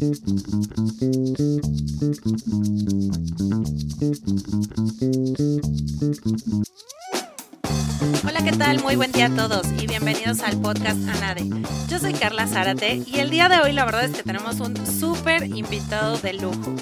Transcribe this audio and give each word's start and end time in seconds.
Thank 0.00 0.16
you. 6.46 7.09
Hola, 8.00 8.42
¿qué 8.42 8.52
tal? 8.52 8.80
Muy 8.82 8.96
buen 8.96 9.12
día 9.12 9.26
a 9.26 9.36
todos 9.36 9.66
y 9.78 9.86
bienvenidos 9.86 10.40
al 10.40 10.58
podcast 10.58 11.06
ANADE. 11.06 11.44
Yo 11.86 11.98
soy 11.98 12.14
Carla 12.14 12.46
Zárate 12.46 13.02
y 13.06 13.18
el 13.18 13.28
día 13.28 13.50
de 13.50 13.60
hoy 13.60 13.74
la 13.74 13.84
verdad 13.84 14.04
es 14.04 14.16
que 14.16 14.22
tenemos 14.22 14.58
un 14.60 14.74
súper 14.86 15.44
invitado 15.44 16.16
de 16.16 16.32
lujo. 16.32 16.74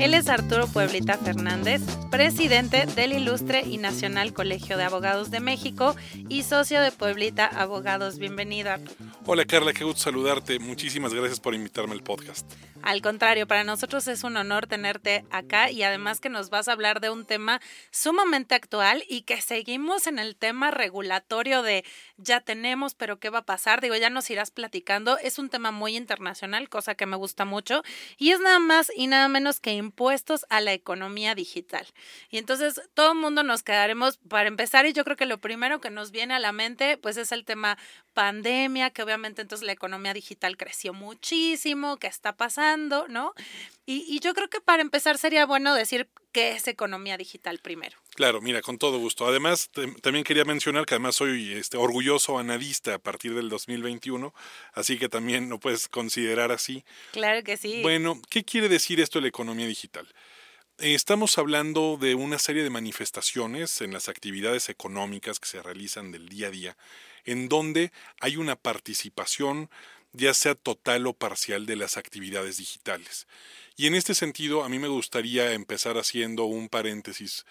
Él 0.00 0.14
es 0.14 0.28
Arturo 0.28 0.66
Pueblita 0.66 1.16
Fernández, 1.16 1.80
presidente 2.10 2.86
del 2.86 3.12
Ilustre 3.12 3.62
y 3.64 3.78
Nacional 3.78 4.32
Colegio 4.32 4.76
de 4.76 4.82
Abogados 4.82 5.30
de 5.30 5.38
México 5.38 5.94
y 6.28 6.42
socio 6.42 6.80
de 6.80 6.90
Pueblita 6.90 7.46
Abogados. 7.46 8.18
Bienvenido. 8.18 8.72
Hola 9.26 9.44
Carla, 9.44 9.72
qué 9.72 9.84
gusto 9.84 10.02
saludarte. 10.02 10.58
Muchísimas 10.58 11.14
gracias 11.14 11.38
por 11.38 11.54
invitarme 11.54 11.92
al 11.92 12.02
podcast. 12.02 12.50
Al 12.82 13.00
contrario, 13.00 13.46
para 13.46 13.64
nosotros 13.64 14.06
es 14.08 14.24
un 14.24 14.36
honor 14.36 14.66
tenerte 14.66 15.24
acá 15.30 15.70
y 15.70 15.82
además 15.84 16.20
que 16.20 16.28
nos 16.28 16.50
vas 16.50 16.68
a 16.68 16.72
hablar 16.72 17.00
de 17.00 17.08
un 17.08 17.24
tema 17.24 17.62
sumamente 17.90 18.54
actual 18.54 19.02
y 19.08 19.22
que 19.22 19.40
seguimos 19.40 20.06
en 20.06 20.18
el 20.18 20.36
tema 20.36 20.63
regulatorio 20.70 21.62
de 21.62 21.84
ya 22.16 22.40
tenemos, 22.40 22.94
pero 22.94 23.18
¿qué 23.18 23.30
va 23.30 23.40
a 23.40 23.44
pasar? 23.44 23.80
Digo, 23.80 23.94
ya 23.96 24.10
nos 24.10 24.30
irás 24.30 24.50
platicando. 24.50 25.18
Es 25.18 25.38
un 25.38 25.50
tema 25.50 25.70
muy 25.70 25.96
internacional, 25.96 26.68
cosa 26.68 26.94
que 26.94 27.06
me 27.06 27.16
gusta 27.16 27.44
mucho, 27.44 27.82
y 28.16 28.30
es 28.30 28.40
nada 28.40 28.58
más 28.58 28.90
y 28.94 29.06
nada 29.06 29.28
menos 29.28 29.60
que 29.60 29.72
impuestos 29.72 30.46
a 30.48 30.60
la 30.60 30.72
economía 30.72 31.34
digital. 31.34 31.86
Y 32.30 32.38
entonces 32.38 32.80
todo 32.94 33.12
el 33.12 33.18
mundo 33.18 33.42
nos 33.42 33.62
quedaremos 33.62 34.18
para 34.28 34.48
empezar 34.48 34.86
y 34.86 34.92
yo 34.92 35.04
creo 35.04 35.16
que 35.16 35.26
lo 35.26 35.38
primero 35.38 35.80
que 35.80 35.90
nos 35.90 36.10
viene 36.10 36.34
a 36.34 36.38
la 36.38 36.52
mente 36.52 36.96
pues 36.96 37.16
es 37.16 37.32
el 37.32 37.44
tema 37.44 37.78
pandemia, 38.12 38.90
que 38.90 39.02
obviamente 39.02 39.42
entonces 39.42 39.66
la 39.66 39.72
economía 39.72 40.14
digital 40.14 40.56
creció 40.56 40.94
muchísimo, 40.94 41.98
¿qué 41.98 42.06
está 42.06 42.36
pasando? 42.36 43.06
¿No? 43.08 43.34
Y, 43.86 44.18
yo 44.20 44.32
creo 44.32 44.48
que 44.48 44.60
para 44.60 44.80
empezar 44.80 45.18
sería 45.18 45.44
bueno 45.44 45.74
decir 45.74 46.08
qué 46.32 46.52
es 46.52 46.66
economía 46.68 47.18
digital 47.18 47.58
primero. 47.58 47.98
Claro, 48.14 48.40
mira, 48.40 48.62
con 48.62 48.78
todo 48.78 48.98
gusto. 48.98 49.26
Además, 49.26 49.70
también 50.00 50.24
quería 50.24 50.44
mencionar 50.44 50.86
que 50.86 50.94
además 50.94 51.16
soy 51.16 51.52
este, 51.52 51.76
orgulloso 51.76 52.38
analista 52.38 52.94
a 52.94 52.98
partir 52.98 53.34
del 53.34 53.48
2021, 53.48 54.32
así 54.72 54.98
que 54.98 55.08
también 55.08 55.48
lo 55.48 55.58
puedes 55.58 55.88
considerar 55.88 56.52
así. 56.52 56.84
Claro 57.12 57.42
que 57.42 57.56
sí. 57.56 57.82
Bueno, 57.82 58.22
¿qué 58.30 58.44
quiere 58.44 58.68
decir 58.68 59.00
esto 59.00 59.18
de 59.18 59.22
la 59.22 59.28
economía 59.28 59.66
digital? 59.66 60.06
Estamos 60.78 61.38
hablando 61.38 61.98
de 62.00 62.14
una 62.14 62.38
serie 62.38 62.62
de 62.62 62.70
manifestaciones 62.70 63.80
en 63.80 63.92
las 63.92 64.08
actividades 64.08 64.68
económicas 64.68 65.40
que 65.40 65.48
se 65.48 65.62
realizan 65.62 66.12
del 66.12 66.28
día 66.28 66.48
a 66.48 66.50
día, 66.50 66.76
en 67.24 67.48
donde 67.48 67.92
hay 68.20 68.36
una 68.36 68.54
participación 68.54 69.70
ya 70.14 70.32
sea 70.32 70.54
total 70.54 71.06
o 71.06 71.12
parcial 71.12 71.66
de 71.66 71.76
las 71.76 71.96
actividades 71.96 72.56
digitales. 72.56 73.26
Y 73.76 73.88
en 73.88 73.94
este 73.96 74.14
sentido, 74.14 74.62
a 74.62 74.68
mí 74.68 74.78
me 74.78 74.88
gustaría 74.88 75.52
empezar 75.52 75.98
haciendo 75.98 76.44
un 76.44 76.68
paréntesis 76.68 77.44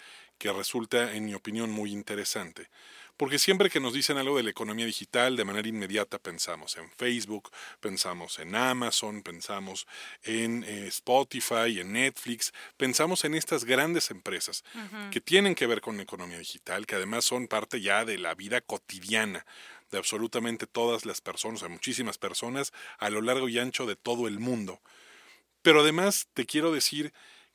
que 0.44 0.52
resulta, 0.52 1.14
en 1.14 1.24
mi 1.24 1.32
opinión, 1.32 1.70
muy 1.70 1.90
interesante. 1.90 2.68
Porque 3.16 3.38
siempre 3.38 3.70
que 3.70 3.80
nos 3.80 3.94
dicen 3.94 4.18
algo 4.18 4.36
de 4.36 4.42
la 4.42 4.50
economía 4.50 4.84
digital, 4.84 5.36
de 5.36 5.44
manera 5.46 5.66
inmediata 5.66 6.18
pensamos 6.18 6.76
en 6.76 6.90
Facebook, 6.90 7.50
pensamos 7.80 8.38
en 8.38 8.54
Amazon, 8.54 9.22
pensamos 9.22 9.86
en 10.22 10.62
eh, 10.64 10.88
Spotify, 10.88 11.80
en 11.80 11.94
Netflix, 11.94 12.52
pensamos 12.76 13.24
en 13.24 13.34
estas 13.34 13.64
grandes 13.64 14.10
empresas 14.10 14.64
que 15.10 15.22
tienen 15.22 15.54
que 15.54 15.66
ver 15.66 15.80
con 15.80 15.96
la 15.96 16.02
economía 16.02 16.38
digital, 16.38 16.84
que 16.84 16.96
además 16.96 17.24
son 17.24 17.48
parte 17.48 17.80
ya 17.80 18.04
de 18.04 18.18
la 18.18 18.34
vida 18.34 18.60
cotidiana 18.60 19.46
de 19.90 19.96
absolutamente 19.96 20.66
todas 20.66 21.06
las 21.06 21.22
personas, 21.22 21.62
de 21.62 21.68
muchísimas 21.68 22.18
personas 22.18 22.74
a 22.98 23.08
lo 23.08 23.22
largo 23.22 23.48
y 23.48 23.58
ancho 23.58 23.86
de 23.86 23.96
todo 23.96 24.28
el 24.28 24.40
mundo. 24.40 24.82
Pero 25.62 25.80
además 25.80 26.28
te 26.34 26.44
quiero 26.44 26.70
decir 26.70 27.14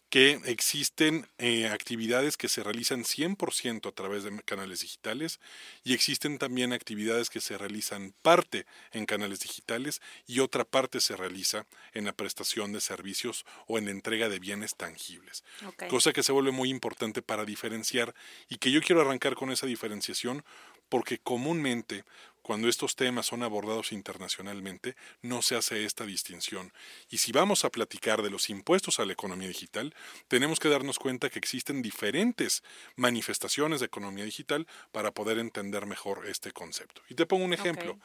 que 0.09 0.41
existen 0.45 1.27
eh, 1.37 1.67
actividades 1.67 2.35
que 2.35 2.49
se 2.49 2.63
realizan 2.63 3.03
100% 3.03 3.87
a 3.87 3.91
través 3.91 4.23
de 4.23 4.41
canales 4.41 4.81
digitales 4.81 5.39
y 5.83 5.93
existen 5.93 6.39
también 6.39 6.73
actividades 6.73 7.29
que 7.29 7.41
se 7.41 7.57
realizan 7.57 8.15
parte 8.23 8.65
en 8.91 9.05
canales 9.05 9.39
digitales 9.39 10.01
y 10.25 10.39
otra 10.39 10.65
parte 10.65 10.99
se 10.99 11.15
realiza 11.15 11.67
en 11.93 12.05
la 12.05 12.13
prestación 12.13 12.73
de 12.73 12.81
servicios 12.81 13.45
o 13.67 13.77
en 13.77 13.85
la 13.85 13.91
entrega 13.91 14.29
de 14.29 14.39
bienes 14.39 14.75
tangibles. 14.75 15.43
Cosa 15.89 16.11
que 16.11 16.23
se 16.23 16.31
vuelve 16.31 16.51
muy 16.51 16.69
importante 16.69 17.21
para 17.21 17.45
diferenciar 17.45 18.15
y 18.49 18.57
que 18.57 18.71
yo 18.71 18.81
quiero 18.81 19.01
arrancar 19.01 19.35
con 19.35 19.51
esa 19.51 19.67
diferenciación 19.67 20.43
porque 20.89 21.19
comúnmente 21.19 22.03
cuando 22.49 22.67
estos 22.67 22.95
temas 22.95 23.27
son 23.27 23.43
abordados 23.43 23.91
internacionalmente, 23.91 24.95
no 25.21 25.43
se 25.43 25.55
hace 25.55 25.85
esta 25.85 26.03
distinción. 26.03 26.73
Y 27.07 27.19
si 27.19 27.31
vamos 27.31 27.63
a 27.63 27.69
platicar 27.69 28.23
de 28.23 28.31
los 28.31 28.49
impuestos 28.49 28.99
a 28.99 29.05
la 29.05 29.13
economía 29.13 29.47
digital, 29.47 29.93
tenemos 30.27 30.59
que 30.59 30.67
darnos 30.67 30.97
cuenta 30.97 31.29
que 31.29 31.37
existen 31.37 31.83
diferentes 31.83 32.63
manifestaciones 32.95 33.81
de 33.81 33.85
economía 33.85 34.23
digital 34.23 34.65
para 34.91 35.11
poder 35.11 35.37
entender 35.37 35.85
mejor 35.85 36.25
este 36.25 36.51
concepto. 36.51 37.03
Y 37.07 37.13
te 37.13 37.27
pongo 37.27 37.45
un 37.45 37.53
ejemplo. 37.53 37.99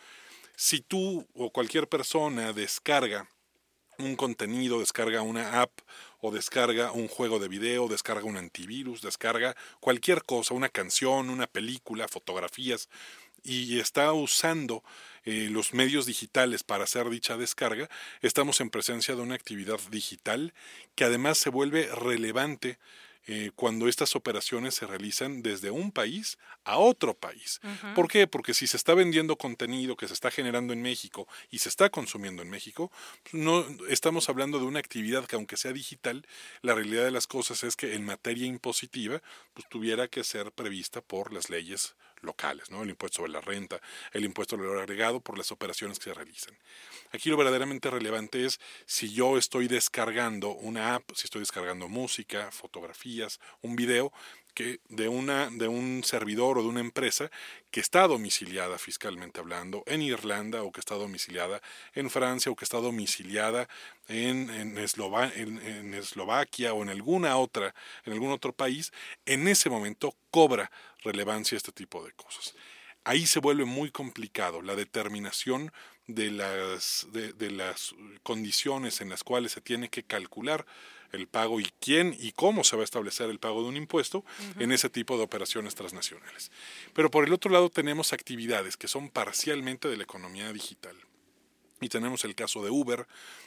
Si 0.57 0.83
tú 0.83 1.27
o 1.33 1.51
cualquier 1.51 1.89
persona 1.89 2.53
descarga 2.53 3.27
un 3.99 4.17
contenido, 4.17 4.81
descarga 4.81 5.23
una 5.23 5.63
app 5.63 5.71
o 6.21 6.31
descarga 6.31 6.93
un 6.93 7.09
juego 7.09 7.39
de 7.39 7.49
video, 7.49 7.89
descarga 7.89 8.25
un 8.25 8.37
antivirus, 8.37 9.03
descarga 9.03 9.57
cualquier 9.81 10.23
cosa, 10.25 10.55
una 10.55 10.69
canción, 10.69 11.31
una 11.31 11.47
película, 11.47 12.09
fotografías, 12.09 12.89
y 13.45 13.79
está 13.79 14.13
usando 14.13 14.83
eh, 15.25 15.49
los 15.51 15.73
medios 15.73 16.07
digitales 16.07 16.63
para 16.63 16.85
hacer 16.85 17.09
dicha 17.09 17.37
descarga, 17.37 17.89
estamos 18.21 18.61
en 18.61 18.71
presencia 18.71 19.15
de 19.15 19.23
una 19.23 19.35
actividad 19.35 19.79
digital 19.91 20.53
que 20.95 21.05
además 21.05 21.39
se 21.39 21.51
vuelve 21.51 21.89
relevante 21.95 22.79
eh, 23.27 23.53
cuando 23.57 23.89
estas 23.89 24.17
operaciones 24.17 24.75
se 24.75 24.87
realizan 24.87 25.41
desde 25.41 25.71
un 25.71 25.93
país 25.93 26.37
a 26.65 26.77
otro 26.77 27.15
país. 27.15 27.59
¿Por 27.95 28.07
qué? 28.07 28.27
Porque 28.27 28.53
si 28.53 28.67
se 28.67 28.77
está 28.77 28.93
vendiendo 28.93 29.37
contenido 29.37 29.97
que 29.97 30.09
se 30.09 30.13
está 30.13 30.31
generando 30.31 30.75
en 30.75 30.83
México 30.83 31.27
y 31.51 31.61
se 31.61 31.71
está 31.71 31.89
consumiendo 31.89 32.43
en 32.43 32.51
México, 32.51 32.93
no 33.33 33.65
estamos 33.89 34.29
hablando 34.29 34.59
de 34.59 34.67
una 34.67 34.79
actividad 34.79 35.25
que 35.25 35.37
aunque 35.37 35.57
sea 35.57 35.73
digital, 35.73 36.27
la 36.61 36.75
realidad 36.75 37.05
de 37.05 37.13
las 37.13 37.27
cosas 37.27 37.65
es 37.65 37.77
que 37.77 37.95
en 37.95 38.05
materia 38.05 38.47
impositiva 38.47 39.23
pues 39.55 39.67
tuviera 39.71 40.07
que 40.07 40.23
ser 40.23 40.53
prevista 40.53 41.01
por 41.01 41.33
las 41.33 41.49
leyes 41.49 41.95
locales, 42.25 42.69
el 42.71 42.91
impuesto 42.91 43.19
sobre 43.19 43.33
la 43.33 43.41
renta, 43.41 43.81
el 44.13 44.25
impuesto 44.25 44.57
al 44.57 44.63
valor 44.63 44.79
agregado 44.79 45.21
por 45.21 45.39
las 45.39 45.53
operaciones 45.53 45.99
que 45.99 46.05
se 46.05 46.15
realizan. 46.15 46.57
Aquí 47.13 47.31
lo 47.31 47.37
verdaderamente 47.37 47.91
relevante 47.91 48.45
es 48.45 48.61
si 48.87 49.13
yo 49.13 49.39
estoy 49.39 49.69
descargando 49.69 50.51
una 50.51 50.97
app, 50.97 51.11
si 51.15 51.25
estoy 51.25 51.41
descargando 51.41 51.89
música, 51.89 52.51
fotografías, 52.51 53.41
un 53.63 53.77
video, 53.77 54.13
de, 54.55 55.09
una, 55.09 55.51
de 55.51 55.69
un 55.69 56.03
servidor 56.05 56.59
o 56.59 56.63
de 56.63 56.69
una 56.69 56.81
empresa 56.81 57.31
que 57.71 57.81
está 57.81 58.07
domiciliada 58.07 58.79
fiscalmente 58.79 59.41
hablando 59.41 59.83
en 59.87 60.03
Irlanda 60.03 60.63
o 60.63 60.71
que 60.71 60.81
está 60.81 60.95
domiciliada 60.95 61.61
en 61.95 62.11
Francia 62.11 62.53
o 62.53 62.57
que 62.57 62.65
está 62.65 62.79
domiciliada 62.79 63.69
en, 64.09 64.79
Eslovaquia 64.79 66.73
o 66.73 66.83
en 66.83 66.91
alguna 66.91 67.37
otra, 67.37 67.75
en 68.05 68.13
algún 68.13 68.31
otro 68.31 68.53
país, 68.53 68.93
en 69.27 69.49
ese 69.49 69.71
momento 69.71 70.15
cobra 70.31 70.71
relevancia 71.03 71.57
este 71.57 71.73
tipo 71.73 72.05
de 72.05 72.13
cosas. 72.13 72.55
Ahí 73.03 73.27
se 73.27 73.41
vuelve 73.41 73.65
muy 73.65 73.91
complicado 73.91 74.63
la 74.63 74.77
determinación 74.77 75.73
de 76.07 76.31
las, 76.31 77.07
de 77.13 77.51
las 77.51 77.95
condiciones 78.23 79.01
en 79.01 79.11
las 79.11 79.25
cuales 79.25 79.53
se 79.53 79.61
tiene 79.61 79.89
que 79.89 80.05
calcular 80.05 80.65
el 81.15 81.27
pago 81.27 81.61
y 81.61 81.69
quién 81.81 82.17
y 82.19 82.33
cómo 82.33 82.65
se 82.65 82.77
va 82.77 82.83
a 82.83 82.85
establecer 82.85 83.31
el 83.31 83.39
pago 83.39 83.63
de 83.63 83.69
un 83.69 83.77
impuesto 83.77 84.25
en 84.59 84.73
ese 84.73 84.91
tipo 84.91 85.17
de 85.17 85.25
operaciones 85.25 85.75
transnacionales. 85.75 86.51
Pero 86.93 87.11
por 87.11 87.25
el 87.25 87.33
otro 87.33 87.51
lado 87.51 87.71
tenemos 87.71 88.13
actividades 88.13 88.77
que 88.77 88.89
son 88.89 89.09
parcialmente 89.09 89.89
de 89.89 89.97
la 89.97 90.05
economía 90.05 90.53
digital. 90.53 90.97
Y 91.81 91.89
tenemos 91.89 92.25
el 92.25 92.35
caso 92.35 92.65
de 92.65 92.71
Uber, 92.71 93.07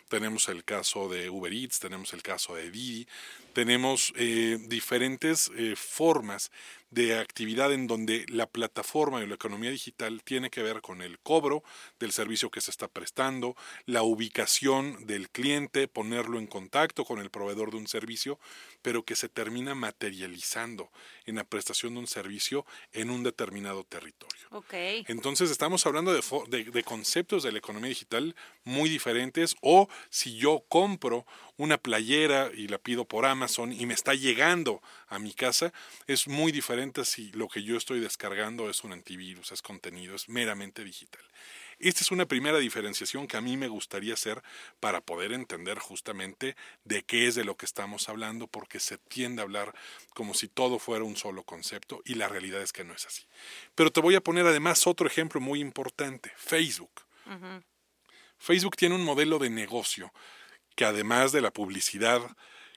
tenemos 0.10 0.48
el 0.50 0.64
caso 0.64 1.10
de 1.10 1.30
Uber 1.30 1.52
Eats, 1.52 1.80
tenemos 1.80 2.14
el 2.14 2.22
caso 2.22 2.56
de 2.56 2.70
Didi, 2.70 3.08
tenemos 3.54 4.14
eh, 4.16 4.58
diferentes 4.68 5.50
eh, 5.56 5.76
formas 5.76 6.52
de 6.90 7.18
actividad 7.20 7.74
en 7.74 7.88
donde 7.88 8.26
la 8.30 8.48
plataforma 8.48 9.22
y 9.22 9.28
la 9.28 9.36
economía 9.36 9.70
digital 9.70 10.24
tiene 10.24 10.50
que 10.50 10.64
ver 10.64 10.82
con 10.82 11.02
el 11.02 11.20
cobro 11.20 11.64
del 12.00 12.12
servicio 12.12 12.50
que 12.50 12.62
se 12.62 12.72
está 12.72 12.88
prestando, 12.88 13.56
la 13.86 14.04
ubicación 14.04 15.06
del 15.06 15.30
cliente, 15.30 15.88
ponerlo 15.88 16.40
en 16.40 16.48
contacto 16.48 17.06
con 17.06 17.20
el 17.20 17.30
proveedor 17.30 17.72
de 17.72 17.78
un 17.78 17.88
servicio, 17.88 18.40
pero 18.82 19.04
que 19.04 19.16
se 19.16 19.30
termina 19.30 19.76
materializando 19.76 20.90
en 21.26 21.36
la 21.36 21.44
prestación 21.44 21.94
de 21.94 22.00
un 22.00 22.08
servicio 22.08 22.66
en 22.94 23.10
un 23.10 23.24
determinado 23.24 23.84
territorio. 23.84 24.48
Entonces 25.08 25.52
estamos 25.52 25.86
hablando 25.86 26.14
de, 26.14 26.64
de 26.64 26.84
conceptos 26.84 27.44
de 27.44 27.52
la 27.52 27.58
economía 27.58 27.90
digital 27.90 28.36
muy 28.64 28.90
diferentes 28.90 29.56
o 29.62 29.90
si 30.10 30.38
yo 30.38 30.64
compro 30.70 31.26
una 31.58 31.78
playera 31.78 32.50
y 32.54 32.68
la 32.68 32.78
pido 32.78 33.06
por 33.06 33.26
Amazon 33.26 33.74
y 33.74 33.86
me 33.86 33.94
está 33.94 34.14
llegando 34.14 34.82
a 35.08 35.20
mi 35.20 35.34
casa, 35.34 35.74
es 36.06 36.28
muy 36.28 36.52
diferente 36.52 37.04
si 37.04 37.32
lo 37.32 37.48
que 37.48 37.64
yo 37.64 37.78
estoy 37.78 38.00
descargando 38.00 38.70
es 38.70 38.84
un 38.84 38.94
antivirus, 38.94 39.52
es 39.52 39.62
contenido, 39.62 40.16
es 40.16 40.30
meramente 40.30 40.84
digital. 40.84 41.24
Esta 41.80 42.02
es 42.02 42.12
una 42.12 42.26
primera 42.26 42.58
diferenciación 42.58 43.28
que 43.28 43.38
a 43.38 43.42
mí 43.42 43.56
me 43.56 43.68
gustaría 43.68 44.16
hacer 44.16 44.42
para 44.80 45.02
poder 45.02 45.32
entender 45.32 45.78
justamente 45.78 46.56
de 46.86 47.04
qué 47.04 47.28
es 47.28 47.36
de 47.36 47.44
lo 47.44 47.56
que 47.56 47.68
estamos 47.68 48.10
hablando, 48.10 48.48
porque 48.48 48.80
se 48.80 48.98
tiende 48.98 49.42
a 49.42 49.46
hablar 49.46 49.76
como 50.16 50.34
si 50.34 50.48
todo 50.48 50.80
fuera 50.80 51.04
un 51.04 51.16
solo 51.16 51.44
concepto 51.44 52.02
y 52.04 52.16
la 52.16 52.30
realidad 52.30 52.64
es 52.64 52.74
que 52.74 52.84
no 52.84 52.96
es 52.96 53.06
así. 53.06 53.26
Pero 53.76 53.92
te 53.92 54.02
voy 54.02 54.16
a 54.16 54.22
poner 54.22 54.48
además 54.48 54.88
otro 54.88 55.06
ejemplo 55.06 55.40
muy 55.40 55.60
importante, 55.60 56.32
Facebook. 56.36 57.02
Facebook 58.40 58.76
tiene 58.76 58.96
un 58.96 59.04
modelo 59.04 59.38
de 59.38 59.50
negocio 59.50 60.12
que 60.78 60.86
además 60.86 61.32
de 61.32 61.42
la 61.42 61.52
publicidad 61.52 62.22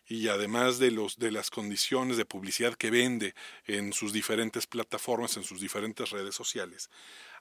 y 0.07 0.27
además 0.29 0.79
de, 0.79 0.91
los, 0.91 1.19
de 1.19 1.31
las 1.31 1.51
condiciones 1.51 2.17
de 2.17 2.25
publicidad 2.25 2.75
que 2.75 2.91
vende 2.91 3.35
en 3.67 3.93
sus 3.93 4.13
diferentes 4.13 4.67
plataformas, 4.67 5.37
en 5.37 5.45
sus 5.45 5.61
diferentes 5.61 6.11
redes 6.11 6.35
sociales, 6.35 6.91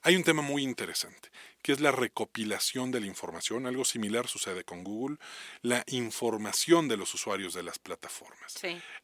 hay 0.02 0.18
un 0.18 0.24
tema 0.24 0.42
muy 0.42 0.64
interesante, 0.64 1.30
que 1.62 1.72
es 1.72 1.80
la 1.80 1.92
recopilación 1.92 2.92
de 2.92 3.00
la 3.00 3.08
información. 3.08 3.68
Algo 3.68 3.86
similar 3.86 4.28
sucede 4.28 4.66
con 4.66 4.84
Google, 4.84 5.18
la 5.62 5.84
información 5.88 6.90
de 6.90 6.98
los 6.98 7.14
usuarios 7.14 7.54
de 7.54 7.64
las 7.64 7.80
plataformas, 7.80 8.54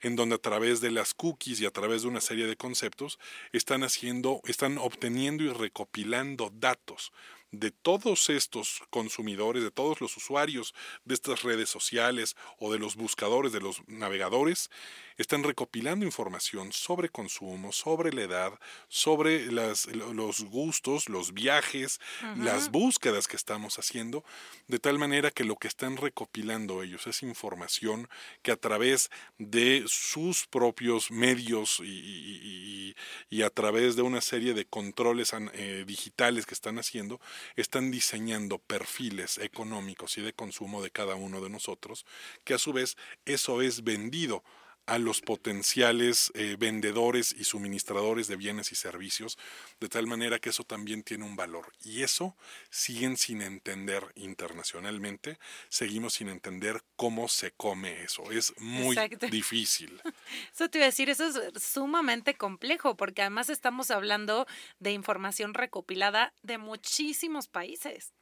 en 0.01 0.15
donde 0.15 0.35
a 0.35 0.39
través 0.39 0.81
de 0.81 0.91
las 0.91 1.13
cookies 1.13 1.61
y 1.61 1.65
a 1.65 1.71
través 1.71 2.01
de 2.01 2.09
una 2.09 2.21
serie 2.21 2.47
de 2.47 2.57
conceptos 2.57 3.17
están 3.53 3.83
haciendo, 3.83 4.41
están 4.43 4.77
obteniendo 4.77 5.43
y 5.43 5.49
recopilando 5.49 6.51
datos 6.53 7.13
de 7.59 7.71
todos 7.71 8.29
estos 8.29 8.81
consumidores, 8.89 9.63
de 9.63 9.71
todos 9.71 10.01
los 10.01 10.15
usuarios 10.17 10.73
de 11.03 11.13
estas 11.13 11.43
redes 11.43 11.69
sociales 11.69 12.35
o 12.59 12.71
de 12.71 12.79
los 12.79 12.95
buscadores, 12.95 13.51
de 13.51 13.61
los 13.61 13.81
navegadores, 13.87 14.69
están 15.17 15.43
recopilando 15.43 16.05
información 16.05 16.71
sobre 16.71 17.09
consumo, 17.09 17.71
sobre 17.71 18.11
la 18.11 18.23
edad, 18.23 18.59
sobre 18.87 19.51
las, 19.51 19.87
los 19.87 20.43
gustos, 20.43 21.09
los 21.09 21.33
viajes, 21.33 21.99
las 22.37 22.69
búsquedas 22.71 23.27
que 23.27 23.35
estamos 23.35 23.79
haciendo, 23.79 24.23
de 24.67 24.79
tal 24.79 24.99
manera 24.99 25.31
que 25.31 25.43
lo 25.43 25.55
que 25.55 25.67
están 25.67 25.97
recopilando 25.97 26.83
ellos 26.83 27.07
es 27.07 27.23
información 27.23 28.09
que 28.41 28.51
a 28.51 28.57
través 28.57 29.09
de 29.37 29.83
sus 29.87 30.47
propios 30.47 31.11
medios 31.11 31.79
y, 31.79 32.95
a 33.43 33.49
través 33.49 33.95
de 33.95 34.01
una 34.01 34.21
serie 34.21 34.53
de 34.53 34.65
controles 34.65 35.33
eh, 35.53 35.83
digitales 35.85 36.45
que 36.45 36.53
están 36.53 36.79
haciendo, 36.79 37.19
están 37.55 37.91
diseñando 37.91 38.57
perfiles 38.57 39.37
económicos 39.37 40.17
y 40.17 40.21
de 40.21 40.33
consumo 40.33 40.81
de 40.81 40.89
cada 40.89 41.15
uno 41.15 41.41
de 41.41 41.49
nosotros, 41.49 42.05
que 42.43 42.53
a 42.53 42.57
su 42.57 42.73
vez 42.73 42.97
eso 43.25 43.61
es 43.61 43.83
vendido 43.83 44.43
a 44.85 44.99
los 44.99 45.21
potenciales 45.21 46.31
eh, 46.35 46.57
vendedores 46.59 47.33
y 47.37 47.43
suministradores 47.43 48.27
de 48.27 48.35
bienes 48.35 48.71
y 48.71 48.75
servicios, 48.75 49.37
de 49.79 49.89
tal 49.89 50.07
manera 50.07 50.39
que 50.39 50.49
eso 50.49 50.63
también 50.63 51.03
tiene 51.03 51.25
un 51.25 51.35
valor. 51.35 51.71
Y 51.83 52.03
eso 52.03 52.35
siguen 52.69 53.17
sin 53.17 53.41
entender 53.41 54.03
internacionalmente, 54.15 55.39
seguimos 55.69 56.15
sin 56.15 56.29
entender 56.29 56.83
cómo 56.95 57.27
se 57.27 57.51
come 57.51 58.03
eso. 58.03 58.31
Es 58.31 58.53
muy 58.59 58.95
difícil. 59.31 60.01
Eso 60.53 60.69
te 60.69 60.79
iba 60.79 60.85
a 60.85 60.87
decir, 60.87 61.09
eso 61.09 61.25
es 61.25 61.61
sumamente 61.61 62.35
complejo, 62.35 62.95
porque 62.95 63.21
además 63.21 63.49
estamos 63.49 63.91
hablando 63.91 64.47
de 64.79 64.91
información 64.91 65.53
recopilada 65.53 66.33
de 66.43 66.57
muchísimos 66.57 67.47
países. 67.47 68.13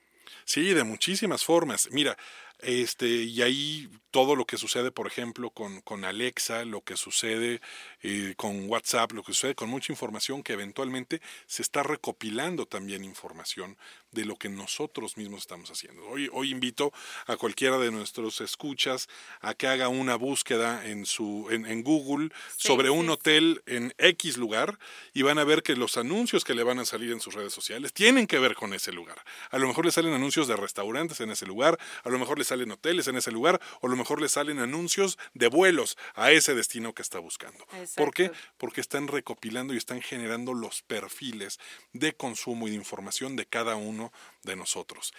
Sí, 0.45 0.73
de 0.73 0.83
muchísimas 0.83 1.43
formas. 1.43 1.89
Mira, 1.91 2.17
este, 2.63 3.07
y 3.07 3.41
ahí 3.41 3.89
todo 4.13 4.35
lo 4.35 4.45
que 4.45 4.57
sucede, 4.57 4.91
por 4.91 5.07
ejemplo, 5.07 5.49
con, 5.49 5.81
con 5.81 6.05
Alexa, 6.05 6.65
lo 6.65 6.81
que 6.81 6.97
sucede 6.97 7.61
eh, 8.03 8.35
con 8.37 8.69
WhatsApp, 8.69 9.11
lo 9.11 9.23
que 9.23 9.33
sucede 9.33 9.55
con 9.55 9.69
mucha 9.69 9.91
información 9.91 10.43
que 10.43 10.53
eventualmente 10.53 11.19
se 11.47 11.63
está 11.63 11.81
recopilando 11.81 12.67
también 12.67 13.03
información 13.03 13.75
de 14.11 14.25
lo 14.25 14.35
que 14.35 14.49
nosotros 14.49 15.17
mismos 15.17 15.41
estamos 15.41 15.71
haciendo. 15.71 16.05
Hoy, 16.05 16.29
hoy 16.31 16.51
invito 16.51 16.93
a 17.25 17.37
cualquiera 17.37 17.79
de 17.79 17.89
nuestros 17.89 18.39
escuchas 18.41 19.09
a 19.41 19.55
que 19.55 19.67
haga 19.67 19.87
una 19.87 20.15
búsqueda 20.15 20.85
en, 20.85 21.07
su, 21.07 21.47
en, 21.49 21.65
en 21.65 21.81
Google 21.81 22.29
sobre 22.55 22.91
un 22.91 23.09
hotel 23.09 23.63
en 23.65 23.95
X 23.97 24.37
lugar 24.37 24.77
y 25.13 25.23
van 25.23 25.39
a 25.39 25.43
ver 25.43 25.63
que 25.63 25.75
los 25.75 25.97
anuncios 25.97 26.43
que 26.43 26.53
le 26.53 26.61
van 26.61 26.77
a 26.77 26.85
salir 26.85 27.11
en 27.11 27.19
sus 27.19 27.33
redes 27.33 27.53
sociales 27.53 27.93
tienen 27.93 28.27
que 28.27 28.37
ver 28.37 28.53
con 28.53 28.75
ese 28.75 28.91
lugar. 28.91 29.23
A 29.49 29.57
lo 29.57 29.67
mejor 29.67 29.85
le 29.85 29.91
salen 29.91 30.13
anuncios 30.13 30.47
de 30.47 30.55
restaurantes 30.55 31.19
en 31.19 31.31
ese 31.31 31.47
lugar, 31.47 31.79
a 32.03 32.09
lo 32.09 32.19
mejor 32.19 32.37
le 32.37 32.45
salen 32.53 32.71
hoteles 32.71 33.07
en 33.07 33.17
ese 33.17 33.31
lugar, 33.31 33.59
o 33.81 33.87
a 33.87 33.89
lo 33.89 33.95
mejor 33.95 34.21
le 34.21 34.29
salen 34.29 34.59
anuncios 34.59 35.17
de 35.33 35.47
vuelos 35.47 35.97
a 36.13 36.31
ese 36.31 36.53
destino 36.53 36.93
que 36.93 37.01
está 37.01 37.17
buscando. 37.19 37.65
¿Por 37.95 38.13
qué? 38.13 38.31
Porque 38.57 38.79
están 38.79 39.07
recopilando 39.07 39.73
y 39.73 39.77
están 39.77 40.01
generando 40.01 40.53
los 40.53 40.83
perfiles 40.83 41.59
de 41.93 42.13
consumo 42.13 42.67
y 42.67 42.71
de 42.71 42.77
información 42.77 43.35
de 43.35 43.47
cada 43.47 43.75
uno 43.75 44.11
de 44.43 44.55
nosotros. 44.55 45.13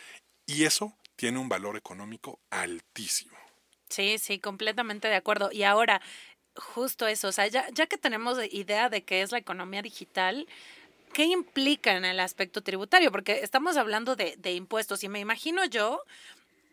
Y 0.46 0.64
eso 0.64 0.96
tiene 1.16 1.38
un 1.38 1.48
valor 1.48 1.76
económico 1.76 2.38
altísimo. 2.50 3.36
Sí, 3.88 4.18
sí, 4.18 4.38
completamente 4.38 5.08
de 5.08 5.16
acuerdo. 5.16 5.50
Y 5.50 5.64
ahora, 5.64 6.00
justo 6.54 7.08
eso, 7.08 7.28
o 7.28 7.32
sea, 7.32 7.48
ya, 7.48 7.66
ya 7.72 7.86
que 7.86 7.98
tenemos 7.98 8.38
idea 8.52 8.88
de 8.88 9.02
qué 9.02 9.22
es 9.22 9.32
la 9.32 9.38
economía 9.38 9.82
digital, 9.82 10.46
¿qué 11.12 11.24
implica 11.24 11.96
en 11.96 12.04
el 12.04 12.20
aspecto 12.20 12.62
tributario? 12.62 13.10
Porque 13.10 13.40
estamos 13.42 13.76
hablando 13.76 14.14
de, 14.16 14.36
de, 14.36 14.52
impuestos 14.52 15.02
y 15.04 15.08
me 15.08 15.20
imagino 15.20 15.64
yo 15.64 16.02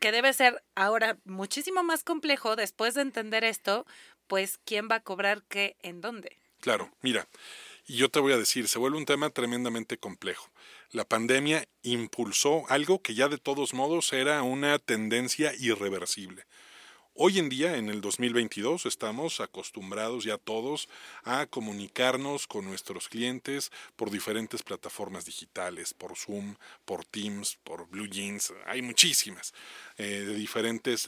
que 0.02 0.12
debe 0.12 0.34
ser 0.34 0.62
ahora 0.76 1.18
muchísimo 1.24 1.84
más 1.84 2.04
complejo 2.04 2.58
después 2.58 2.96
de 2.96 3.02
entender 3.02 3.46
esto, 3.46 3.86
pues 4.28 4.60
quién 4.66 4.90
va 4.92 4.96
a 4.96 5.04
cobrar 5.04 5.44
qué 5.48 5.78
en 5.82 6.02
dónde. 6.02 6.38
Claro, 6.60 6.92
mira, 7.02 7.28
y 7.86 7.98
yo 7.98 8.10
te 8.10 8.20
voy 8.20 8.34
a 8.34 8.38
decir, 8.38 8.68
se 8.68 8.80
vuelve 8.80 8.98
un 8.98 9.06
tema 9.06 9.30
tremendamente 9.30 9.98
complejo. 9.98 10.50
La 10.90 11.06
pandemia 11.06 11.66
impulsó 11.84 12.64
algo 12.68 13.02
que 13.02 13.14
ya 13.14 13.30
de 13.30 13.38
todos 13.38 13.74
modos 13.74 14.12
era 14.12 14.42
una 14.42 14.80
tendencia 14.80 15.54
irreversible. 15.60 16.46
Hoy 17.14 17.40
en 17.40 17.50
día, 17.50 17.76
en 17.76 17.90
el 17.90 18.00
2022, 18.00 18.86
estamos 18.86 19.42
acostumbrados 19.42 20.24
ya 20.24 20.38
todos 20.38 20.88
a 21.26 21.46
comunicarnos 21.46 22.48
con 22.48 22.64
nuestros 22.64 23.10
clientes 23.10 23.70
por 23.98 24.10
diferentes 24.10 24.64
plataformas 24.64 25.26
digitales, 25.26 25.94
por 25.94 26.16
Zoom, 26.16 26.56
por 26.86 27.04
Teams, 27.04 27.58
por 27.66 27.86
Blue 27.90 28.08
Jeans, 28.08 28.54
hay 28.66 28.82
muchísimas. 28.82 29.54
Eh, 30.02 30.26
de 30.26 30.34
diferentes, 30.34 31.08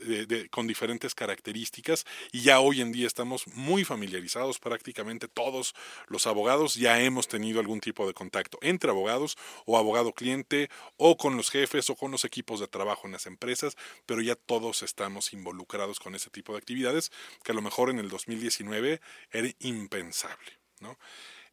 con 0.51 0.67
diferentes 0.67 1.15
características 1.15 2.05
y 2.31 2.41
ya 2.41 2.59
hoy 2.59 2.79
en 2.79 2.91
día 2.91 3.07
estamos 3.07 3.47
muy 3.47 3.83
familiarizados, 3.83 4.59
prácticamente 4.59 5.27
todos 5.27 5.73
los 6.09 6.27
abogados 6.27 6.75
ya 6.75 7.01
hemos 7.01 7.27
tenido 7.27 7.59
algún 7.59 7.79
tipo 7.79 8.05
de 8.05 8.13
contacto 8.13 8.59
entre 8.61 8.91
abogados 8.91 9.35
o 9.65 9.79
abogado 9.79 10.13
cliente 10.13 10.69
o 10.97 11.17
con 11.17 11.37
los 11.37 11.49
jefes 11.49 11.89
o 11.89 11.95
con 11.95 12.11
los 12.11 12.23
equipos 12.23 12.59
de 12.59 12.67
trabajo 12.67 13.07
en 13.07 13.13
las 13.13 13.25
empresas, 13.25 13.77
pero 14.05 14.21
ya 14.21 14.35
todos 14.35 14.83
estamos 14.83 15.33
involucrados 15.33 15.99
con 15.99 16.13
ese 16.13 16.29
tipo 16.29 16.51
de 16.51 16.59
actividades 16.59 17.11
que 17.43 17.51
a 17.51 17.55
lo 17.55 17.63
mejor 17.63 17.89
en 17.89 17.97
el 17.97 18.09
2019 18.09 19.01
era 19.31 19.49
impensable. 19.61 20.59
¿no? 20.81 20.99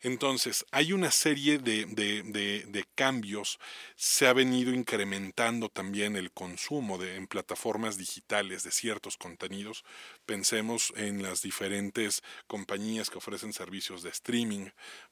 Entonces, 0.02 0.64
hay 0.70 0.92
una 0.92 1.10
serie 1.10 1.58
de, 1.58 1.84
de, 1.86 2.84
cambios, 2.94 3.58
se 3.96 4.26
ha 4.26 4.32
venido 4.32 4.72
incrementando 4.72 5.68
también 5.68 6.16
el 6.16 6.32
consumo 6.32 6.98
de, 6.98 7.16
en 7.16 7.26
plataformas 7.26 7.98
digitales 7.98 8.62
de 8.62 8.70
ciertos 8.70 9.16
contenidos. 9.16 9.84
Pensemos 10.26 10.92
en 10.96 11.22
las 11.22 11.42
diferentes 11.42 12.22
compañías 12.46 13.10
que 13.10 13.18
ofrecen 13.18 13.52
servicios 13.52 14.02
de 14.02 14.10
streaming 14.10 14.68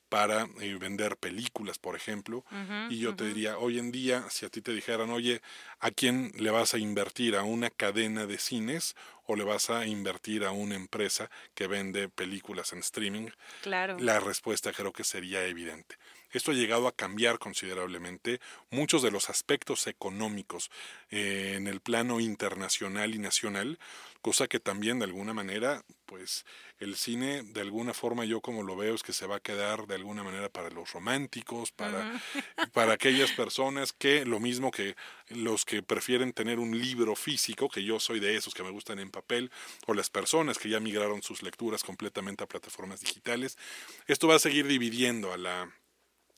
para 0.09 0.49
eh, 0.61 0.77
vender 0.81 1.17
películas, 1.19 1.79
por 1.79 1.95
ejemplo. 1.95 2.45
y 2.89 2.99
yo 2.99 3.15
te 3.15 3.27
diría, 3.27 3.59
hoy 3.59 3.79
en 3.79 3.93
día, 3.93 4.25
si 4.31 4.47
a 4.47 4.49
ti 4.49 4.63
te 4.63 4.73
dijeran, 4.73 5.11
oye, 5.11 5.43
¿a 5.81 5.91
quién 5.91 6.33
le 6.37 6.51
vas 6.51 6.75
a 6.75 6.79
invertir? 6.79 7.37
¿A 7.37 7.43
una 7.43 7.71
cadena 7.71 8.27
de 8.27 8.39
cines 8.39 8.97
o 9.29 9.37
le 9.37 9.45
vas 9.45 9.69
a 9.69 9.87
invertir 9.87 10.45
a 10.45 10.53
una 10.53 10.75
empresa 10.75 11.31
que 11.55 11.67
vende 11.67 12.09
películas 12.09 12.73
en 12.73 12.79
streaming? 12.79 13.29
Claro. 13.61 13.99
La 14.01 14.21
respuesta 14.21 14.73
creo 14.73 14.93
que 14.93 15.05
sería 15.05 15.45
evidente. 15.45 15.97
Esto 16.31 16.51
ha 16.51 16.55
llegado 16.55 16.89
a 16.89 16.93
cambiar 16.93 17.39
considerablemente 17.39 18.41
muchos 18.71 19.03
de 19.03 19.11
los 19.11 19.31
aspectos 19.31 19.87
económicos 19.87 20.71
eh, 21.11 21.55
en 21.57 21.67
el 21.67 21.81
plano 21.81 22.21
internacional 22.21 23.15
y 23.15 23.19
nacional, 23.19 23.79
cosa 24.21 24.47
que 24.47 24.61
también 24.61 24.99
de 24.99 25.07
alguna 25.07 25.33
manera, 25.33 25.83
pues 26.05 26.45
el 26.81 26.97
cine 26.97 27.43
de 27.43 27.61
alguna 27.61 27.95
forma 27.95 28.25
yo 28.25 28.41
como 28.41 28.63
lo 28.63 28.77
veo 28.77 28.95
es 28.95 29.03
que 29.03 29.13
se 29.13 29.27
va 29.27 29.37
a 29.37 29.41
quedar 29.41 29.87
de 29.87 29.95
alguna 29.95 30.23
manera 30.23 30.49
para 30.49 30.71
los 30.71 30.93
románticos, 30.93 31.73
para, 31.73 32.21
para 32.73 32.93
aquellas 32.93 33.33
personas 33.33 33.93
que 33.93 34.25
lo 34.25 34.39
mismo 34.39 34.71
que 34.71 34.97
los 35.29 35.65
que 35.65 35.83
prefieren 35.83 36.33
tener 36.33 36.59
un 36.59 36.79
libro 36.79 37.17
físico, 37.17 37.69
que 37.69 37.85
yo 37.85 38.01
soy 38.01 38.21
de 38.21 38.37
esos 38.37 38.55
que 38.55 38.63
me 38.63 38.71
gustan 38.71 38.99
en 38.99 39.11
papel, 39.11 39.51
o 39.87 39.95
las 39.95 40.11
personas 40.11 40.59
que 40.59 40.69
ya 40.69 40.81
migraron 40.81 41.23
sus 41.23 41.43
lecturas 41.43 41.83
completamente 41.83 42.45
a 42.45 42.47
plataformas 42.47 43.01
digitales, 43.01 43.59
esto 44.07 44.29
va 44.29 44.37
a 44.37 44.41
seguir 44.41 44.67
dividiendo 44.67 45.33
a 45.33 45.39
la 45.39 45.73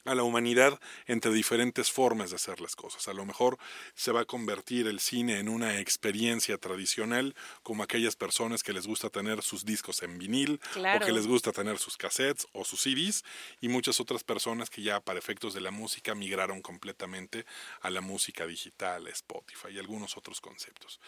a 0.05 0.15
la 0.15 0.23
humanidad 0.23 0.81
entre 1.07 1.33
diferentes 1.33 1.91
formas 1.91 2.31
de 2.31 2.37
hacer 2.37 2.61
las 2.61 2.77
cosas. 2.77 3.09
A 3.09 3.13
lo 3.13 3.25
mejor 3.25 3.59
se 3.95 4.13
va 4.13 4.23
a 4.23 4.25
convertir 4.25 4.87
el 4.87 5.01
cine 5.01 5.39
en 5.39 5.49
una 5.49 5.79
experiencia 5.79 6.59
tradicional, 6.59 7.35
como 7.63 7.83
aquellas 7.83 8.17
personas 8.17 8.63
que 8.63 8.73
les 8.73 8.87
gusta 8.87 9.11
tener 9.11 9.43
sus 9.43 9.65
discos 9.65 10.03
en 10.03 10.19
vinil, 10.19 10.61
o 10.77 11.05
que 11.05 11.13
les 11.13 11.27
gusta 11.27 11.53
tener 11.53 11.79
sus 11.79 11.97
cassettes 11.97 12.47
o 12.53 12.65
sus 12.65 12.81
CDs, 12.81 13.25
y 13.61 13.69
muchas 13.69 14.01
otras 14.01 14.25
personas 14.25 14.71
que 14.71 14.83
ya 14.83 15.01
para 15.01 15.19
efectos 15.19 15.55
de 15.55 15.61
la 15.61 15.71
música 15.71 16.15
migraron 16.15 16.63
completamente 16.63 17.45
a 17.83 17.91
la 17.91 18.01
música 18.01 18.47
digital, 18.47 19.07
a 19.07 19.11
Spotify 19.11 19.69
y 19.73 19.79
algunos 19.79 20.17
otros 20.17 20.41
conceptos. 20.41 21.01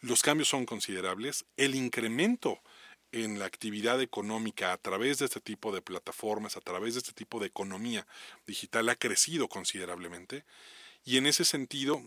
Los 0.00 0.22
cambios 0.22 0.48
son 0.48 0.66
considerables, 0.66 1.46
el 1.56 1.74
incremento 1.74 2.60
en 3.14 3.38
la 3.38 3.46
actividad 3.46 4.00
económica 4.02 4.72
a 4.72 4.78
través 4.78 5.20
de 5.20 5.26
este 5.26 5.40
tipo 5.40 5.72
de 5.72 5.82
plataformas, 5.82 6.56
a 6.56 6.60
través 6.60 6.94
de 6.94 7.00
este 7.00 7.12
tipo 7.12 7.38
de 7.38 7.46
economía 7.46 8.06
digital 8.46 8.88
ha 8.88 8.96
crecido 8.96 9.48
considerablemente. 9.48 10.44
Y 11.04 11.18
en 11.18 11.26
ese 11.26 11.44
sentido 11.44 12.02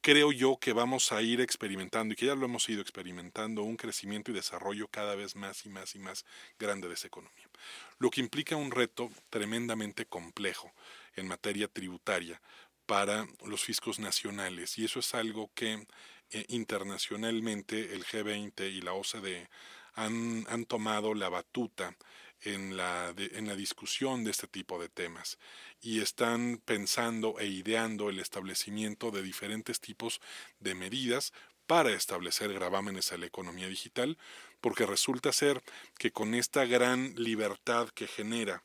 creo 0.00 0.32
yo 0.32 0.58
que 0.58 0.72
vamos 0.72 1.12
a 1.12 1.22
ir 1.22 1.40
experimentando 1.40 2.12
y 2.12 2.16
que 2.16 2.26
ya 2.26 2.34
lo 2.34 2.44
hemos 2.44 2.68
ido 2.68 2.82
experimentando 2.82 3.62
un 3.62 3.76
crecimiento 3.76 4.30
y 4.30 4.34
desarrollo 4.34 4.86
cada 4.88 5.14
vez 5.16 5.34
más 5.34 5.64
y 5.66 5.70
más 5.70 5.94
y 5.94 5.98
más 5.98 6.24
grande 6.58 6.88
de 6.88 6.94
esa 6.94 7.06
economía, 7.06 7.48
lo 7.98 8.10
que 8.10 8.20
implica 8.20 8.54
un 8.54 8.70
reto 8.70 9.10
tremendamente 9.30 10.04
complejo 10.04 10.72
en 11.16 11.26
materia 11.26 11.68
tributaria 11.68 12.40
para 12.84 13.26
los 13.46 13.64
fiscos 13.64 13.98
nacionales 13.98 14.76
y 14.78 14.84
eso 14.84 15.00
es 15.00 15.14
algo 15.14 15.50
que 15.54 15.86
eh, 16.30 16.44
internacionalmente 16.48 17.94
el 17.94 18.04
G20 18.04 18.70
y 18.70 18.82
la 18.82 18.92
OCDE 18.92 19.48
han, 19.94 20.64
tomado 20.66 21.14
la 21.14 21.28
batuta 21.28 21.96
en 22.40 22.76
la, 22.76 23.14
en 23.16 23.46
la 23.46 23.56
discusión 23.56 24.24
de 24.24 24.30
este 24.30 24.46
tipo 24.46 24.80
de 24.80 24.88
temas 24.88 25.38
y 25.80 26.00
están 26.00 26.60
pensando 26.64 27.38
e 27.38 27.46
ideando 27.46 28.10
el 28.10 28.18
establecimiento 28.18 29.10
de 29.10 29.22
diferentes 29.22 29.80
tipos 29.80 30.20
de 30.60 30.74
medidas 30.74 31.32
para 31.66 31.92
establecer 31.92 32.52
gravámenes 32.52 33.12
a 33.12 33.16
la 33.16 33.26
economía 33.26 33.68
digital, 33.68 34.18
porque 34.60 34.86
resulta 34.86 35.32
ser 35.32 35.62
que 35.98 36.12
con 36.12 36.34
esta 36.34 36.64
gran 36.66 37.14
libertad 37.16 37.88
que 37.90 38.06
genera 38.06 38.62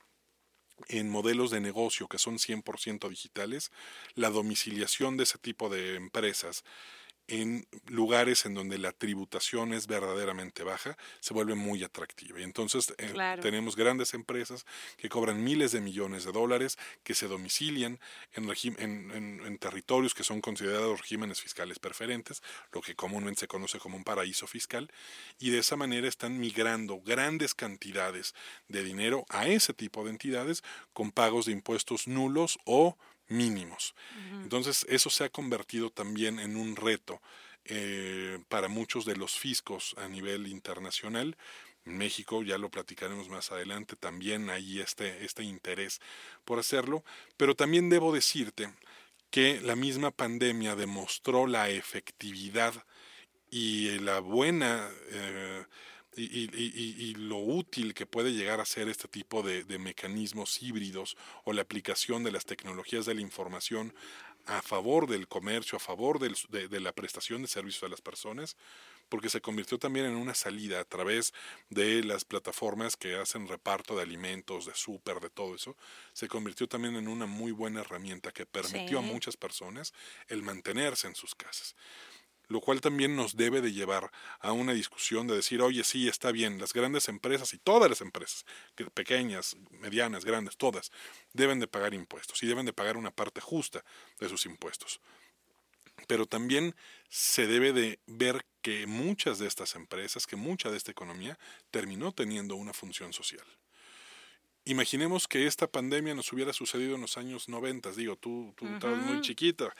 en 0.87 1.09
modelos 1.09 1.51
de 1.51 1.59
negocio 1.59 2.07
que 2.07 2.17
son 2.17 2.37
100% 2.37 3.09
digitales, 3.09 3.71
la 4.15 4.29
domiciliación 4.29 5.17
de 5.17 5.23
ese 5.23 5.37
tipo 5.37 5.69
de 5.69 5.95
empresas 5.95 6.63
en 7.29 7.67
lugares 7.87 8.45
en 8.45 8.55
donde 8.55 8.79
la 8.79 8.91
tributación 8.91 9.71
es 9.73 9.85
verdaderamente 9.85 10.63
baja, 10.63 10.97
se 11.19 11.33
vuelve 11.33 11.53
muy 11.53 11.83
atractiva. 11.83 12.39
Y 12.39 12.43
entonces 12.43 12.93
eh, 12.97 13.13
tenemos 13.41 13.75
grandes 13.75 14.15
empresas 14.15 14.65
que 14.97 15.09
cobran 15.09 15.43
miles 15.43 15.71
de 15.71 15.79
millones 15.79 16.25
de 16.25 16.31
dólares, 16.31 16.77
que 17.03 17.13
se 17.13 17.27
domicilian 17.27 17.99
en, 18.33 18.49
en, 18.79 19.41
en, 19.45 19.57
territorios 19.59 20.15
que 20.15 20.23
son 20.23 20.41
considerados 20.41 21.01
regímenes 21.01 21.39
fiscales 21.39 21.77
preferentes, 21.77 22.41
lo 22.71 22.81
que 22.81 22.95
comúnmente 22.95 23.41
se 23.41 23.47
conoce 23.47 23.77
como 23.77 23.95
un 23.95 24.03
paraíso 24.03 24.47
fiscal, 24.47 24.91
y 25.37 25.51
de 25.51 25.59
esa 25.59 25.75
manera 25.75 26.07
están 26.07 26.39
migrando 26.39 26.99
grandes 27.01 27.53
cantidades 27.53 28.33
de 28.67 28.83
dinero 28.83 29.25
a 29.29 29.47
ese 29.47 29.73
tipo 29.73 30.03
de 30.03 30.09
entidades 30.09 30.63
con 30.93 31.11
pagos 31.11 31.45
de 31.45 31.51
impuestos 31.51 32.07
nulos 32.07 32.57
o 32.65 32.97
mínimos. 33.29 33.95
Entonces, 34.43 34.85
eso 34.89 35.09
se 35.09 35.23
ha 35.23 35.29
convertido 35.29 35.89
también 35.89 36.39
en 36.39 36.55
un 36.55 36.75
reto 36.75 37.21
eh, 37.65 38.39
para 38.49 38.67
muchos 38.67 39.05
de 39.05 39.15
los 39.15 39.37
fiscos 39.37 39.95
a 39.97 40.07
nivel 40.07 40.47
internacional. 40.47 41.37
En 41.85 41.97
México, 41.97 42.43
ya 42.43 42.57
lo 42.57 42.69
platicaremos 42.69 43.29
más 43.29 43.51
adelante, 43.51 43.95
también 43.95 44.49
hay 44.49 44.79
este, 44.79 45.23
este 45.23 45.43
interés 45.43 46.01
por 46.45 46.59
hacerlo, 46.59 47.03
pero 47.37 47.55
también 47.55 47.89
debo 47.89 48.13
decirte 48.13 48.73
que 49.29 49.61
la 49.61 49.75
misma 49.75 50.11
pandemia 50.11 50.75
demostró 50.75 51.47
la 51.47 51.69
efectividad 51.69 52.73
y 53.51 53.99
la 53.99 54.19
buena 54.19 54.89
eh, 55.11 55.65
y, 56.19 57.13
lo 57.15 57.37
útil 57.37 57.93
que 57.93 58.05
puede 58.05 58.31
llegar 58.31 58.59
a 58.59 58.65
ser 58.65 58.89
este 58.89 59.07
tipo 59.07 59.41
de, 59.41 59.79
mecanismos 59.79 60.61
híbridos 60.61 61.17
o 61.43 61.53
la 61.53 61.61
aplicación 61.61 62.23
de 62.23 62.31
las 62.31 62.45
tecnologías 62.45 63.05
de 63.05 63.15
la 63.15 63.21
información 63.21 63.93
a 64.45 64.61
favor 64.61 65.07
del 65.07 65.27
comercio, 65.27 65.77
a 65.77 65.79
favor 65.79 66.19
de, 66.19 66.79
la 66.79 66.91
prestación 66.91 67.41
de 67.41 67.47
servicios 67.47 67.83
a 67.83 67.89
las 67.89 68.01
personas, 68.01 68.57
porque 69.07 69.29
se 69.29 69.41
convirtió 69.41 69.79
también 69.79 70.05
en 70.05 70.15
una 70.15 70.33
salida 70.33 70.79
a 70.79 70.85
través 70.85 71.33
de 71.69 72.03
las 72.03 72.25
plataformas 72.25 72.95
que 72.95 73.15
hacen 73.15 73.47
reparto 73.47 73.95
de 73.95 74.03
alimentos, 74.03 74.65
de 74.65 74.75
súper, 74.75 75.19
de 75.19 75.29
todo 75.29 75.55
eso, 75.55 75.75
se 76.13 76.27
convirtió 76.27 76.67
también 76.67 76.95
en 76.95 77.07
una 77.07 77.25
muy 77.25 77.51
buena 77.51 77.81
herramienta 77.81 78.31
que 78.31 78.45
permitió 78.45 78.99
a 78.99 79.01
muchas 79.01 79.35
personas 79.35 79.93
el 80.27 80.43
mantenerse 80.43 81.07
en 81.07 81.15
sus 81.15 81.33
casas 81.35 81.75
lo 82.49 82.61
cual 82.61 82.81
también 82.81 83.15
nos 83.15 83.37
debe 83.37 83.61
de 83.61 83.71
llevar 83.71 84.11
a 84.39 84.51
una 84.51 84.73
discusión 84.73 85.27
de 85.27 85.35
decir, 85.35 85.61
oye, 85.61 85.83
sí, 85.83 86.07
está 86.07 86.31
bien, 86.31 86.59
las 86.59 86.73
grandes 86.73 87.07
empresas 87.07 87.53
y 87.53 87.59
todas 87.59 87.89
las 87.89 88.01
empresas, 88.01 88.45
pequeñas, 88.93 89.55
medianas, 89.69 90.25
grandes, 90.25 90.57
todas, 90.57 90.91
deben 91.31 91.59
de 91.59 91.67
pagar 91.67 91.93
impuestos 91.93 92.41
y 92.43 92.47
deben 92.47 92.65
de 92.65 92.73
pagar 92.73 92.97
una 92.97 93.11
parte 93.11 93.39
justa 93.39 93.85
de 94.19 94.27
sus 94.27 94.45
impuestos. 94.45 94.99
Pero 96.07 96.25
también 96.25 96.75
se 97.07 97.45
debe 97.45 97.71
de 97.71 97.99
ver 98.07 98.45
que 98.61 98.87
muchas 98.87 99.37
de 99.37 99.47
estas 99.47 99.75
empresas, 99.75 100.25
que 100.25 100.35
mucha 100.35 100.71
de 100.71 100.77
esta 100.77 100.91
economía 100.91 101.37
terminó 101.71 102.11
teniendo 102.11 102.55
una 102.55 102.73
función 102.73 103.13
social. 103.13 103.45
Imaginemos 104.69 105.27
que 105.27 105.47
esta 105.47 105.65
pandemia 105.65 106.13
nos 106.13 106.31
hubiera 106.31 106.53
sucedido 106.53 106.93
en 106.93 107.01
los 107.01 107.17
años 107.17 107.49
90, 107.49 107.91
digo, 107.93 108.15
tú, 108.17 108.53
tú 108.55 108.67
estabas 108.67 109.03
muy 109.03 109.19
chiquita, 109.21 109.73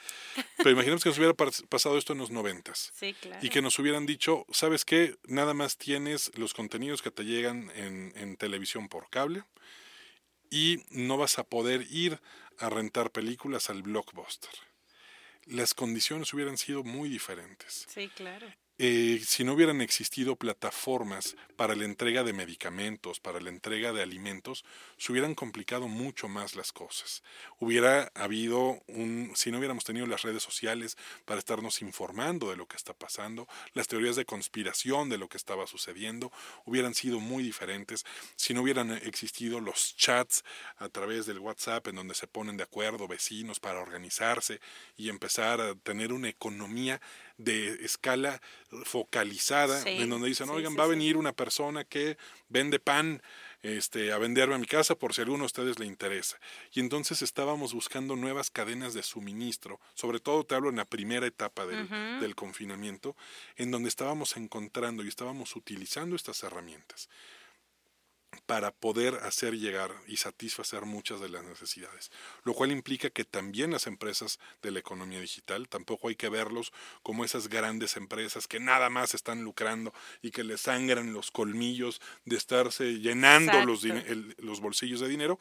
pero 0.58 0.72
imaginemos 0.72 1.04
que 1.04 1.10
nos 1.10 1.18
hubiera 1.20 1.36
pasado 1.36 1.96
esto 1.96 2.14
en 2.14 2.20
los 2.20 2.32
90 2.32 2.74
sí, 2.74 3.14
claro. 3.14 3.46
y 3.46 3.50
que 3.50 3.62
nos 3.62 3.78
hubieran 3.78 4.08
dicho, 4.08 4.48
¿sabes 4.52 4.86
qué? 4.86 5.16
Nada 5.28 5.54
más 5.54 5.78
tienes 5.78 6.32
los 6.40 6.56
contenidos 6.56 7.04
que 7.04 7.12
te 7.12 7.24
llegan 7.24 7.72
en, 7.76 8.14
en 8.16 8.36
televisión 8.36 8.90
por 8.90 9.12
cable 9.12 9.44
y 10.50 10.84
no 10.90 11.18
vas 11.18 11.38
a 11.38 11.44
poder 11.44 11.86
ir 11.92 12.20
a 12.58 12.70
rentar 12.72 13.12
películas 13.12 13.70
al 13.70 13.84
blockbuster. 13.84 14.50
Las 15.46 15.76
condiciones 15.76 16.34
hubieran 16.34 16.58
sido 16.58 16.84
muy 16.84 17.10
diferentes. 17.10 17.86
Sí, 17.94 18.10
claro. 18.16 18.48
Eh, 18.82 19.22
si 19.26 19.44
no 19.44 19.56
hubieran 19.56 19.82
existido 19.82 20.38
plataformas 20.38 21.36
para 21.58 21.76
la 21.76 21.84
entrega 21.84 22.24
de 22.24 22.32
medicamentos, 22.32 23.20
para 23.20 23.42
la 23.42 23.50
entrega 23.50 23.92
de 23.92 24.02
alimentos, 24.02 24.64
se 24.96 25.12
hubieran 25.12 25.36
complicado 25.36 25.90
mucho 25.90 26.30
más 26.30 26.56
las 26.56 26.72
cosas. 26.72 27.22
Hubiera 27.60 28.10
habido 28.16 28.82
un, 28.88 29.34
si 29.36 29.52
no 29.52 29.58
hubiéramos 29.58 29.84
tenido 29.84 30.08
las 30.08 30.22
redes 30.22 30.44
sociales 30.44 30.98
para 31.26 31.40
estarnos 31.40 31.82
informando 31.82 32.52
de 32.52 32.56
lo 32.56 32.68
que 32.68 32.78
está 32.78 32.94
pasando, 32.94 33.50
las 33.74 33.90
teorías 33.90 34.16
de 34.16 34.24
conspiración 34.24 35.10
de 35.10 35.18
lo 35.18 35.28
que 35.28 35.36
estaba 35.36 35.68
sucediendo 35.68 36.32
hubieran 36.64 36.94
sido 36.94 37.20
muy 37.20 37.44
diferentes. 37.44 38.06
Si 38.38 38.54
no 38.54 38.62
hubieran 38.62 38.92
existido 38.92 39.60
los 39.60 39.98
chats 39.98 40.46
a 40.78 40.88
través 40.88 41.26
del 41.26 41.40
WhatsApp 41.40 41.86
en 41.90 41.96
donde 41.98 42.16
se 42.16 42.28
ponen 42.28 42.56
de 42.56 42.64
acuerdo 42.64 43.10
vecinos 43.10 43.60
para 43.60 43.82
organizarse 43.82 44.62
y 44.96 45.10
empezar 45.10 45.60
a 45.60 45.76
tener 45.76 46.14
una 46.14 46.30
economía 46.30 47.02
de 47.40 47.86
escala 47.86 48.42
focalizada, 48.84 49.82
en 49.86 50.10
donde 50.10 50.28
dicen, 50.28 50.50
oigan, 50.50 50.78
va 50.78 50.84
a 50.84 50.88
venir 50.88 51.18
una 51.18 51.32
persona 51.32 51.86
que 51.86 52.18
vende 52.50 52.80
pan 52.80 53.22
este, 53.64 54.12
a 54.12 54.18
venderme 54.18 54.56
a 54.56 54.58
mi 54.58 54.68
casa 54.68 54.96
por 54.96 55.14
si 55.14 55.22
a 55.22 55.24
alguno 55.24 55.44
de 55.44 55.48
ustedes 55.48 55.80
le 55.80 55.86
interesa. 55.86 56.38
Y 56.74 56.82
entonces 56.82 57.22
estábamos 57.22 57.74
buscando 57.74 58.16
nuevas 58.16 58.52
cadenas 58.52 58.94
de 58.94 59.04
suministro, 59.04 59.80
sobre 59.96 60.20
todo 60.20 60.44
te 60.44 60.56
hablo 60.56 60.70
en 60.70 60.76
la 60.76 60.86
primera 60.86 61.26
etapa 61.26 61.66
del, 61.66 61.90
del 62.20 62.36
confinamiento, 62.36 63.16
en 63.56 63.72
donde 63.72 63.90
estábamos 63.90 64.36
encontrando 64.36 65.04
y 65.04 65.08
estábamos 65.08 65.56
utilizando 65.56 66.16
estas 66.16 66.44
herramientas 66.44 67.10
para 68.46 68.72
poder 68.72 69.16
hacer 69.24 69.58
llegar 69.58 69.92
y 70.08 70.18
satisfacer 70.18 70.86
muchas 70.86 71.20
de 71.20 71.30
las 71.30 71.44
necesidades, 71.44 72.12
lo 72.44 72.54
cual 72.54 72.72
implica 72.72 73.10
que 73.10 73.26
también 73.26 73.72
las 73.72 73.88
empresas 73.88 74.40
de 74.62 74.72
la 74.72 74.80
economía 74.80 75.20
digital, 75.20 75.68
tampoco 75.68 76.10
hay 76.10 76.16
que 76.16 76.30
verlos 76.30 76.72
como 77.04 77.26
esas 77.26 77.48
grandes 77.48 77.98
empresas 77.98 78.48
que 78.48 78.60
nada 78.60 78.90
más 78.90 79.14
están 79.14 79.44
lucrando 79.44 79.94
y 80.22 80.32
que 80.32 80.44
les 80.44 80.62
sangran 80.62 81.14
los 81.14 81.32
colmillos 81.32 82.02
de 82.26 82.38
estarse 82.38 83.00
llenando 83.00 83.66
los, 83.66 83.84
los 84.38 84.62
bolsillos 84.62 85.00
de 85.00 85.08
dinero, 85.08 85.40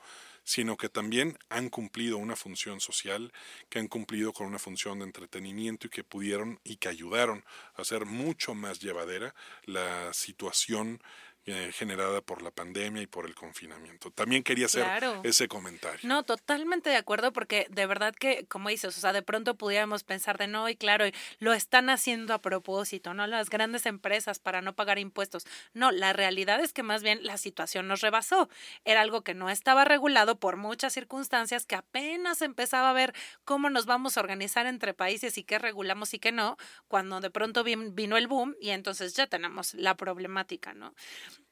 sino 0.48 0.78
que 0.78 0.88
también 0.88 1.38
han 1.50 1.68
cumplido 1.68 2.16
una 2.16 2.34
función 2.34 2.80
social, 2.80 3.34
que 3.68 3.80
han 3.80 3.86
cumplido 3.88 4.32
con 4.32 4.46
una 4.46 4.58
función 4.58 4.98
de 4.98 5.04
entretenimiento 5.04 5.86
y 5.86 5.90
que 5.90 6.04
pudieron 6.04 6.58
y 6.64 6.76
que 6.76 6.88
ayudaron 6.88 7.44
a 7.76 7.82
hacer 7.82 8.06
mucho 8.06 8.54
más 8.54 8.80
llevadera 8.80 9.34
la 9.66 10.10
situación 10.14 11.02
eh, 11.50 11.72
generada 11.72 12.20
por 12.20 12.42
la 12.42 12.50
pandemia 12.50 13.00
y 13.00 13.06
por 13.06 13.24
el 13.24 13.34
confinamiento. 13.34 14.10
También 14.10 14.42
quería 14.42 14.66
hacer 14.66 14.84
ese 15.22 15.48
comentario. 15.48 16.06
No, 16.06 16.22
totalmente 16.22 16.90
de 16.90 16.96
acuerdo, 16.96 17.32
porque 17.32 17.66
de 17.70 17.86
verdad 17.86 18.14
que, 18.14 18.44
como 18.48 18.68
dices, 18.68 18.98
o 18.98 19.00
sea, 19.00 19.14
de 19.14 19.22
pronto 19.22 19.54
pudiéramos 19.54 20.04
pensar 20.04 20.36
de 20.36 20.46
no, 20.46 20.68
y 20.68 20.76
claro, 20.76 21.06
lo 21.38 21.54
están 21.54 21.88
haciendo 21.88 22.34
a 22.34 22.42
propósito, 22.42 23.14
¿no? 23.14 23.26
Las 23.26 23.48
grandes 23.48 23.86
empresas 23.86 24.38
para 24.38 24.60
no 24.60 24.74
pagar 24.74 24.98
impuestos. 24.98 25.46
No, 25.72 25.90
la 25.90 26.12
realidad 26.12 26.60
es 26.60 26.74
que 26.74 26.82
más 26.82 27.02
bien 27.02 27.20
la 27.24 27.38
situación 27.38 27.88
nos 27.88 28.02
rebasó. 28.02 28.50
Era 28.84 29.00
algo 29.00 29.22
que 29.22 29.32
no 29.32 29.48
estaba 29.48 29.86
regulado 29.86 30.38
por 30.38 30.58
muchas 30.58 30.92
circunstancias, 30.92 31.64
que 31.64 31.76
apenas 31.76 32.42
empezaba 32.42 32.90
a 32.90 32.92
ver 32.92 33.14
cómo 33.46 33.70
nos 33.70 33.86
vamos 33.86 34.18
a 34.18 34.20
organizar 34.20 34.66
entre 34.66 34.92
países 34.92 35.38
y 35.38 35.44
qué 35.44 35.58
regulamos 35.58 36.12
y 36.12 36.18
qué 36.18 36.30
no, 36.30 36.58
cuando 36.88 37.20
de 37.20 37.30
pronto 37.30 37.64
vino 37.64 38.18
el 38.18 38.26
boom 38.26 38.54
y 38.60 38.68
entonces 38.68 39.14
ya 39.14 39.26
tenemos 39.26 39.72
la 39.72 39.96
problemática, 39.96 40.74
¿no? 40.74 40.94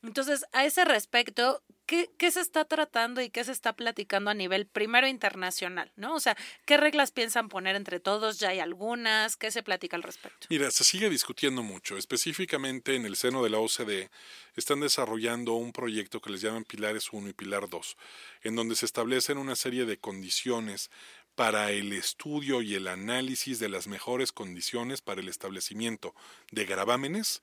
Entonces, 0.03 0.45
a 0.53 0.65
ese 0.65 0.85
respecto, 0.85 1.63
¿qué, 1.87 2.11
¿qué, 2.17 2.31
se 2.31 2.41
está 2.41 2.65
tratando 2.65 3.21
y 3.21 3.31
qué 3.31 3.43
se 3.45 3.53
está 3.53 3.75
platicando 3.75 4.31
a 4.31 4.35
nivel 4.35 4.67
primero 4.67 5.09
internacional? 5.09 5.93
¿no? 5.97 6.15
O 6.15 6.21
sea, 6.21 6.37
¿qué 6.65 6.77
reglas 6.77 7.11
piensan 7.11 7.49
poner 7.49 7.75
entre 7.77 7.99
todos? 7.99 8.39
¿Ya 8.39 8.51
hay 8.51 8.61
algunas? 8.61 9.37
¿Qué 9.37 9.51
se 9.51 9.63
platica 9.63 9.97
al 9.97 10.03
respecto? 10.03 10.47
Mira, 10.51 10.71
se 10.71 10.85
sigue 10.85 11.11
discutiendo 11.11 11.63
mucho. 11.63 11.97
Específicamente 11.97 12.95
en 12.95 13.05
el 13.05 13.17
seno 13.17 13.43
de 13.43 13.51
la 13.51 13.59
OCDE 13.59 14.11
están 14.55 14.81
desarrollando 14.81 15.55
un 15.55 15.73
proyecto 15.73 16.21
que 16.21 16.31
les 16.31 16.41
llaman 16.41 16.65
Pilares 16.65 17.13
1 17.13 17.29
y 17.29 17.33
Pilar 17.33 17.69
2, 17.69 17.97
en 18.43 18.57
donde 18.57 18.77
se 18.77 18.87
establecen 18.87 19.39
una 19.39 19.57
serie 19.57 19.87
de 19.87 19.99
condiciones 19.99 20.91
para 21.37 21.71
el 21.71 21.93
estudio 21.93 22.63
y 22.63 22.75
el 22.75 22.89
análisis 22.89 23.61
de 23.61 23.69
las 23.69 23.87
mejores 23.87 24.33
condiciones 24.33 25.03
para 25.03 25.21
el 25.21 25.29
establecimiento 25.29 26.15
de 26.51 26.65
gravámenes 26.65 27.43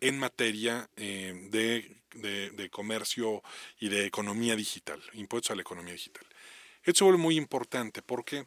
en 0.00 0.18
materia 0.18 0.88
eh, 0.96 1.48
de, 1.50 2.50
de, 2.50 2.70
comercio 2.70 3.42
y 3.80 3.88
de 3.88 4.04
economía 4.04 4.56
digital, 4.56 5.02
impuestos 5.14 5.50
a 5.50 5.54
la 5.54 5.62
economía 5.62 5.94
digital. 5.94 6.24
Esto 6.84 7.06
vuelve 7.06 7.20
muy 7.20 7.36
importante 7.36 8.02
porque 8.02 8.46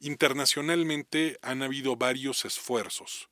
internacionalmente 0.00 1.38
han 1.42 1.62
habido 1.62 1.96
varios 1.96 2.46
esfuerzos 2.46 3.28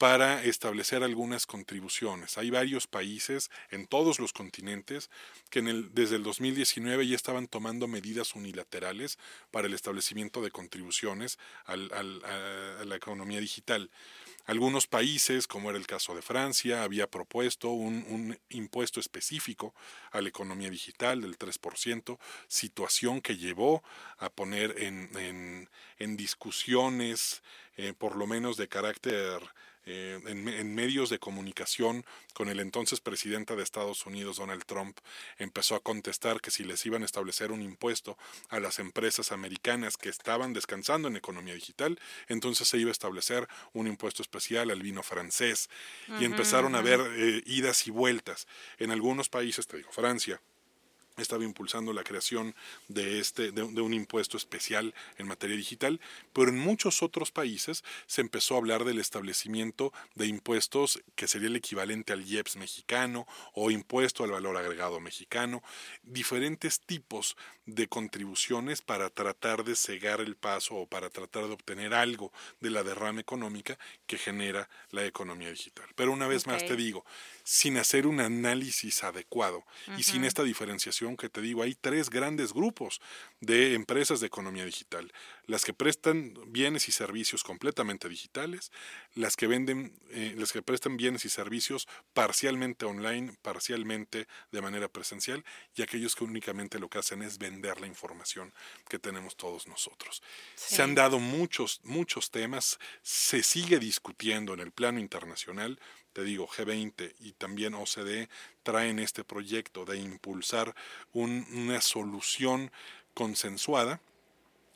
para 0.00 0.42
establecer 0.44 1.02
algunas 1.02 1.44
contribuciones. 1.44 2.38
Hay 2.38 2.48
varios 2.48 2.86
países 2.86 3.50
en 3.70 3.86
todos 3.86 4.18
los 4.18 4.32
continentes 4.32 5.10
que 5.50 5.60
desde 5.60 6.16
el 6.16 6.22
2019 6.22 7.06
ya 7.06 7.14
estaban 7.14 7.48
tomando 7.48 7.86
medidas 7.86 8.34
unilaterales 8.34 9.18
para 9.50 9.66
el 9.66 9.74
establecimiento 9.74 10.40
de 10.40 10.50
contribuciones 10.52 11.38
a, 11.66 11.76
la 11.76 12.96
economía 12.96 13.40
digital. 13.40 13.90
Algunos 14.46 14.86
países, 14.86 15.46
como 15.46 15.68
era 15.68 15.78
el 15.78 15.86
caso 15.86 16.14
de 16.14 16.22
Francia, 16.22 16.82
había 16.82 17.06
propuesto 17.06 17.68
un, 17.68 18.38
impuesto 18.48 19.00
específico 19.00 19.74
a 20.12 20.22
la 20.22 20.30
economía 20.30 20.70
digital 20.70 21.20
del 21.20 21.38
3%, 21.38 22.18
situación 22.48 23.20
que 23.20 23.36
llevó 23.36 23.84
a 24.16 24.30
poner 24.30 24.76
en 24.78 26.16
discusiones, 26.16 27.42
eh, 27.76 27.92
por 27.92 28.16
lo 28.16 28.26
menos 28.26 28.56
de 28.56 28.66
carácter 28.66 29.40
eh, 29.86 30.20
en, 30.26 30.74
medios 30.74 31.10
de 31.10 31.18
comunicación 31.18 32.04
con 32.34 32.48
el 32.48 32.60
entonces 32.60 33.00
presidente 33.00 33.56
de 33.56 33.62
Estados 33.62 34.06
Unidos, 34.06 34.36
Donald 34.36 34.64
Trump, 34.64 34.98
empezó 35.38 35.74
a 35.74 35.80
contestar 35.80 36.40
que 36.40 36.50
si 36.50 36.64
les 36.64 36.84
iban 36.86 37.02
a 37.02 37.06
establecer 37.06 37.50
un 37.50 37.62
impuesto 37.62 38.16
a 38.48 38.60
las 38.60 38.78
empresas 38.78 39.32
americanas 39.32 39.96
que 39.96 40.08
estaban 40.08 40.52
descansando 40.52 41.08
en 41.08 41.16
economía 41.16 41.54
digital, 41.54 41.98
entonces 42.28 42.68
se 42.68 42.78
iba 42.78 42.90
a 42.90 42.92
establecer 42.92 43.48
un 43.72 43.86
impuesto 43.86 44.22
especial 44.22 44.70
al 44.70 44.82
vino 44.82 45.02
francés. 45.02 45.68
y 46.20 46.24
empezaron 46.24 46.74
a 46.74 46.82
ver 46.82 47.00
eh, 47.16 47.42
idas 47.46 47.86
y 47.86 47.90
vueltas. 47.90 48.46
En 48.78 48.90
algunos 48.90 49.28
países, 49.28 49.66
te 49.66 49.76
digo, 49.76 49.90
Francia, 49.92 50.40
estaba 51.22 51.44
impulsando 51.44 51.92
la 51.92 52.04
creación 52.04 52.54
de, 52.88 53.20
este, 53.20 53.52
de, 53.52 53.62
un 53.62 53.94
impuesto 53.94 54.36
especial 54.36 54.94
en 55.18 55.26
materia 55.26 55.56
digital, 55.56 56.00
pero 56.32 56.48
en 56.48 56.58
muchos 56.58 57.02
otros 57.02 57.30
países 57.30 57.84
se 58.06 58.20
empezó 58.20 58.54
a 58.54 58.58
hablar 58.58 58.84
del 58.84 58.98
establecimiento 58.98 59.92
de 60.14 60.26
impuestos 60.26 61.00
que 61.14 61.28
sería 61.28 61.48
el 61.48 61.56
equivalente 61.56 62.12
al 62.12 62.24
IEPS 62.24 62.56
mexicano 62.56 63.26
o 63.54 63.70
impuesto 63.70 64.24
al 64.24 64.30
valor 64.30 64.56
agregado 64.56 65.00
mexicano, 65.00 65.62
diferentes 66.02 66.80
tipos 66.80 67.36
de 67.66 67.88
contribuciones 67.88 68.82
para 68.82 69.10
tratar 69.10 69.64
de 69.64 69.76
cegar 69.76 70.20
el 70.20 70.36
paso 70.36 70.74
o 70.74 70.86
para 70.86 71.10
tratar 71.10 71.46
de 71.46 71.52
obtener 71.52 71.94
algo 71.94 72.32
de 72.60 72.70
la 72.70 72.82
derrama 72.82 73.20
económica 73.20 73.78
que 74.06 74.18
genera 74.18 74.68
la 74.90 75.04
economía 75.04 75.50
digital. 75.50 75.86
Pero 75.94 76.12
una 76.12 76.26
vez 76.26 76.46
más 76.46 76.64
te 76.64 76.76
digo, 76.76 77.04
sin 77.50 77.78
hacer 77.78 78.06
un 78.06 78.20
análisis 78.20 79.02
adecuado 79.02 79.66
y 79.98 80.04
sin 80.04 80.24
esta 80.24 80.44
diferenciación 80.44 81.16
que 81.16 81.28
te 81.28 81.40
digo, 81.40 81.64
hay 81.64 81.74
tres 81.74 82.08
grandes 82.08 82.52
grupos 82.52 83.00
de 83.40 83.74
empresas 83.74 84.20
de 84.20 84.28
economía 84.28 84.64
digital, 84.64 85.12
las 85.46 85.64
que 85.64 85.74
prestan 85.74 86.32
bienes 86.46 86.88
y 86.88 86.92
servicios 86.92 87.42
completamente 87.42 88.08
digitales, 88.08 88.70
las 89.16 89.34
que 89.34 89.48
venden, 89.48 89.92
eh, 90.10 90.32
las 90.38 90.52
que 90.52 90.62
prestan 90.62 90.96
bienes 90.96 91.24
y 91.24 91.28
servicios 91.28 91.88
parcialmente 92.14 92.84
online, 92.84 93.36
parcialmente 93.42 94.28
de 94.52 94.62
manera 94.62 94.86
presencial 94.86 95.44
y 95.74 95.82
aquellos 95.82 96.14
que 96.14 96.22
únicamente 96.22 96.78
lo 96.78 96.88
que 96.88 97.00
hacen 97.00 97.20
es 97.20 97.38
vender 97.38 97.80
la 97.80 97.88
información 97.88 98.54
que 98.88 99.00
tenemos 99.00 99.36
todos 99.36 99.66
nosotros. 99.66 100.22
Se 100.54 100.82
han 100.82 100.94
dado 100.94 101.18
muchos, 101.18 101.80
muchos 101.82 102.30
temas, 102.30 102.78
se 103.02 103.42
sigue 103.42 103.80
discutiendo 103.80 104.54
en 104.54 104.60
el 104.60 104.70
plano 104.70 105.00
internacional, 105.00 105.80
te 106.12 106.24
digo, 106.24 106.48
G20 106.48 107.14
y 107.20 107.32
también 107.32 107.74
OCDE 107.74 108.28
traen 108.62 108.98
este 108.98 109.24
proyecto 109.24 109.84
de 109.84 109.98
impulsar 109.98 110.74
una 111.12 111.80
solución 111.80 112.70
consensuada 113.14 114.00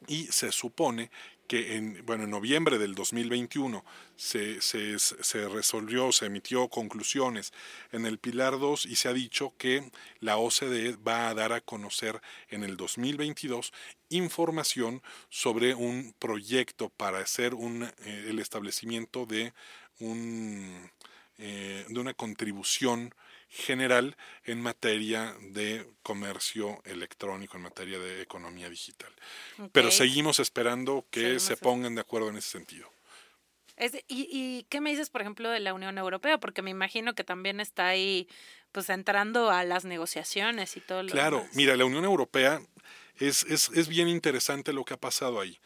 y 0.06 0.26
se 0.26 0.52
supone 0.52 1.10
que 1.46 1.76
en, 1.76 2.04
bueno, 2.06 2.24
en 2.24 2.30
noviembre 2.30 2.78
del 2.78 2.94
2021 2.94 3.84
se, 4.16 4.60
se, 4.60 5.48
resolvió, 5.48 6.10
se 6.12 6.26
emitió 6.26 6.68
conclusiones 6.68 7.52
en 7.92 8.06
el 8.06 8.18
Pilar 8.18 8.58
2 8.58 8.86
y 8.86 8.96
se 8.96 9.08
ha 9.08 9.12
dicho 9.12 9.52
que 9.58 9.90
la 10.20 10.38
OCDE 10.38 10.96
va 10.96 11.28
a 11.28 11.34
dar 11.34 11.52
a 11.52 11.60
conocer 11.60 12.20
en 12.48 12.64
el 12.64 12.76
2022 12.76 13.72
información 14.08 15.02
sobre 15.28 15.74
un 15.74 16.14
proyecto 16.18 16.88
para 16.88 17.18
hacer 17.18 17.54
un, 17.54 17.82
eh, 17.82 18.26
el 18.28 18.38
establecimiento 18.38 19.26
de 19.26 19.52
un 20.00 20.90
eh, 21.38 21.84
de 21.88 22.00
una 22.00 22.14
contribución 22.14 23.14
general 23.48 24.16
en 24.44 24.60
materia 24.60 25.36
de 25.40 25.86
comercio 26.02 26.82
electrónico, 26.84 27.56
en 27.56 27.62
materia 27.62 27.98
de 27.98 28.22
economía 28.22 28.68
digital. 28.68 29.12
Pero 29.72 29.90
seguimos 29.90 30.40
esperando 30.40 31.06
que 31.10 31.38
se 31.38 31.56
pongan 31.56 31.94
de 31.94 32.00
acuerdo 32.00 32.28
en 32.28 32.36
ese 32.36 32.50
sentido. 32.50 32.90
y, 34.08 34.28
¿Y 34.30 34.66
qué 34.68 34.80
me 34.80 34.90
dices, 34.90 35.10
por 35.10 35.20
ejemplo, 35.20 35.50
de 35.50 35.60
la 35.60 35.72
Unión 35.72 35.98
Europea? 35.98 36.38
Porque 36.38 36.62
me 36.62 36.70
imagino 36.70 37.14
que 37.14 37.22
también 37.22 37.60
está 37.60 37.86
ahí, 37.88 38.28
pues, 38.72 38.90
entrando 38.90 39.50
a 39.50 39.62
las 39.62 39.84
negociaciones 39.84 40.76
y 40.76 40.80
todo 40.80 41.04
lo 41.04 41.10
Claro, 41.10 41.46
mira, 41.54 41.76
la 41.76 41.84
Unión 41.84 42.04
Europea 42.04 42.60
es, 43.16 43.44
es, 43.44 43.70
es 43.70 43.88
bien 43.88 44.08
interesante 44.08 44.72
lo 44.72 44.84
que 44.84 44.94
ha 44.94 45.00
pasado 45.00 45.40
ahí 45.40 45.60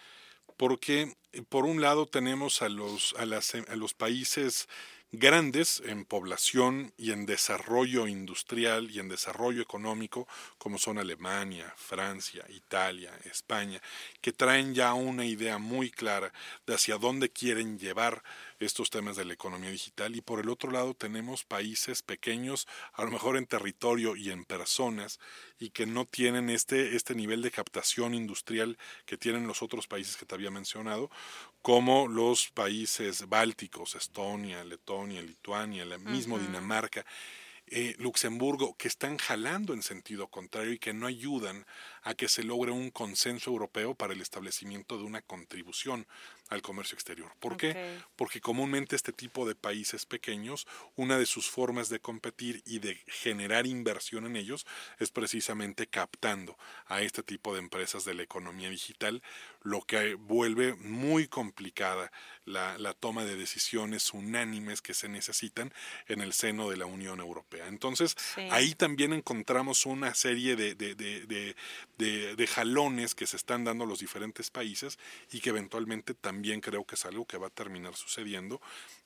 porque 0.59 1.14
por 1.48 1.64
un 1.64 1.81
lado 1.81 2.07
tenemos 2.07 2.61
a 2.61 2.68
los, 2.68 3.14
a, 3.16 3.24
las, 3.24 3.54
a 3.54 3.76
los 3.76 3.94
países 3.94 4.68
grandes 5.11 5.83
en 5.87 6.05
población 6.05 6.92
y 6.99 7.12
en 7.12 7.25
desarrollo 7.25 8.07
industrial 8.07 8.90
y 8.90 8.99
en 8.99 9.09
desarrollo 9.09 9.62
económico, 9.62 10.29
como 10.59 10.79
son 10.79 10.99
Alemania, 10.99 11.73
Francia, 11.77 12.44
Italia, 12.49 13.12
España, 13.25 13.81
que 14.21 14.33
traen 14.33 14.75
ya 14.75 14.92
una 14.94 15.25
idea 15.25 15.59
muy 15.59 15.90
clara 15.90 16.33
de 16.66 16.75
hacia 16.75 16.99
dónde 16.99 17.31
quieren 17.31 17.79
llevar 17.79 18.23
estos 18.61 18.90
temas 18.90 19.16
de 19.16 19.25
la 19.25 19.35
economía 19.35 19.71
digital 19.71 20.16
y 20.16 20.21
por 20.21 20.40
el 20.40 20.49
otro 20.49 20.71
lado 20.71 20.94
tenemos 20.94 21.44
países 21.44 22.03
pequeños, 22.03 22.66
a 22.92 23.05
lo 23.05 23.11
mejor 23.11 23.37
en 23.37 23.47
territorio 23.47 24.16
y 24.16 24.31
en 24.31 24.44
personas, 24.44 25.21
y 25.59 25.71
que 25.71 25.87
no 25.87 26.05
tienen 26.05 26.51
este, 26.51 26.97
este 26.97 27.14
nivel 27.14 27.42
de 27.42 27.51
captación 27.51 28.14
industrial 28.14 28.79
que 29.07 29.16
tienen 29.16 29.47
los 29.47 29.62
otros 29.62 29.87
países 29.87 30.16
que 30.16 30.27
te 30.27 30.35
había 30.35 30.51
mencionado, 30.51 31.11
como 31.62 32.09
los 32.09 32.51
países 32.51 33.29
bálticos, 33.29 33.94
Estonia, 33.94 34.64
Letonia, 34.64 35.23
Lituania, 35.23 35.85
la 35.85 35.99
mismo 35.99 36.38
Dinamarca. 36.38 37.05
Eh, 37.71 37.94
Luxemburgo, 37.99 38.77
que 38.79 38.88
están 38.88 39.18
jalando 39.18 39.75
en 39.75 39.83
sentido 39.83 40.29
contrario 40.29 40.73
y 40.73 40.79
que 40.79 40.94
no 40.94 41.07
ayudan 41.07 41.66
a 42.09 42.14
que 42.14 42.27
se 42.27 42.42
logre 42.42 42.73
un 42.73 42.90
consenso 42.90 43.51
europeo 43.51 43.94
para 43.94 44.14
el 44.14 44.23
establecimiento 44.23 44.97
de 44.97 45.05
una 45.05 45.21
contribución 45.21 46.07
al 46.49 46.62
comercio 46.62 46.94
exterior. 46.94 47.31
¿Por 47.38 47.59
qué? 47.59 47.99
Porque 48.16 48.40
comúnmente 48.40 48.97
este 48.97 49.12
tipo 49.12 49.47
de 49.47 49.55
países 49.55 50.07
pequeños, 50.07 50.66
una 50.97 51.18
de 51.18 51.27
sus 51.27 51.51
formas 51.51 51.90
de 51.90 52.01
competir 52.01 52.62
y 52.64 52.79
de 52.79 52.94
generar 53.07 53.66
inversión 53.66 54.25
en 54.25 54.37
ellos 54.37 54.66
es 54.99 55.11
precisamente 55.11 55.87
captando 55.87 56.57
a 56.87 57.03
este 57.03 57.23
tipo 57.23 57.53
de 57.53 57.61
empresas 57.61 58.07
de 58.07 58.14
la 58.14 58.23
economía 58.23 58.71
digital, 58.71 59.23
lo 59.62 59.83
que 59.83 60.14
vuelve 60.14 60.75
muy 60.77 61.29
complicada 61.29 62.11
la, 62.47 62.94
toma 62.94 63.25
de 63.25 63.37
decisiones 63.37 64.12
unánimes 64.14 64.81
que 64.81 64.94
se 64.94 65.09
necesitan 65.09 65.73
en 66.07 66.21
el 66.21 66.33
seno 66.33 66.71
de 66.71 66.77
la 66.79 66.87
Unión 66.87 67.21
Europea. 67.21 67.68
Entonces, 67.68 68.16
ahí 68.51 68.75
también 68.75 69.12
encontramos 69.12 69.85
una 69.87 70.14
serie 70.14 70.57
de, 70.57 70.75
de, 70.75 70.94
de, 70.94 71.27
de, 71.27 71.55
jalones 72.48 73.14
que 73.14 73.26
se 73.26 73.37
están 73.37 73.64
dando 73.64 73.87
los 73.87 74.00
diferentes 74.00 74.50
países 74.50 74.98
y 75.32 75.40
que 75.40 75.50
eventualmente 75.50 76.14
también 76.14 76.61
creo 76.61 76.84
que 76.84 76.94
es 76.94 77.04
algo 77.04 77.26
que 77.26 77.38
va 77.38 77.48
a 77.48 77.50
terminar 77.50 77.94
sucediendo, 77.96 78.61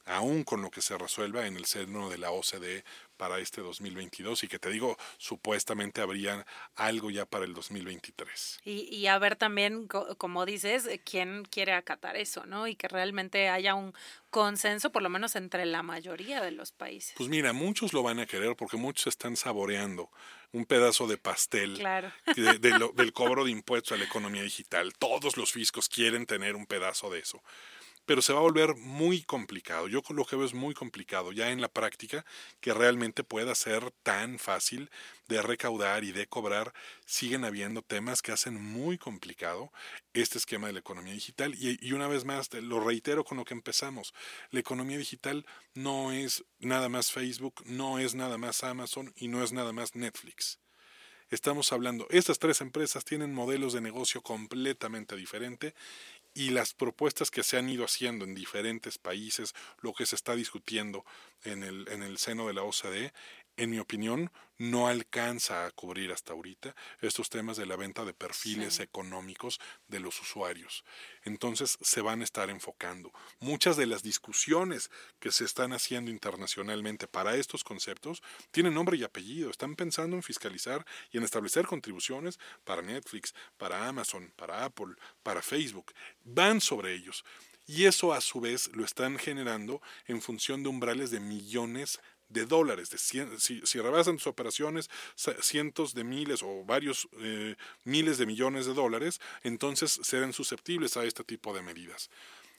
aún 0.04 0.44
con 0.44 0.62
lo 0.62 0.70
que 0.70 0.82
se 0.82 0.98
resuelva 0.98 1.46
en 1.46 1.56
el 1.56 1.64
seno 1.64 2.10
de 2.10 2.18
la 2.18 2.30
OCDE 2.30 2.84
para 3.16 3.38
este 3.38 3.60
2022 3.60 4.42
y 4.44 4.48
que 4.48 4.58
te 4.58 4.70
digo, 4.70 4.96
supuestamente 5.16 6.00
habría 6.00 6.44
algo 6.74 7.10
ya 7.10 7.24
para 7.24 7.44
el 7.44 7.54
2023. 7.54 8.60
Y, 8.64 8.94
y 8.94 9.06
a 9.06 9.18
ver 9.18 9.36
también, 9.36 9.86
como 9.86 10.44
dices, 10.44 10.88
quién 11.04 11.44
quiere 11.44 11.72
acatar 11.72 12.16
eso, 12.16 12.46
¿no? 12.46 12.66
Y 12.66 12.74
que 12.74 12.88
realmente 12.88 13.48
haya 13.48 13.74
un 13.74 13.94
consenso, 14.30 14.90
por 14.90 15.02
lo 15.02 15.08
menos 15.08 15.36
entre 15.36 15.66
la 15.66 15.82
mayoría 15.82 16.40
de 16.40 16.50
los 16.50 16.72
países. 16.72 17.14
Pues 17.16 17.28
mira, 17.28 17.52
muchos 17.52 17.92
lo 17.92 18.02
van 18.02 18.18
a 18.18 18.26
querer 18.26 18.56
porque 18.56 18.76
muchos 18.76 19.06
están 19.08 19.36
saboreando 19.36 20.10
un 20.52 20.64
pedazo 20.66 21.06
de 21.06 21.16
pastel 21.16 21.74
del 22.36 23.12
cobro 23.12 23.44
de 23.44 23.50
impuestos 23.50 23.92
a 23.92 23.98
la 23.98 24.04
economía 24.04 24.42
digital. 24.42 24.92
Todos 24.98 25.36
los 25.36 25.52
fiscos 25.52 25.88
quieren 25.88 26.26
tener 26.26 26.56
un 26.56 26.66
pedazo 26.66 27.10
de 27.10 27.20
eso 27.20 27.42
pero 28.04 28.22
se 28.22 28.32
va 28.32 28.40
a 28.40 28.42
volver 28.42 28.74
muy 28.76 29.22
complicado. 29.22 29.88
Yo 29.88 30.02
lo 30.10 30.24
que 30.24 30.36
veo 30.36 30.44
es 30.44 30.54
muy 30.54 30.74
complicado 30.74 31.32
ya 31.32 31.50
en 31.50 31.60
la 31.60 31.68
práctica 31.68 32.24
que 32.60 32.74
realmente 32.74 33.24
pueda 33.24 33.54
ser 33.54 33.90
tan 34.02 34.38
fácil 34.38 34.90
de 35.28 35.42
recaudar 35.42 36.04
y 36.04 36.12
de 36.12 36.26
cobrar. 36.26 36.72
Siguen 37.06 37.44
habiendo 37.44 37.82
temas 37.82 38.22
que 38.22 38.32
hacen 38.32 38.60
muy 38.60 38.98
complicado 38.98 39.72
este 40.12 40.38
esquema 40.38 40.66
de 40.66 40.74
la 40.74 40.80
economía 40.80 41.14
digital 41.14 41.54
y, 41.54 41.78
y 41.80 41.92
una 41.92 42.08
vez 42.08 42.24
más 42.24 42.52
lo 42.52 42.80
reitero 42.80 43.24
con 43.24 43.38
lo 43.38 43.44
que 43.44 43.54
empezamos. 43.54 44.14
La 44.50 44.60
economía 44.60 44.98
digital 44.98 45.46
no 45.74 46.12
es 46.12 46.44
nada 46.58 46.88
más 46.88 47.12
Facebook, 47.12 47.62
no 47.64 47.98
es 47.98 48.14
nada 48.14 48.38
más 48.38 48.64
Amazon 48.64 49.12
y 49.16 49.28
no 49.28 49.42
es 49.42 49.52
nada 49.52 49.72
más 49.72 49.94
Netflix. 49.94 50.58
Estamos 51.32 51.72
hablando, 51.72 52.06
estas 52.10 52.38
tres 52.38 52.60
empresas 52.60 53.06
tienen 53.06 53.32
modelos 53.32 53.72
de 53.72 53.80
negocio 53.80 54.20
completamente 54.20 55.16
diferentes 55.16 55.72
y 56.34 56.50
las 56.50 56.74
propuestas 56.74 57.30
que 57.30 57.42
se 57.42 57.58
han 57.58 57.68
ido 57.68 57.84
haciendo 57.84 58.24
en 58.24 58.34
diferentes 58.34 58.98
países, 58.98 59.54
lo 59.80 59.92
que 59.92 60.06
se 60.06 60.16
está 60.16 60.34
discutiendo 60.34 61.04
en 61.44 61.62
el, 61.62 61.88
en 61.88 62.02
el 62.02 62.18
seno 62.18 62.46
de 62.46 62.54
la 62.54 62.62
OCDE, 62.62 63.12
en 63.56 63.70
mi 63.70 63.78
opinión, 63.78 64.30
no 64.58 64.86
alcanza 64.86 65.66
a 65.66 65.70
cubrir 65.72 66.12
hasta 66.12 66.32
ahorita 66.32 66.76
estos 67.00 67.30
temas 67.30 67.56
de 67.56 67.66
la 67.66 67.74
venta 67.74 68.04
de 68.04 68.14
perfiles 68.14 68.78
económicos 68.78 69.58
de 69.88 69.98
los 69.98 70.20
usuarios. 70.20 70.84
Entonces 71.24 71.78
se 71.80 72.00
van 72.00 72.20
a 72.20 72.24
estar 72.24 72.48
enfocando. 72.48 73.12
Muchas 73.40 73.76
de 73.76 73.86
las 73.86 74.04
discusiones 74.04 74.90
que 75.18 75.32
se 75.32 75.44
están 75.44 75.72
haciendo 75.72 76.12
internacionalmente 76.12 77.08
para 77.08 77.34
estos 77.34 77.64
conceptos 77.64 78.22
tienen 78.52 78.74
nombre 78.74 78.96
y 78.96 79.02
apellido. 79.02 79.50
Están 79.50 79.74
pensando 79.74 80.14
en 80.14 80.22
fiscalizar 80.22 80.86
y 81.10 81.18
en 81.18 81.24
establecer 81.24 81.66
contribuciones 81.66 82.38
para 82.62 82.82
Netflix, 82.82 83.34
para 83.56 83.88
Amazon, 83.88 84.32
para 84.36 84.64
Apple, 84.64 84.94
para 85.24 85.42
Facebook. 85.42 85.92
Van 86.22 86.60
sobre 86.60 86.94
ellos. 86.94 87.24
Y 87.66 87.84
eso 87.84 88.12
a 88.12 88.20
su 88.20 88.40
vez 88.40 88.68
lo 88.74 88.84
están 88.84 89.18
generando 89.18 89.80
en 90.06 90.20
función 90.20 90.62
de 90.62 90.68
umbrales 90.68 91.10
de 91.10 91.20
millones 91.20 92.00
de 92.00 92.02
dólares. 92.32 92.90
De 92.90 92.98
si, 92.98 93.60
si, 93.64 93.80
rebasan 93.80 94.18
sus 94.18 94.28
operaciones 94.28 94.90
cientos 95.40 95.94
de 95.94 96.04
miles 96.04 96.42
o 96.42 96.64
varios 96.64 97.08
eh, 97.20 97.56
miles 97.84 98.18
de 98.18 98.26
millones 98.26 98.66
de 98.66 98.74
dólares, 98.74 99.20
entonces 99.42 100.00
serán 100.02 100.32
susceptibles 100.32 100.96
a 100.96 101.04
este 101.04 101.24
tipo 101.24 101.54
de 101.54 101.62
medidas. 101.62 102.10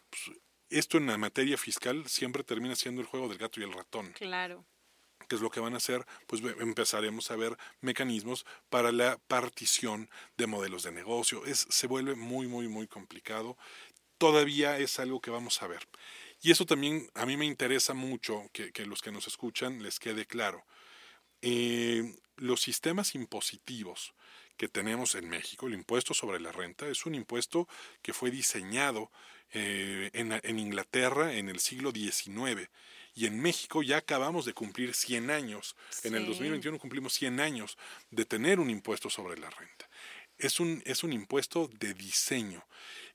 Pues, 0.10 0.38
esto 0.70 0.98
en 0.98 1.08
la 1.08 1.18
materia 1.18 1.58
fiscal 1.58 2.08
siempre 2.08 2.44
termina 2.44 2.76
siendo 2.76 3.02
el 3.02 3.08
juego 3.08 3.28
del 3.28 3.38
gato 3.38 3.60
y 3.60 3.64
el 3.64 3.74
ratón. 3.74 4.12
Claro. 4.14 4.66
¿Qué 5.28 5.36
es 5.36 5.42
lo 5.42 5.50
que 5.50 5.60
van 5.60 5.74
a 5.74 5.78
hacer? 5.78 6.06
Pues 6.28 6.42
empezaremos 6.60 7.32
a 7.32 7.36
ver 7.36 7.58
mecanismos 7.82 8.46
para 8.70 8.92
la 8.92 9.18
partición 9.28 10.10
de 10.38 10.48
modelos 10.48 10.84
de 10.84 10.92
negocio. 10.92 11.46
Es, 11.46 11.66
se 11.70 11.88
vuelve 11.88 12.16
muy, 12.16 12.48
muy, 12.48 12.68
muy 12.68 12.88
complicado. 12.88 13.58
Todavía 14.18 14.78
es 14.80 15.00
algo 15.00 15.22
que 15.22 15.32
vamos 15.32 15.62
a 15.62 15.68
ver. 15.68 15.88
Y 16.44 16.52
eso 16.52 16.66
también 16.66 17.10
a 17.16 17.26
mí 17.26 17.38
me 17.38 17.46
interesa 17.46 17.94
mucho 17.94 18.50
que, 18.52 18.74
que 18.74 18.86
los 18.86 19.02
que 19.02 19.14
nos 19.14 19.28
escuchan 19.28 19.82
les 19.82 19.98
quede 19.98 20.26
claro. 20.26 20.66
Eh, 21.42 22.16
los 22.36 22.62
sistemas 22.62 23.16
impositivos 23.16 24.14
que 24.58 24.68
tenemos 24.68 25.16
en 25.16 25.30
México, 25.30 25.68
el 25.68 25.74
impuesto 25.74 26.14
sobre 26.14 26.42
la 26.42 26.52
renta, 26.52 26.88
es 26.88 27.06
un 27.06 27.16
impuesto 27.16 27.70
que 28.02 28.12
fue 28.12 28.30
diseñado 28.30 29.10
eh, 29.54 30.10
en, 30.14 30.34
en, 30.34 30.60
Inglaterra 30.60 31.34
en 31.34 31.48
el 31.48 31.62
siglo 31.62 31.92
XIX. 31.92 32.70
Y 33.16 33.26
en 33.26 33.40
México 33.40 33.82
ya 33.82 33.98
acabamos 33.98 34.46
de 34.46 34.54
cumplir 34.54 34.94
100 34.94 35.32
años. 35.32 35.78
En 36.04 36.14
el 36.14 36.26
2021 36.26 36.78
cumplimos 36.78 37.14
100 37.14 37.40
años 37.40 37.78
de 38.12 38.26
tener 38.26 38.60
un 38.60 38.70
impuesto 38.70 39.10
sobre 39.10 39.40
la 39.40 39.50
renta. 39.50 39.90
Es 40.44 40.60
un, 40.60 40.84
es 40.86 41.04
un 41.06 41.14
impuesto 41.14 41.70
de 41.80 41.94
diseño. 41.94 42.66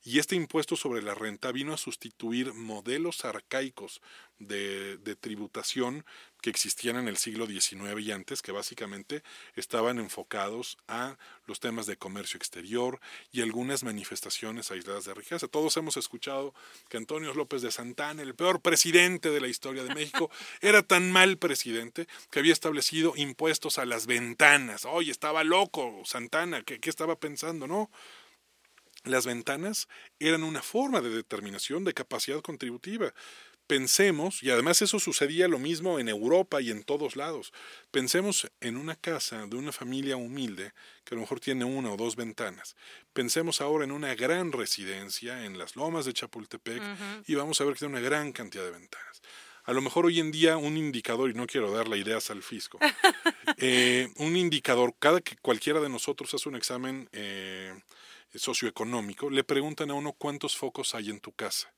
Y 0.03 0.19
este 0.19 0.35
impuesto 0.35 0.77
sobre 0.77 1.03
la 1.03 1.15
renta 1.15 1.53
vino 1.53 1.75
a 1.75 1.77
sustituir 1.77 2.55
modelos 2.55 3.27
arcaicos 3.27 4.01
de, 4.39 4.97
de 4.97 5.15
tributación 5.15 6.07
que 6.41 6.51
existían 6.51 6.97
en 6.97 7.09
el 7.09 7.17
siglo 7.17 7.47
XIX 7.47 8.01
y 8.01 8.13
antes, 8.13 8.43
que 8.43 8.53
básicamente 8.53 9.23
estaban 9.57 9.99
enfocados 9.99 10.79
a 10.87 11.19
los 11.47 11.61
temas 11.61 11.87
de 11.87 11.97
comercio 11.97 12.37
exterior 12.37 13.01
y 13.33 13.43
algunas 13.43 13.83
manifestaciones 13.83 14.71
aisladas 14.71 15.05
de 15.05 15.15
riqueza. 15.15 15.49
Todos 15.49 15.77
hemos 15.77 15.97
escuchado 15.97 16.55
que 16.89 16.97
Antonio 16.97 17.35
López 17.35 17.63
de 17.63 17.71
Santana, 17.71 18.23
el 18.23 18.35
peor 18.35 18.61
presidente 18.61 19.31
de 19.31 19.41
la 19.41 19.49
historia 19.49 19.83
de 19.83 19.95
México, 19.95 20.31
era 20.61 20.83
tan 20.83 21.11
mal 21.11 21.39
presidente 21.39 22.07
que 22.31 22.39
había 22.39 22.53
establecido 22.53 23.15
impuestos 23.17 23.79
a 23.79 23.85
las 23.85 24.07
ventanas. 24.07 24.85
Oye, 24.85 25.11
estaba 25.11 25.45
loco 25.45 26.03
Santana, 26.05 26.63
¿qué, 26.63 26.79
qué 26.79 26.91
estaba 26.91 27.19
pensando? 27.19 27.67
No, 27.67 27.91
las 29.05 29.27
ventanas 29.27 29.89
eran 30.19 30.43
una 30.43 30.63
forma 30.63 31.01
de 31.01 31.11
determinación 31.11 31.85
de 31.85 31.95
capacidad 31.95 32.41
contributiva. 32.41 33.15
Pensemos, 33.69 34.43
y 34.43 34.49
además 34.49 34.81
eso 34.81 34.99
sucedía 34.99 35.47
lo 35.47 35.59
mismo 35.59 35.99
en 35.99 36.09
Europa 36.09 36.63
y 36.63 36.71
en 36.71 36.85
todos 36.85 37.17
lados, 37.17 37.53
pensemos 37.91 38.51
en 38.63 38.79
una 38.79 38.97
casa 38.97 39.47
de 39.47 39.57
una 39.57 39.73
familia 39.73 40.17
humilde 40.17 40.73
que 41.05 41.15
a 41.15 41.17
lo 41.17 41.21
mejor 41.21 41.39
tiene 41.39 41.67
una 41.67 41.93
o 41.93 41.99
dos 41.99 42.17
ventanas. 42.17 42.77
Pensemos 43.13 43.61
ahora 43.61 43.85
en 43.85 43.93
una 43.93 44.15
gran 44.15 44.53
residencia 44.53 45.45
en 45.45 45.59
las 45.59 45.77
lomas 45.77 46.07
de 46.07 46.15
Chapultepec 46.15 46.83
y 47.27 47.35
vamos 47.35 47.61
a 47.61 47.65
ver 47.65 47.75
que 47.75 47.81
tiene 47.81 47.93
una 47.93 48.03
gran 48.03 48.33
cantidad 48.33 48.65
de 48.65 48.71
ventanas. 48.71 49.21
A 49.65 49.75
lo 49.75 49.83
mejor 49.83 50.07
hoy 50.07 50.19
en 50.19 50.33
día 50.33 50.57
un 50.57 50.79
indicador, 50.79 51.29
y 51.29 51.35
no 51.35 51.47
quiero 51.47 51.71
darle 51.71 51.99
ideas 51.99 52.31
al 52.31 52.43
fisco, 52.43 52.79
eh, 53.59 54.09
un 54.17 54.35
indicador, 54.35 54.95
cada 54.99 55.21
que 55.21 55.37
cualquiera 55.37 55.79
de 55.81 55.91
nosotros 55.91 56.33
hace 56.33 56.49
un 56.49 56.57
examen 56.57 57.07
eh, 57.13 57.79
socioeconómico, 58.35 59.29
le 59.29 59.45
preguntan 59.45 59.91
a 59.91 59.95
uno 59.95 60.15
cuántos 60.15 60.57
focos 60.57 60.95
hay 60.95 61.11
en 61.11 61.21
tu 61.21 61.33
casa. 61.33 61.71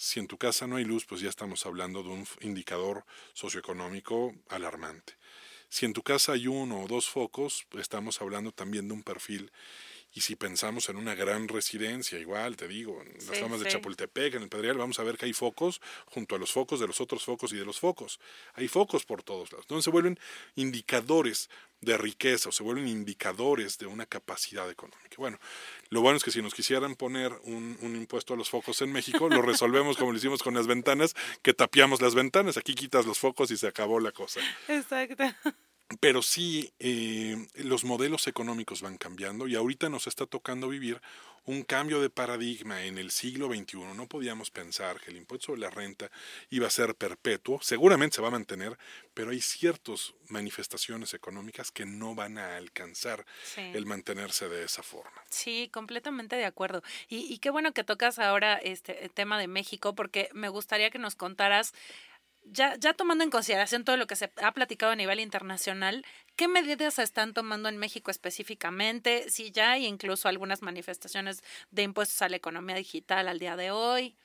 Si 0.00 0.20
en 0.20 0.28
tu 0.28 0.38
casa 0.38 0.68
no 0.68 0.76
hay 0.76 0.84
luz, 0.84 1.04
pues 1.06 1.20
ya 1.20 1.28
estamos 1.28 1.66
hablando 1.66 2.04
de 2.04 2.10
un 2.10 2.24
indicador 2.42 3.04
socioeconómico 3.32 4.32
alarmante. 4.48 5.14
Si 5.68 5.86
en 5.86 5.92
tu 5.92 6.04
casa 6.04 6.34
hay 6.34 6.46
uno 6.46 6.82
o 6.82 6.86
dos 6.86 7.08
focos, 7.08 7.66
estamos 7.76 8.22
hablando 8.22 8.52
también 8.52 8.86
de 8.86 8.94
un 8.94 9.02
perfil 9.02 9.50
y 10.18 10.20
si 10.20 10.34
pensamos 10.34 10.88
en 10.88 10.96
una 10.96 11.14
gran 11.14 11.46
residencia, 11.46 12.18
igual 12.18 12.56
te 12.56 12.66
digo, 12.66 13.00
en 13.02 13.24
las 13.28 13.38
zonas 13.38 13.60
de 13.60 13.68
Chapultepec, 13.68 14.34
en 14.34 14.42
el 14.42 14.48
Pedregal, 14.48 14.76
vamos 14.76 14.98
a 14.98 15.04
ver 15.04 15.16
que 15.16 15.26
hay 15.26 15.32
focos 15.32 15.80
junto 16.06 16.34
a 16.34 16.40
los 16.40 16.50
focos 16.50 16.80
de 16.80 16.88
los 16.88 17.00
otros 17.00 17.24
focos 17.24 17.52
y 17.52 17.56
de 17.56 17.64
los 17.64 17.78
focos. 17.78 18.18
Hay 18.54 18.66
focos 18.66 19.04
por 19.04 19.22
todos 19.22 19.52
lados. 19.52 19.66
Entonces 19.66 19.84
se 19.84 19.90
vuelven 19.90 20.18
indicadores 20.56 21.48
de 21.80 21.96
riqueza 21.96 22.48
o 22.48 22.52
se 22.52 22.64
vuelven 22.64 22.88
indicadores 22.88 23.78
de 23.78 23.86
una 23.86 24.06
capacidad 24.06 24.68
económica. 24.68 25.14
Bueno, 25.18 25.38
lo 25.90 26.00
bueno 26.00 26.16
es 26.16 26.24
que 26.24 26.32
si 26.32 26.42
nos 26.42 26.52
quisieran 26.52 26.96
poner 26.96 27.32
un, 27.44 27.78
un 27.80 27.94
impuesto 27.94 28.34
a 28.34 28.36
los 28.36 28.50
focos 28.50 28.82
en 28.82 28.90
México, 28.90 29.28
lo 29.28 29.40
resolvemos 29.52 29.96
como 29.96 30.10
lo 30.10 30.18
hicimos 30.18 30.42
con 30.42 30.54
las 30.54 30.66
ventanas, 30.66 31.14
que 31.42 31.54
tapiamos 31.54 32.02
las 32.02 32.16
ventanas, 32.16 32.56
aquí 32.56 32.74
quitas 32.74 33.06
los 33.06 33.20
focos 33.20 33.52
y 33.52 33.56
se 33.56 33.68
acabó 33.68 34.00
la 34.00 34.10
cosa. 34.10 34.40
Exacto. 34.66 35.22
Pero 36.00 36.22
sí, 36.22 36.72
eh, 36.78 37.46
los 37.54 37.84
modelos 37.84 38.26
económicos 38.26 38.82
van 38.82 38.98
cambiando 38.98 39.48
y 39.48 39.54
ahorita 39.54 39.88
nos 39.88 40.06
está 40.06 40.26
tocando 40.26 40.68
vivir 40.68 41.00
un 41.48 41.62
cambio 41.62 42.02
de 42.02 42.10
paradigma 42.10 42.84
en 42.84 42.98
el 42.98 43.10
siglo 43.10 43.46
XXI. 43.46 43.78
No 43.96 44.06
podíamos 44.06 44.50
pensar 44.50 45.00
que 45.00 45.10
el 45.10 45.16
impuesto 45.16 45.46
sobre 45.46 45.62
la 45.62 45.70
renta 45.70 46.10
iba 46.50 46.66
a 46.66 46.70
ser 46.70 46.94
perpetuo, 46.94 47.58
seguramente 47.62 48.16
se 48.16 48.22
va 48.22 48.28
a 48.28 48.32
mantener, 48.32 48.76
pero 49.14 49.30
hay 49.30 49.40
ciertas 49.40 50.12
manifestaciones 50.28 51.14
económicas 51.14 51.70
que 51.70 51.86
no 51.86 52.14
van 52.14 52.36
a 52.36 52.58
alcanzar 52.58 53.24
el 53.56 53.86
mantenerse 53.86 54.50
de 54.50 54.64
esa 54.64 54.82
forma. 54.82 55.22
Sí, 55.30 55.70
completamente 55.72 56.36
de 56.36 56.44
acuerdo. 56.44 56.82
Y, 57.08 57.32
y 57.32 57.38
qué 57.38 57.48
bueno 57.48 57.72
que 57.72 57.82
tocas 57.82 58.18
ahora 58.18 58.56
este 58.56 59.08
tema 59.14 59.38
de 59.38 59.48
México, 59.48 59.94
porque 59.94 60.28
me 60.34 60.50
gustaría 60.50 60.90
que 60.90 60.98
nos 60.98 61.14
contaras 61.14 61.72
ya, 62.52 62.94
tomando 62.94 63.24
en 63.24 63.30
consideración 63.30 63.84
todo 63.84 63.96
lo 63.96 64.06
que 64.06 64.16
se 64.16 64.30
ha 64.36 64.52
platicado 64.52 64.92
a 64.92 64.96
nivel 64.96 65.20
internacional, 65.20 66.04
¿qué 66.36 66.48
medidas 66.48 66.94
se 66.94 67.02
están 67.02 67.34
tomando 67.34 67.68
en 67.68 67.76
México 67.78 68.10
específicamente? 68.10 69.30
Si 69.30 69.50
ya 69.50 69.72
hay 69.72 69.86
incluso 69.86 70.28
algunas 70.28 70.62
manifestaciones 70.62 71.42
de 71.70 71.82
impuestos 71.82 72.22
a 72.22 72.28
la 72.28 72.36
economía 72.36 72.76
digital 72.76 73.28
al 73.28 73.38
día 73.38 73.56
de 73.56 73.70
hoy. 73.70 74.16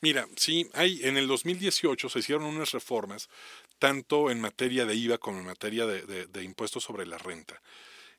Mira, 0.00 0.26
sí, 0.36 0.68
hay 0.74 1.00
en 1.04 1.16
el 1.16 1.28
2018 1.28 2.08
se 2.08 2.18
hicieron 2.18 2.44
unas 2.44 2.72
reformas, 2.72 3.28
tanto 3.78 4.30
en 4.30 4.40
materia 4.40 4.84
de 4.84 4.96
IVA 4.96 5.18
como 5.18 5.38
en 5.38 5.46
materia 5.46 5.86
de 5.86 6.42
impuestos 6.42 6.82
sobre 6.82 7.06
la 7.06 7.18
renta 7.18 7.60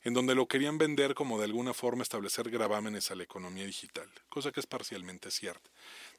en 0.03 0.13
donde 0.13 0.35
lo 0.35 0.47
querían 0.47 0.77
vender 0.77 1.13
como 1.13 1.37
de 1.37 1.45
alguna 1.45 1.73
forma 1.73 2.03
establecer 2.03 2.49
gravámenes 2.49 3.11
a 3.11 3.15
la 3.15 3.23
economía 3.23 3.65
digital, 3.65 4.09
cosa 4.29 4.51
que 4.51 4.59
es 4.59 4.65
parcialmente 4.65 5.31
cierta. 5.31 5.69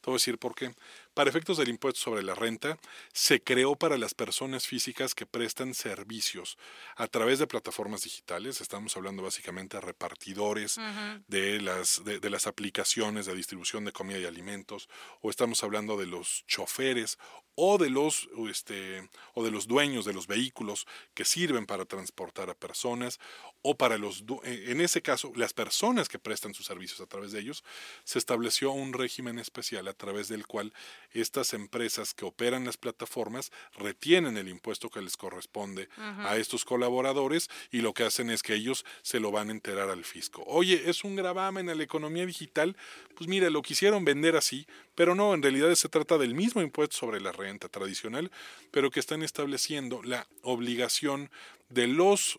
Te 0.00 0.10
voy 0.10 0.14
a 0.14 0.16
decir 0.16 0.38
por 0.38 0.54
qué. 0.54 0.74
Para 1.14 1.30
efectos 1.30 1.58
del 1.58 1.68
impuesto 1.68 2.00
sobre 2.00 2.22
la 2.22 2.34
renta, 2.34 2.78
se 3.12 3.40
creó 3.40 3.76
para 3.76 3.98
las 3.98 4.14
personas 4.14 4.66
físicas 4.66 5.14
que 5.14 5.26
prestan 5.26 5.74
servicios 5.74 6.58
a 6.96 7.06
través 7.06 7.38
de 7.38 7.46
plataformas 7.46 8.02
digitales. 8.02 8.60
Estamos 8.60 8.96
hablando 8.96 9.22
básicamente 9.22 9.76
de 9.76 9.82
repartidores 9.82 10.80
de, 11.28 11.60
las, 11.60 12.02
de, 12.04 12.30
las 12.30 12.46
aplicaciones 12.46 13.26
de 13.26 13.34
distribución 13.34 13.84
de 13.84 13.92
comida 13.92 14.18
y 14.18 14.24
alimentos, 14.24 14.88
o 15.20 15.30
estamos 15.30 15.62
hablando 15.62 15.96
de 15.96 16.06
los 16.06 16.44
choferes 16.46 17.18
o 17.54 17.76
de 17.76 17.90
los 17.90 18.28
este 18.48 19.08
o 19.34 19.44
de 19.44 19.50
los 19.50 19.66
dueños 19.66 20.04
de 20.04 20.14
los 20.14 20.26
vehículos 20.26 20.86
que 21.14 21.24
sirven 21.24 21.66
para 21.66 21.84
transportar 21.84 22.48
a 22.48 22.54
personas 22.54 23.20
o 23.60 23.76
para 23.76 23.98
los 23.98 24.24
eh, 24.44 24.66
en 24.68 24.80
ese 24.80 25.02
caso 25.02 25.32
las 25.36 25.52
personas 25.52 26.08
que 26.08 26.18
prestan 26.18 26.54
sus 26.54 26.66
servicios 26.66 27.00
a 27.00 27.06
través 27.06 27.32
de 27.32 27.40
ellos 27.40 27.62
se 28.04 28.18
estableció 28.18 28.72
un 28.72 28.94
régimen 28.94 29.38
especial 29.38 29.86
a 29.88 29.92
través 29.92 30.28
del 30.28 30.46
cual 30.46 30.72
estas 31.12 31.52
empresas 31.52 32.14
que 32.14 32.24
operan 32.24 32.64
las 32.64 32.78
plataformas 32.78 33.52
retienen 33.76 34.38
el 34.38 34.48
impuesto 34.48 34.88
que 34.88 35.02
les 35.02 35.16
corresponde 35.16 35.88
a 35.96 36.36
estos 36.36 36.64
colaboradores 36.64 37.50
y 37.70 37.80
lo 37.80 37.92
que 37.92 38.04
hacen 38.04 38.30
es 38.30 38.42
que 38.42 38.54
ellos 38.54 38.84
se 39.02 39.20
lo 39.20 39.30
van 39.30 39.48
a 39.48 39.52
enterar 39.52 39.90
al 39.90 40.04
fisco. 40.04 40.42
Oye, 40.46 40.88
es 40.88 41.04
un 41.04 41.16
gravamen 41.16 41.68
a 41.68 41.74
la 41.74 41.82
economía 41.82 42.26
digital. 42.26 42.76
Pues 43.14 43.28
mira, 43.28 43.50
lo 43.50 43.62
quisieron 43.62 44.04
vender 44.04 44.36
así, 44.36 44.66
pero 44.94 45.14
no, 45.14 45.34
en 45.34 45.42
realidad 45.42 45.74
se 45.74 45.88
trata 45.88 46.18
del 46.18 46.34
mismo 46.34 46.62
impuesto 46.62 46.96
sobre 46.96 47.20
la 47.20 47.32
renta 47.32 47.41
tradicional, 47.68 48.30
pero 48.70 48.90
que 48.90 49.00
están 49.00 49.22
estableciendo 49.22 50.02
la 50.02 50.26
obligación 50.42 51.30
de 51.68 51.86
los 51.86 52.38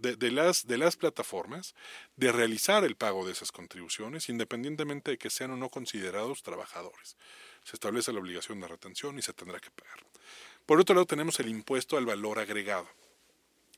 de, 0.00 0.16
de, 0.16 0.30
las, 0.30 0.66
de 0.66 0.78
las 0.78 0.96
plataformas 0.96 1.74
de 2.16 2.32
realizar 2.32 2.84
el 2.84 2.96
pago 2.96 3.26
de 3.26 3.32
esas 3.32 3.52
contribuciones, 3.52 4.28
independientemente 4.28 5.12
de 5.12 5.18
que 5.18 5.30
sean 5.30 5.50
o 5.50 5.56
no 5.56 5.68
considerados 5.68 6.42
trabajadores 6.42 7.16
se 7.66 7.74
establece 7.74 8.12
la 8.12 8.20
obligación 8.20 8.60
de 8.60 8.68
retención 8.68 9.18
y 9.18 9.22
se 9.22 9.32
tendrá 9.32 9.58
que 9.58 9.72
pagar. 9.72 9.98
Por 10.66 10.80
otro 10.80 10.94
lado, 10.94 11.06
tenemos 11.06 11.40
el 11.40 11.48
impuesto 11.48 11.96
al 11.96 12.06
valor 12.06 12.38
agregado. 12.38 12.88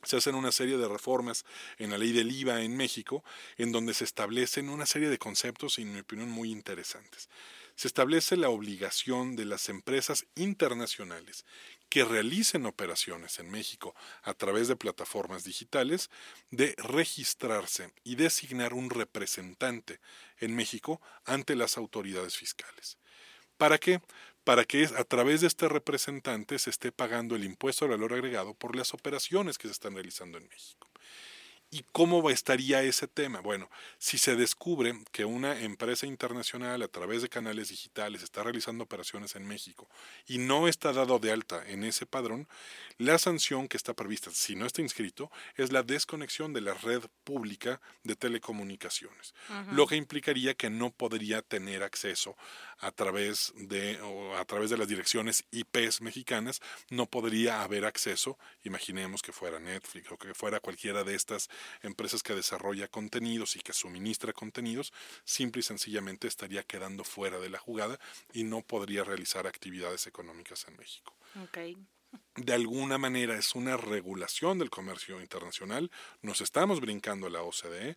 Se 0.03 0.19
hacen 0.19 0.35
una 0.35 0.53
serie 0.53 0.77
de 0.77 0.87
reformas 0.87 1.47
en 1.79 1.91
la 1.91 1.99
ley 1.99 2.13
del 2.13 2.31
IVA 2.31 2.61
en 2.61 2.77
México, 2.77 3.25
en 3.57 3.73
donde 3.73 3.95
se 3.95 4.05
establecen 4.05 4.69
una 4.69 4.85
serie 4.85 5.09
de 5.09 5.17
conceptos, 5.17 5.79
en 5.79 5.93
mi 5.93 6.01
opinión, 6.01 6.31
muy 6.31 6.53
interesantes. 6.53 7.31
Se 7.79 7.87
establece 7.87 8.37
la 8.37 8.49
obligación 8.49 9.37
de 9.37 9.45
las 9.45 9.69
empresas 9.69 10.27
internacionales 10.35 11.47
que 11.89 12.05
realicen 12.05 12.67
operaciones 12.67 13.39
en 13.39 13.53
México 13.53 13.95
a 14.25 14.35
través 14.35 14.67
de 14.67 14.75
plataformas 14.75 15.45
digitales 15.45 16.11
de 16.51 16.75
registrarse 16.77 17.93
y 18.03 18.17
designar 18.17 18.75
un 18.75 18.91
representante 18.91 20.01
en 20.41 20.57
México 20.57 21.01
ante 21.25 21.55
las 21.55 21.79
autoridades 21.79 22.37
fiscales. 22.37 22.99
¿Para 23.57 23.79
qué? 23.79 24.03
Para 24.43 24.65
que 24.65 24.87
a 24.97 25.05
través 25.05 25.43
de 25.43 25.47
este 25.47 25.69
representante 25.69 26.59
se 26.59 26.71
esté 26.71 26.91
pagando 26.91 27.37
el 27.37 27.45
impuesto 27.45 27.85
al 27.85 27.93
valor 27.93 28.13
agregado 28.13 28.55
por 28.55 28.75
las 28.75 28.93
operaciones 28.93 29.57
que 29.57 29.69
se 29.69 29.73
están 29.75 29.95
realizando 29.95 30.37
en 30.39 30.49
México. 30.49 30.88
¿Y 31.71 31.85
cómo 31.93 32.31
estaría 32.31 32.83
ese 32.83 33.07
tema? 33.07 33.41
Bueno, 33.41 33.69
si 33.99 34.17
se 34.17 34.37
descubre 34.37 34.95
que 35.13 35.27
una 35.27 35.61
empresa 35.61 36.07
internacional 36.07 36.81
a 36.81 36.89
través 36.89 37.21
de 37.21 37.29
canales 37.29 37.69
digitales 37.69 38.23
está 38.23 38.43
realizando 38.43 38.85
operaciones 38.85 39.37
en 39.37 39.47
México 39.47 39.87
y 40.27 40.39
no 40.39 40.67
está 40.67 40.95
dado 40.95 41.19
de 41.19 41.31
alta 41.31 41.63
en 41.69 41.85
ese 41.85 42.07
padrón, 42.07 42.49
la 42.97 43.19
sanción 43.19 43.69
que 43.69 43.77
está 43.77 43.93
prevista, 43.93 44.31
si 44.33 44.57
no 44.57 44.65
está 44.65 44.81
inscrito, 44.81 45.31
es 45.57 45.71
la 45.71 45.83
desconexión 45.83 46.55
de 46.55 46.63
la 46.63 46.73
red 46.73 47.03
pública 47.25 47.83
de 48.03 48.17
telecomunicaciones, 48.17 49.35
lo 49.71 49.87
que 49.87 49.97
implicaría 49.97 50.55
que 50.55 50.71
no 50.71 50.91
podría 50.91 51.43
tener 51.43 51.83
acceso 51.83 52.35
a 52.79 52.93
través 52.93 53.53
de 53.57 53.99
a 54.39 54.45
través 54.47 54.71
de 54.71 54.79
las 54.79 54.89
direcciones 54.89 55.45
IPs 55.51 56.01
mexicanas, 56.01 56.61
no 56.89 57.07
podría 57.07 57.63
haber 57.63 57.85
acceso, 57.85 58.39
imaginemos 58.65 59.21
que 59.21 59.33
fuera 59.33 59.59
Netflix 59.59 60.11
o 60.11 60.17
que 60.17 60.33
fuera 60.33 60.61
cualquiera 60.61 61.05
de 61.05 61.15
estas 61.15 61.51
empresas 61.83 62.23
que 62.23 62.35
desarrolla 62.35 62.89
contenidos 62.89 63.57
y 63.57 63.61
que 63.61 63.73
suministra 63.73 64.33
contenidos, 64.33 64.93
simple 65.25 65.61
y 65.61 65.63
sencillamente 65.63 66.29
estaría 66.29 66.63
quedando 66.63 67.05
fuera 67.05 67.39
de 67.39 67.51
la 67.51 67.59
jugada 67.59 67.99
y 68.33 68.45
no 68.45 68.63
podría 68.63 69.05
realizar 69.05 69.47
actividades 69.47 70.07
económicas 70.07 70.67
en 70.69 70.77
México. 70.77 71.15
De 72.37 72.55
alguna 72.55 72.97
manera 72.97 73.37
es 73.37 73.55
una 73.55 73.77
regulación 73.77 74.59
del 74.59 74.71
comercio 74.71 75.21
internacional, 75.21 75.91
nos 76.23 76.41
estamos 76.41 76.81
brincando 76.81 77.29
la 77.29 77.43
OCDE 77.43 77.97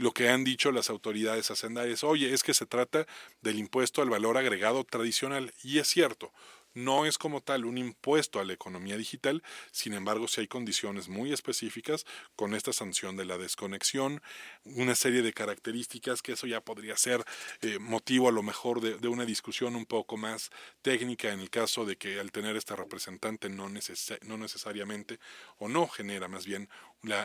lo 0.00 0.12
que 0.12 0.30
han 0.30 0.44
dicho 0.44 0.72
las 0.72 0.88
autoridades 0.88 1.50
hacendarias, 1.50 2.04
oye, 2.04 2.32
es 2.32 2.42
que 2.42 2.54
se 2.54 2.64
trata 2.64 3.06
del 3.42 3.58
impuesto 3.58 4.00
al 4.00 4.08
valor 4.08 4.38
agregado 4.38 4.82
tradicional, 4.84 5.52
y 5.62 5.78
es 5.78 5.88
cierto, 5.88 6.32
no 6.74 7.06
es 7.06 7.18
como 7.18 7.40
tal 7.40 7.64
un 7.64 7.78
impuesto 7.78 8.40
a 8.40 8.44
la 8.44 8.52
economía 8.52 8.96
digital, 8.96 9.42
sin 9.72 9.94
embargo, 9.94 10.28
si 10.28 10.42
hay 10.42 10.48
condiciones 10.48 11.08
muy 11.08 11.32
específicas 11.32 12.06
con 12.36 12.54
esta 12.54 12.72
sanción 12.72 13.16
de 13.16 13.24
la 13.24 13.38
desconexión, 13.38 14.22
una 14.64 14.94
serie 14.94 15.22
de 15.22 15.32
características 15.32 16.22
que 16.22 16.32
eso 16.32 16.46
ya 16.46 16.60
podría 16.60 16.96
ser 16.96 17.24
eh, 17.62 17.78
motivo 17.78 18.28
a 18.28 18.32
lo 18.32 18.42
mejor 18.42 18.80
de, 18.80 19.08
una 19.08 19.24
discusión 19.24 19.74
un 19.74 19.86
poco 19.86 20.16
más 20.16 20.50
técnica 20.82 21.32
en 21.32 21.40
el 21.40 21.50
caso 21.50 21.84
de 21.84 21.96
que 21.96 22.20
al 22.20 22.30
tener 22.30 22.56
este 22.56 22.76
representante 22.76 23.48
no, 23.48 23.68
no 23.68 24.38
necesariamente 24.38 25.18
o 25.58 25.68
no 25.68 25.88
genera 25.88 26.28
más 26.28 26.46
bien 26.46 26.68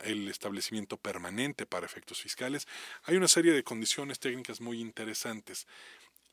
el 0.04 0.30
establecimiento 0.30 0.98
permanente 0.98 1.66
para 1.66 1.86
efectos 1.86 2.22
fiscales. 2.22 2.68
Hay 3.04 3.18
una 3.18 3.28
serie 3.28 3.52
de 3.52 3.64
condiciones 3.64 4.20
técnicas 4.20 4.62
muy 4.62 4.80
interesantes 4.80 5.68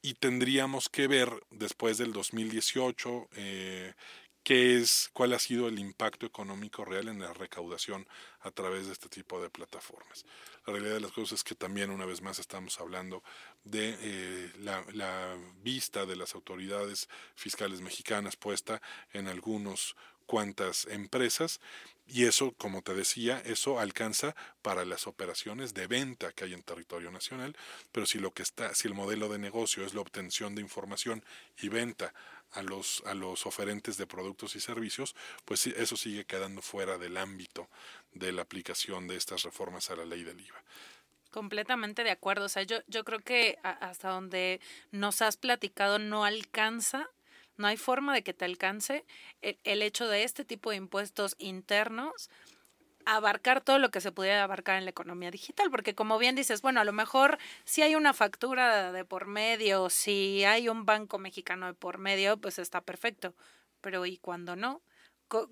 y 0.03 0.15
tendríamos 0.15 0.89
que 0.89 1.07
ver 1.07 1.31
después 1.51 1.97
del 1.97 2.13
2018 2.13 3.29
eh, 3.37 3.95
qué 4.43 4.77
es, 4.77 5.11
cuál 5.13 5.33
ha 5.33 5.39
sido 5.39 5.69
el 5.69 5.79
impacto 5.79 6.27
económico 6.27 6.85
real 6.85 7.09
en 7.09 7.21
la 7.21 7.33
recaudación 7.33 8.07
a 8.41 8.51
través 8.51 8.87
de 8.87 8.93
este 8.93 9.09
tipo 9.09 9.41
de 9.41 9.49
plataformas. 9.49 10.27
La 10.67 10.73
realidad 10.73 10.95
de 10.95 11.01
las 11.01 11.13
cosas 11.13 11.39
es 11.39 11.45
que 11.45 11.55
también 11.55 11.91
una 11.91 12.05
vez 12.05 12.21
más 12.21 12.41
estamos 12.41 12.81
hablando 12.81 13.23
de 13.63 13.97
eh, 14.01 14.53
la, 14.59 14.85
la, 14.93 15.37
vista 15.63 16.05
de 16.05 16.17
las 16.17 16.35
autoridades 16.35 17.09
fiscales 17.37 17.81
mexicanas 17.81 18.35
puesta 18.35 18.83
en 19.13 19.29
algunos 19.29 19.95
cuantas 20.27 20.87
empresas 20.87 21.61
y 22.07 22.27
eso, 22.27 22.53
como 22.53 22.83
te 22.83 22.95
decía, 22.95 23.41
eso 23.45 23.79
alcanza 23.79 24.35
para 24.61 24.85
las 24.85 25.07
operaciones 25.07 25.73
de 25.75 25.87
venta 25.87 26.33
que 26.33 26.45
hay 26.45 26.53
en 26.53 26.63
territorio 26.63 27.11
nacional, 27.11 27.57
pero 27.93 28.07
si 28.07 28.19
lo 28.19 28.33
que 28.33 28.43
está, 28.43 28.75
si 28.75 28.89
el 28.89 28.95
modelo 28.95 29.29
de 29.29 29.39
negocio 29.39 29.85
es 29.87 29.95
la 29.95 30.01
obtención 30.01 30.55
de 30.55 30.63
información 30.63 31.25
y 31.61 31.69
venta 31.69 32.13
a 32.53 32.63
los, 32.63 33.03
a 33.07 33.15
los 33.15 33.47
oferentes 33.47 33.97
de 33.97 34.07
productos 34.07 34.57
y 34.57 34.61
servicios, 34.61 35.15
pues 35.45 35.67
eso 35.67 35.97
sigue 35.97 36.25
quedando 36.25 36.61
fuera 36.61 36.99
del 36.99 37.17
ámbito 37.17 37.69
de 38.13 38.33
la 38.33 38.43
aplicación 38.43 39.09
de 39.09 39.17
estas 39.17 39.43
reformas 39.43 39.91
a 39.91 39.97
la 39.97 40.05
ley 40.05 40.23
del 40.23 40.41
IVA. 40.41 40.63
Completamente 41.31 42.05
de 42.05 42.11
acuerdo. 42.11 42.45
O 42.45 42.49
sea, 42.51 42.63
yo, 42.63 42.81
yo 42.89 43.05
creo 43.05 43.21
que 43.21 43.59
hasta 43.63 44.11
donde 44.11 44.61
nos 44.91 45.23
has 45.23 45.39
platicado 45.39 45.99
no 45.99 46.27
alcanza 46.27 47.09
no 47.63 47.69
hay 47.69 47.77
forma 47.77 48.13
de 48.13 48.23
que 48.23 48.35
te 48.35 48.45
alcance 48.45 49.05
el, 49.41 49.83
hecho 49.83 50.09
de 50.09 50.25
este 50.25 50.45
tipo 50.45 50.71
de 50.71 50.77
impuestos 50.77 51.37
internos 51.39 52.29
abarcar 53.05 53.63
todo 53.63 53.79
lo 53.79 53.91
que 53.91 54.01
se 54.01 54.13
pudiera 54.13 54.43
abarcar 54.43 54.79
en 54.79 54.85
la 54.85 54.91
economía 54.91 55.31
digital, 55.31 55.71
porque 55.71 55.95
como 55.95 56.19
bien 56.19 56.35
dices, 56.35 56.61
bueno, 56.61 56.81
a 56.81 56.85
lo 56.85 56.93
mejor 56.93 57.39
si 57.65 57.83
hay 57.83 57.95
una 57.95 58.15
factura 58.15 58.93
de 58.93 59.05
por 59.05 59.27
medio, 59.27 59.91
si 59.91 60.45
hay 60.45 60.69
un 60.69 60.85
banco 60.85 61.19
mexicano 61.19 61.67
de 61.67 61.75
por 61.75 61.99
medio, 61.99 62.37
pues 62.37 62.59
está 62.59 62.81
perfecto, 62.81 63.35
pero 63.81 64.05
¿y 64.07 64.19
cuando 64.19 64.57
no? 64.57 64.83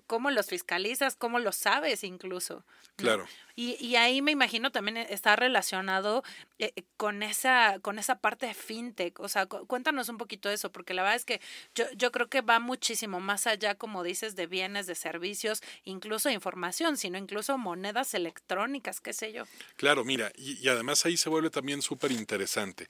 cómo 0.05 0.29
los 0.29 0.45
fiscalizas, 0.45 1.15
cómo 1.15 1.39
lo 1.39 1.51
sabes 1.51 2.03
incluso. 2.03 2.63
Claro. 2.97 3.25
Y, 3.61 3.77
y, 3.79 3.95
ahí 3.95 4.23
me 4.23 4.31
imagino 4.31 4.71
también 4.71 4.97
está 4.97 5.35
relacionado 5.35 6.23
eh, 6.57 6.73
con, 6.97 7.21
esa, 7.21 7.77
con 7.83 7.99
esa 7.99 8.17
parte 8.17 8.47
de 8.47 8.55
fintech. 8.55 9.19
O 9.19 9.29
sea, 9.29 9.45
cuéntanos 9.45 10.09
un 10.09 10.17
poquito 10.17 10.49
de 10.49 10.55
eso, 10.55 10.71
porque 10.71 10.95
la 10.95 11.03
verdad 11.03 11.17
es 11.17 11.25
que 11.25 11.41
yo, 11.75 12.11
creo 12.11 12.27
que 12.27 12.41
va 12.41 12.59
muchísimo 12.59 13.19
más 13.19 13.45
allá, 13.45 13.75
como 13.75 14.01
dices, 14.01 14.35
de 14.35 14.47
bienes, 14.47 14.87
de 14.87 14.95
servicios, 14.95 15.61
incluso 15.83 16.31
información, 16.31 16.97
sino 16.97 17.19
incluso 17.19 17.59
monedas 17.59 18.15
electrónicas, 18.15 18.99
qué 18.99 19.13
sé 19.13 19.31
yo. 19.31 19.43
Claro, 19.75 20.03
mira, 20.03 20.31
y, 20.35 20.57
y 20.57 20.67
además 20.67 21.05
ahí 21.05 21.15
se 21.15 21.29
vuelve 21.29 21.51
también 21.51 21.83
súper 21.83 22.11
interesante 22.11 22.89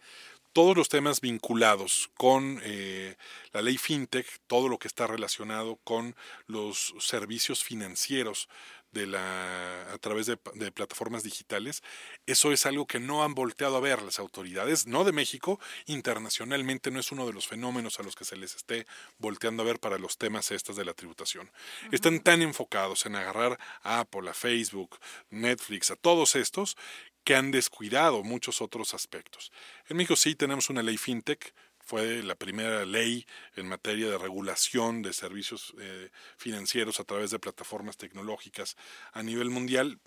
todos 0.53 0.75
los 0.75 0.89
temas 0.89 1.21
vinculados 1.21 2.09
con 2.17 2.59
eh, 2.63 3.15
la 3.53 3.61
ley 3.61 3.77
FinTech, 3.77 4.27
todo 4.47 4.67
lo 4.67 4.79
que 4.79 4.87
está 4.87 5.07
relacionado 5.07 5.77
con 5.83 6.15
los 6.45 6.93
servicios 6.99 7.63
financieros 7.63 8.49
de 8.91 9.07
la, 9.07 9.93
a 9.93 9.97
través 9.97 10.25
de, 10.25 10.37
plataformas 10.71 11.23
digitales, 11.23 11.81
eso 12.25 12.51
es 12.51 12.65
algo 12.65 12.85
que 12.85 12.99
no 12.99 13.23
han 13.23 13.33
volteado 13.33 13.77
a 13.77 13.79
ver 13.79 14.01
las 14.01 14.19
autoridades, 14.19 14.87
no 14.87 15.03
de 15.03 15.11
México, 15.11 15.59
internacionalmente 15.85 16.91
no 16.91 16.99
es 16.99 17.11
uno 17.11 17.25
de 17.25 17.33
los 17.33 17.47
fenómenos 17.47 17.99
a 17.99 18.03
los 18.03 18.15
que 18.15 18.25
se 18.25 18.35
les 18.35 18.55
esté 18.55 18.85
volteando 19.17 19.63
a 19.63 19.65
ver 19.65 19.79
para 19.79 19.97
los 19.97 20.17
temas 20.17 20.51
estos 20.51 20.75
de 20.75 20.85
la 20.85 20.93
tributación. 20.93 21.51
Están 21.91 22.19
tan 22.19 22.41
enfocados 22.41 23.05
en 23.05 23.15
agarrar 23.15 23.59
a 23.83 23.99
Apple, 23.99 24.29
a 24.29 24.33
Facebook, 24.33 24.97
Netflix, 25.29 25.91
a 25.91 25.95
todos 25.95 26.35
estos, 26.35 26.77
que 27.23 27.35
han 27.35 27.51
descuidado 27.51 28.23
muchos 28.23 28.61
otros 28.61 28.93
aspectos. 28.93 29.51
En 29.87 29.97
México 29.97 30.15
sí 30.15 30.35
tenemos 30.35 30.69
una 30.69 30.81
ley 30.81 30.97
fintech, 30.97 31.53
fue 31.91 32.23
la 32.23 32.35
primera 32.35 32.85
ley 32.85 33.25
en 33.57 33.67
materia 33.67 34.09
de 34.09 34.17
regulación 34.17 35.01
de 35.01 35.11
servicios 35.11 35.73
eh, 35.77 36.09
financieros 36.37 37.01
a 37.01 37.03
través 37.03 37.31
de 37.31 37.39
plataformas 37.39 37.97
tecnológicas 37.97 38.77
a 39.11 39.21
nivel 39.23 39.49
mundial. 39.49 39.99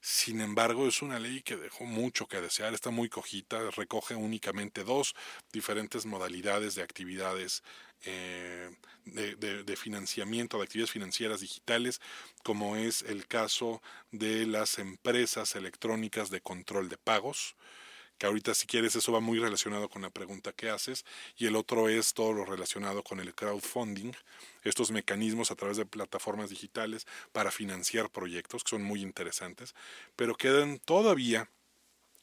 Sin 0.00 0.40
embargo, 0.40 0.86
es 0.86 1.02
una 1.02 1.18
ley 1.18 1.42
que 1.42 1.56
dejó 1.56 1.86
mucho 1.86 2.28
que 2.28 2.40
desear, 2.40 2.72
está 2.72 2.90
muy 2.90 3.08
cojita, 3.08 3.68
recoge 3.72 4.14
únicamente 4.14 4.84
dos 4.84 5.16
diferentes 5.52 6.06
modalidades 6.06 6.76
de 6.76 6.84
actividades 6.84 7.64
eh, 8.04 8.70
de, 9.04 9.76
financiamiento, 9.76 10.58
de 10.58 10.64
actividades 10.64 10.92
financieras 10.92 11.40
digitales, 11.40 12.00
como 12.44 12.76
es 12.76 13.02
el 13.02 13.26
caso 13.26 13.82
de 14.12 14.46
las 14.46 14.78
empresas 14.78 15.56
electrónicas 15.56 16.30
de 16.30 16.40
control 16.40 16.88
de 16.88 16.96
pagos, 16.96 17.56
que 18.18 18.26
ahorita 18.26 18.54
si 18.54 18.66
quieres 18.66 18.96
eso 18.96 19.12
va 19.12 19.20
muy 19.20 19.38
relacionado 19.38 19.88
con 19.88 20.02
la 20.02 20.10
pregunta 20.10 20.52
que 20.52 20.70
haces, 20.70 21.04
y 21.36 21.46
el 21.46 21.56
otro 21.56 21.88
es 21.88 22.14
todo 22.14 22.32
lo 22.32 22.44
relacionado 22.44 23.02
con 23.02 23.20
el 23.20 23.34
crowdfunding, 23.34 24.12
estos 24.62 24.90
mecanismos 24.90 25.50
a 25.50 25.56
través 25.56 25.76
de 25.76 25.86
plataformas 25.86 26.50
digitales 26.50 27.06
para 27.32 27.50
financiar 27.50 28.10
proyectos, 28.10 28.64
que 28.64 28.70
son 28.70 28.82
muy 28.82 29.02
interesantes, 29.02 29.74
pero 30.16 30.34
quedan 30.34 30.78
todavía 30.78 31.48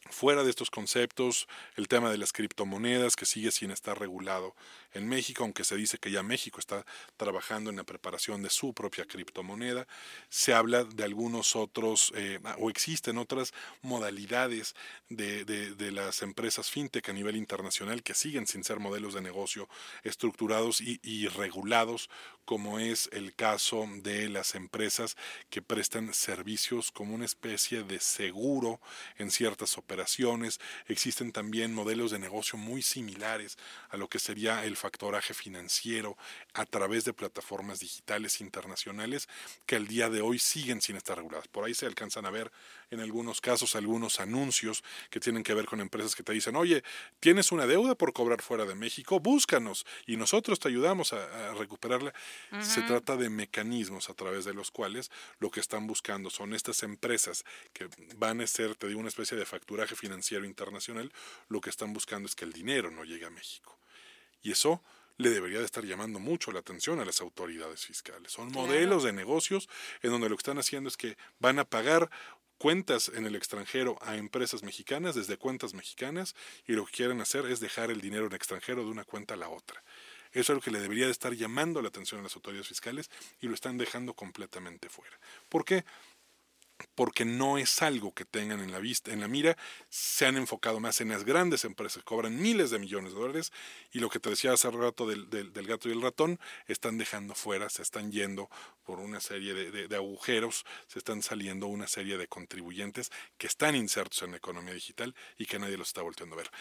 Fuera 0.09 0.43
de 0.43 0.49
estos 0.49 0.71
conceptos, 0.71 1.47
el 1.75 1.87
tema 1.87 2.09
de 2.09 2.17
las 2.17 2.33
criptomonedas, 2.33 3.15
que 3.15 3.27
sigue 3.27 3.51
sin 3.51 3.69
estar 3.69 3.99
regulado 3.99 4.55
en 4.93 5.07
México, 5.07 5.43
aunque 5.43 5.63
se 5.63 5.75
dice 5.75 5.97
que 5.97 6.11
ya 6.11 6.23
México 6.23 6.59
está 6.59 6.85
trabajando 7.17 7.69
en 7.69 7.77
la 7.77 7.83
preparación 7.83 8.41
de 8.41 8.49
su 8.49 8.73
propia 8.73 9.05
criptomoneda. 9.05 9.87
Se 10.29 10.53
habla 10.53 10.83
de 10.83 11.03
algunos 11.03 11.55
otros, 11.55 12.11
eh, 12.15 12.39
o 12.57 12.69
existen 12.69 13.17
otras 13.17 13.53
modalidades 13.81 14.75
de, 15.09 15.45
de, 15.45 15.91
las 15.91 16.21
empresas 16.21 16.71
fintech 16.71 17.09
a 17.09 17.13
nivel 17.13 17.35
internacional 17.35 18.01
que 18.01 18.13
siguen 18.13 18.47
sin 18.47 18.63
ser 18.63 18.79
modelos 18.79 19.13
de 19.13 19.21
negocio 19.21 19.67
estructurados 20.03 20.79
y, 20.79 20.99
y 21.03 21.27
regulados, 21.27 22.09
como 22.45 22.79
es 22.79 23.09
el 23.11 23.35
caso 23.35 23.85
de 23.97 24.29
las 24.29 24.55
empresas 24.55 25.17
que 25.49 25.61
prestan 25.61 26.13
servicios 26.13 26.91
como 26.91 27.13
una 27.13 27.25
especie 27.25 27.83
de 27.83 27.99
seguro 27.99 28.79
en 29.17 29.31
ciertas 29.31 29.77
operaciones, 29.77 30.59
existen 30.87 31.31
también 31.31 31.73
modelos 31.73 32.11
de 32.11 32.19
negocio 32.19 32.57
muy 32.57 32.81
similares 32.81 33.57
a 33.89 33.97
lo 33.97 34.07
que 34.07 34.19
sería 34.19 34.63
el 34.65 34.77
factoraje 34.81 35.33
financiero 35.33 36.17
a 36.53 36.65
través 36.65 37.05
de 37.05 37.13
plataformas 37.13 37.79
digitales 37.79 38.41
internacionales 38.41 39.29
que 39.67 39.75
al 39.75 39.87
día 39.87 40.09
de 40.09 40.21
hoy 40.21 40.39
siguen 40.39 40.81
sin 40.81 40.95
estar 40.95 41.17
reguladas. 41.17 41.47
Por 41.47 41.63
ahí 41.63 41.75
se 41.75 41.85
alcanzan 41.85 42.25
a 42.25 42.31
ver 42.31 42.51
en 42.89 42.99
algunos 42.99 43.39
casos 43.39 43.75
algunos 43.75 44.19
anuncios 44.19 44.83
que 45.11 45.19
tienen 45.19 45.43
que 45.43 45.53
ver 45.53 45.65
con 45.65 45.79
empresas 45.79 46.15
que 46.15 46.23
te 46.23 46.33
dicen, 46.33 46.55
oye, 46.55 46.83
tienes 47.19 47.51
una 47.51 47.67
deuda 47.67 47.95
por 47.95 48.11
cobrar 48.11 48.41
fuera 48.41 48.65
de 48.65 48.75
México, 48.75 49.19
búscanos 49.19 49.85
y 50.07 50.17
nosotros 50.17 50.59
te 50.59 50.67
ayudamos 50.67 51.13
a, 51.13 51.53
recuperarla. 51.53 52.13
Se 52.61 52.81
trata 52.81 53.15
de 53.15 53.29
mecanismos 53.29 54.09
a 54.09 54.13
través 54.13 54.45
de 54.45 54.53
los 54.53 54.71
cuales 54.71 55.11
lo 55.39 55.51
que 55.51 55.59
están 55.59 55.85
buscando 55.85 56.29
son 56.29 56.53
estas 56.53 56.81
empresas 56.83 57.45
que 57.73 57.87
van 58.17 58.41
a 58.41 58.47
ser, 58.47 58.75
te 58.75 58.87
digo, 58.87 58.99
una 58.99 59.09
especie 59.09 59.37
de 59.37 59.45
facturaje 59.45 59.95
financiero 59.95 60.45
internacional, 60.45 61.11
lo 61.49 61.61
que 61.61 61.69
están 61.69 61.93
buscando 61.93 62.27
es 62.27 62.35
que 62.35 62.45
el 62.45 62.53
dinero 62.53 62.89
no 62.89 63.03
llegue 63.03 63.25
a 63.25 63.29
México. 63.29 63.80
Y 64.41 64.51
eso 64.51 64.81
le 65.17 65.29
debería 65.29 65.59
de 65.59 65.65
estar 65.65 65.85
llamando 65.85 66.19
mucho 66.19 66.51
la 66.51 66.59
atención 66.59 66.99
a 66.99 67.05
las 67.05 67.21
autoridades 67.21 67.85
fiscales. 67.85 68.31
Son 68.31 68.51
modelos 68.51 69.03
de 69.03 69.13
negocios 69.13 69.69
en 70.01 70.11
donde 70.11 70.29
lo 70.29 70.35
que 70.35 70.41
están 70.41 70.57
haciendo 70.57 70.89
es 70.89 70.97
que 70.97 71.17
van 71.39 71.59
a 71.59 71.65
pagar 71.65 72.09
cuentas 72.57 73.11
en 73.13 73.25
el 73.25 73.35
extranjero 73.35 73.97
a 74.01 74.17
empresas 74.17 74.61
mexicanas 74.61 75.15
desde 75.15 75.37
cuentas 75.37 75.73
mexicanas 75.73 76.35
y 76.67 76.73
lo 76.73 76.85
que 76.85 76.91
quieren 76.91 77.19
hacer 77.21 77.45
es 77.47 77.59
dejar 77.59 77.89
el 77.89 78.01
dinero 78.01 78.27
en 78.27 78.33
extranjero 78.33 78.83
de 78.83 78.91
una 78.91 79.03
cuenta 79.03 79.33
a 79.33 79.37
la 79.37 79.49
otra. 79.49 79.83
Eso 80.31 80.53
es 80.53 80.57
lo 80.57 80.61
que 80.61 80.71
le 80.71 80.79
debería 80.79 81.05
de 81.05 81.11
estar 81.11 81.33
llamando 81.33 81.81
la 81.81 81.89
atención 81.89 82.19
a 82.19 82.23
las 82.23 82.35
autoridades 82.35 82.67
fiscales 82.67 83.09
y 83.41 83.47
lo 83.47 83.53
están 83.53 83.77
dejando 83.77 84.13
completamente 84.13 84.89
fuera. 84.89 85.19
¿Por 85.49 85.65
qué? 85.65 85.83
Porque 86.95 87.25
no 87.25 87.57
es 87.57 87.81
algo 87.81 88.13
que 88.13 88.25
tengan 88.25 88.59
en 88.59 88.71
la 88.71 88.79
vista, 88.79 89.11
en 89.11 89.19
la 89.21 89.27
mira, 89.27 89.57
se 89.89 90.25
han 90.25 90.37
enfocado 90.37 90.79
más 90.79 91.01
en 91.01 91.09
las 91.09 91.23
grandes 91.23 91.65
empresas 91.65 91.97
que 91.97 92.05
cobran 92.05 92.41
miles 92.41 92.71
de 92.71 92.79
millones 92.79 93.13
de 93.13 93.19
dólares 93.19 93.51
y 93.91 93.99
lo 93.99 94.09
que 94.09 94.19
te 94.19 94.29
decía 94.29 94.53
hace 94.53 94.69
rato 94.71 95.07
del, 95.07 95.27
gato 95.65 95.89
y 95.89 95.91
el 95.91 96.01
ratón, 96.01 96.39
están 96.67 96.97
dejando 96.97 97.35
fuera, 97.35 97.69
se 97.69 97.81
están 97.81 98.11
yendo 98.11 98.49
por 98.83 98.99
una 98.99 99.19
serie 99.19 99.53
de, 99.53 99.95
agujeros, 99.95 100.65
se 100.87 100.99
están 100.99 101.21
saliendo 101.21 101.67
una 101.67 101.87
serie 101.87 102.17
de 102.17 102.27
contribuyentes 102.27 103.11
que 103.37 103.47
están 103.47 103.75
insertos 103.75 104.21
en 104.23 104.31
la 104.31 104.37
economía 104.37 104.73
digital 104.73 105.15
y 105.37 105.45
que 105.45 105.59
nadie 105.59 105.77
los 105.77 105.87
está 105.87 106.01
volteando 106.01 106.35
a 106.35 106.39
ver. 106.39 106.51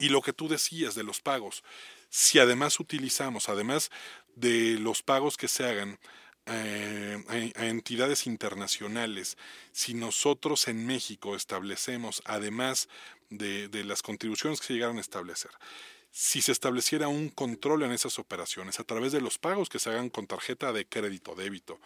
Y 0.00 0.08
lo 0.08 0.22
que 0.22 0.32
tú 0.32 0.48
decías 0.48 0.94
de 0.94 1.04
los 1.04 1.20
pagos, 1.20 1.62
si 2.08 2.38
además 2.38 2.80
utilizamos, 2.80 3.48
además 3.48 3.90
de 4.34 4.78
los 4.78 5.02
pagos 5.02 5.36
que 5.36 5.48
se 5.48 5.64
hagan, 5.64 5.98
eh, 6.46 7.52
a, 7.56 7.66
entidades 7.66 8.26
internacionales, 8.26 9.36
si 9.72 9.94
nosotros 9.94 10.68
en 10.68 10.86
México 10.86 11.34
establecemos, 11.34 12.22
además 12.24 12.88
de, 13.30 13.68
las 13.84 14.02
contribuciones 14.02 14.60
que 14.60 14.68
se 14.68 14.74
llegaron 14.74 14.98
a 14.98 15.00
establecer, 15.00 15.50
si 16.12 16.40
se 16.40 16.52
estableciera 16.52 17.08
un 17.08 17.30
control 17.30 17.82
en 17.82 17.92
esas 17.92 18.18
operaciones 18.20 18.78
a 18.78 18.84
través 18.84 19.12
de 19.12 19.20
los 19.20 19.38
pagos 19.38 19.68
que 19.68 19.80
se 19.80 19.90
hagan 19.90 20.08
con 20.08 20.26
tarjeta 20.26 20.72
de 20.72 20.86
crédito, 20.86 21.34
débito, 21.34 21.80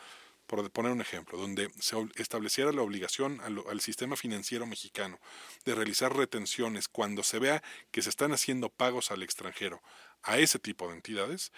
por 0.47 0.71
poner 0.71 0.93
un 0.93 1.01
ejemplo, 1.01 1.39
donde 1.39 1.71
se 1.79 1.97
estableciera 2.17 2.73
la 2.73 2.83
obligación 2.83 3.41
al, 3.41 3.81
sistema 3.81 4.17
financiero 4.17 4.67
mexicano 4.67 5.19
de 5.65 5.75
realizar 5.75 6.15
retenciones 6.15 6.89
cuando 6.89 7.23
se 7.23 7.39
vea 7.39 7.63
que 7.93 8.03
se 8.03 8.11
están 8.11 8.33
haciendo 8.33 8.69
pagos 8.69 9.11
al 9.11 9.23
extranjero 9.23 9.81
a 10.23 10.39
ese 10.39 10.59
tipo 10.59 10.89
de 10.89 10.97
entidades, 10.97 11.53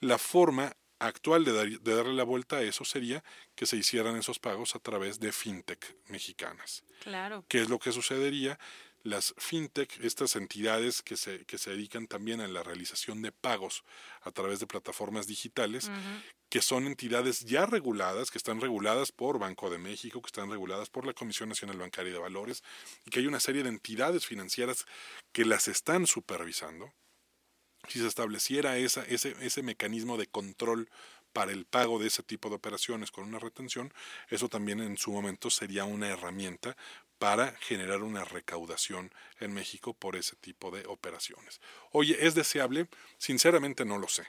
la 0.00 0.16
forma 0.16 0.76
actual 0.98 1.44
de, 1.44 1.78
darle 1.78 2.14
la 2.14 2.24
vuelta 2.24 2.56
a 2.56 2.62
eso 2.62 2.84
sería 2.84 3.22
que 3.54 3.66
se 3.66 3.76
hicieran 3.76 4.16
esos 4.16 4.38
pagos 4.38 4.74
a 4.74 4.78
través 4.78 5.20
de 5.20 5.32
fintech 5.32 5.96
mexicanas. 6.08 6.84
Claro. 7.00 7.44
¿Qué 7.48 7.60
es 7.60 7.68
lo 7.68 7.78
que 7.78 7.92
sucedería? 7.92 8.58
Las 9.02 9.34
fintech, 9.38 10.00
estas 10.02 10.34
entidades 10.34 11.00
que 11.02 11.16
se, 11.16 11.44
que 11.44 11.58
se 11.58 11.70
dedican 11.70 12.08
también 12.08 12.40
a 12.40 12.48
la 12.48 12.64
realización 12.64 13.22
de 13.22 13.30
pagos 13.30 13.84
a 14.22 14.32
través 14.32 14.58
de 14.58 14.66
plataformas 14.66 15.28
digitales, 15.28 15.88
que 16.48 16.60
son 16.60 16.86
entidades 16.86 17.40
ya 17.44 17.66
reguladas, 17.66 18.32
que 18.32 18.38
están 18.38 18.60
reguladas 18.60 19.12
por 19.12 19.38
Banco 19.38 19.70
de 19.70 19.78
México, 19.78 20.20
que 20.20 20.26
están 20.26 20.50
reguladas 20.50 20.90
por 20.90 21.06
la 21.06 21.12
Comisión 21.12 21.48
Nacional 21.48 21.76
Bancaria 21.76 22.12
de 22.12 22.18
Valores, 22.18 22.64
y 23.04 23.10
que 23.10 23.20
hay 23.20 23.28
una 23.28 23.38
serie 23.38 23.62
de 23.62 23.68
entidades 23.68 24.26
financieras 24.26 24.86
que 25.32 25.44
las 25.44 25.68
están 25.68 26.08
supervisando, 26.08 26.92
si 27.88 28.00
se 28.00 28.06
estableciera 28.06 28.76
esa, 28.78 29.04
ese, 29.04 29.34
ese 29.40 29.62
mecanismo 29.62 30.16
de 30.16 30.26
control 30.26 30.88
para 31.32 31.52
el 31.52 31.66
pago 31.66 31.98
de 31.98 32.06
ese 32.06 32.22
tipo 32.22 32.48
de 32.48 32.54
operaciones 32.54 33.10
con 33.10 33.24
una 33.24 33.38
retención, 33.38 33.92
eso 34.30 34.48
también 34.48 34.80
en 34.80 34.96
su 34.96 35.12
momento 35.12 35.50
sería 35.50 35.84
una 35.84 36.08
herramienta 36.08 36.76
para 37.18 37.52
generar 37.60 38.02
una 38.02 38.24
recaudación 38.24 39.12
en 39.40 39.52
México 39.52 39.94
por 39.94 40.16
ese 40.16 40.36
tipo 40.36 40.70
de 40.70 40.86
operaciones. 40.86 41.60
Oye, 41.92 42.16
¿es 42.26 42.34
deseable? 42.34 42.88
Sinceramente 43.18 43.84
no 43.84 43.98
lo 43.98 44.08
sé, 44.08 44.26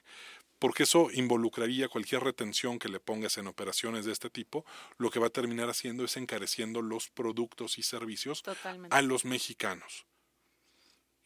porque 0.59 0.83
eso 0.83 1.09
involucraría 1.13 1.87
cualquier 1.87 2.23
retención 2.23 2.79
que 2.79 2.89
le 2.89 2.99
pongas 2.99 3.37
en 3.37 3.47
operaciones 3.47 4.05
de 4.05 4.11
este 4.11 4.29
tipo, 4.29 4.65
lo 4.97 5.09
que 5.09 5.19
va 5.19 5.27
a 5.27 5.31
terminar 5.31 5.69
haciendo 5.69 6.03
es 6.03 6.17
encareciendo 6.17 6.81
los 6.81 7.09
productos 7.09 7.77
y 7.77 7.83
servicios 7.83 8.43
a 8.89 9.01
los 9.01 9.25
mexicanos 9.25 10.06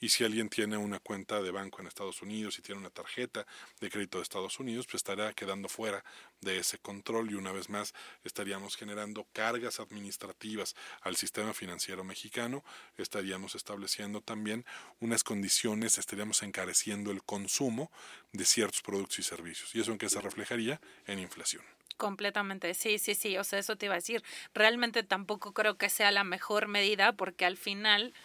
y 0.01 0.09
si 0.09 0.25
alguien 0.25 0.49
tiene 0.49 0.75
una 0.77 0.99
cuenta 0.99 1.41
de 1.41 1.51
banco 1.51 1.79
en 1.79 1.87
Estados 1.87 2.21
Unidos 2.23 2.57
y 2.57 2.63
tiene 2.63 2.81
una 2.81 2.89
tarjeta 2.89 3.45
de 3.79 3.89
crédito 3.89 4.17
de 4.17 4.23
Estados 4.23 4.59
Unidos, 4.59 4.87
pues 4.87 4.95
estará 4.95 5.31
quedando 5.33 5.69
fuera 5.69 6.03
de 6.41 6.57
ese 6.57 6.79
control 6.79 7.29
y 7.29 7.35
una 7.35 7.51
vez 7.51 7.69
más 7.69 7.93
estaríamos 8.23 8.75
generando 8.75 9.27
cargas 9.31 9.79
administrativas 9.79 10.75
al 11.01 11.15
sistema 11.15 11.53
financiero 11.53 12.03
mexicano, 12.03 12.65
estaríamos 12.97 13.53
estableciendo 13.53 14.21
también 14.21 14.65
unas 14.99 15.23
condiciones, 15.23 15.99
estaríamos 15.99 16.41
encareciendo 16.41 17.11
el 17.11 17.23
consumo 17.23 17.91
de 18.33 18.43
ciertos 18.43 18.81
productos 18.81 19.19
y 19.19 19.23
servicios. 19.23 19.75
¿Y 19.75 19.81
eso 19.81 19.91
en 19.91 19.99
qué 19.99 20.09
se 20.09 20.19
reflejaría? 20.19 20.81
En 21.05 21.19
inflación. 21.19 21.63
Completamente, 21.97 22.73
sí, 22.73 22.97
sí, 22.97 23.13
sí, 23.13 23.37
o 23.37 23.43
sea, 23.43 23.59
eso 23.59 23.75
te 23.75 23.85
iba 23.85 23.93
a 23.93 23.99
decir. 23.99 24.23
Realmente 24.55 25.03
tampoco 25.03 25.53
creo 25.53 25.77
que 25.77 25.89
sea 25.89 26.11
la 26.11 26.23
mejor 26.23 26.67
medida 26.67 27.13
porque 27.13 27.45
al 27.45 27.57
final 27.57 28.15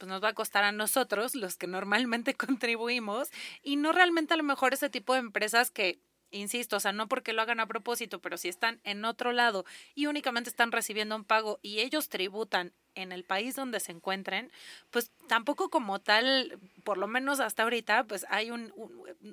pues 0.00 0.08
nos 0.08 0.24
va 0.24 0.28
a 0.28 0.34
costar 0.34 0.64
a 0.64 0.72
nosotros, 0.72 1.34
los 1.34 1.56
que 1.56 1.66
normalmente 1.66 2.34
contribuimos, 2.34 3.28
y 3.62 3.76
no 3.76 3.92
realmente 3.92 4.32
a 4.34 4.38
lo 4.38 4.42
mejor 4.42 4.72
ese 4.72 4.88
tipo 4.88 5.12
de 5.12 5.20
empresas 5.20 5.70
que, 5.70 6.00
insisto, 6.30 6.76
o 6.76 6.80
sea, 6.80 6.92
no 6.92 7.06
porque 7.06 7.34
lo 7.34 7.42
hagan 7.42 7.60
a 7.60 7.66
propósito, 7.66 8.18
pero 8.20 8.38
si 8.38 8.48
están 8.48 8.80
en 8.84 9.04
otro 9.04 9.32
lado 9.32 9.66
y 9.94 10.06
únicamente 10.06 10.48
están 10.48 10.72
recibiendo 10.72 11.14
un 11.14 11.24
pago 11.24 11.58
y 11.60 11.80
ellos 11.80 12.08
tributan 12.08 12.72
en 12.94 13.12
el 13.12 13.24
país 13.24 13.54
donde 13.56 13.78
se 13.78 13.92
encuentren, 13.92 14.50
pues 14.90 15.12
tampoco 15.28 15.68
como 15.68 16.00
tal, 16.00 16.58
por 16.82 16.96
lo 16.96 17.06
menos 17.06 17.38
hasta 17.38 17.64
ahorita, 17.64 18.04
pues 18.04 18.24
hay 18.30 18.50
un, 18.50 18.72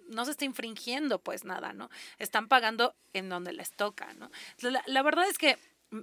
no 0.10 0.26
se 0.26 0.32
está 0.32 0.44
infringiendo 0.44 1.20
pues 1.20 1.46
nada, 1.46 1.72
¿no? 1.72 1.90
Están 2.20 2.50
pagando 2.50 2.94
en 3.14 3.30
donde 3.30 3.54
les 3.54 3.72
toca, 3.72 4.14
¿no? 4.16 4.30
La, 4.60 4.84
la 4.86 5.02
verdad 5.02 5.30
es 5.30 5.38
que 5.38 5.58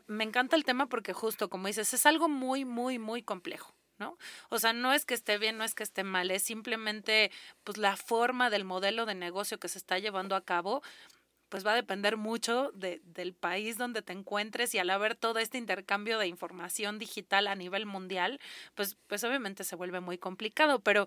me 0.07 0.25
encanta 0.25 0.57
el 0.57 0.65
tema 0.65 0.87
porque 0.87 1.13
justo 1.13 1.51
como 1.51 1.67
dices, 1.67 1.93
es 1.93 2.07
algo 2.07 2.29
muy, 2.31 2.65
muy, 2.65 2.99
muy 2.99 3.23
complejo. 3.23 3.75
¿No? 3.99 4.19
O 4.51 4.59
sea, 4.59 4.73
no 4.73 4.93
es 4.93 5.05
que 5.05 5.15
esté 5.15 5.39
bien, 5.39 5.59
no 5.59 5.65
es 5.65 5.75
que 5.75 5.83
esté 5.83 6.05
mal, 6.05 6.31
es 6.31 6.43
simplemente 6.43 7.31
pues 7.65 7.79
la 7.79 7.97
forma 7.97 8.51
del 8.51 8.65
modelo 8.65 9.07
de 9.07 9.15
negocio 9.15 9.59
que 9.59 9.69
se 9.69 9.79
está 9.79 9.99
llevando 9.99 10.37
a 10.37 10.45
cabo 10.45 10.83
pues 11.49 11.65
va 11.65 11.73
a 11.73 11.77
depender 11.77 12.17
mucho 12.17 12.73
de, 12.75 13.01
del 13.05 13.33
país 13.33 13.79
donde 13.79 14.03
te 14.03 14.13
encuentres 14.13 14.75
y 14.75 14.79
al 14.79 14.91
haber 14.91 15.15
todo 15.15 15.39
este 15.39 15.57
intercambio 15.57 16.19
de 16.19 16.27
información 16.27 16.99
digital 16.99 17.47
a 17.47 17.55
nivel 17.55 17.87
mundial, 17.87 18.41
pues, 18.75 18.97
pues 19.07 19.23
obviamente 19.23 19.63
se 19.63 19.77
vuelve 19.77 20.01
muy 20.01 20.19
complicado, 20.19 20.81
pero 20.81 21.07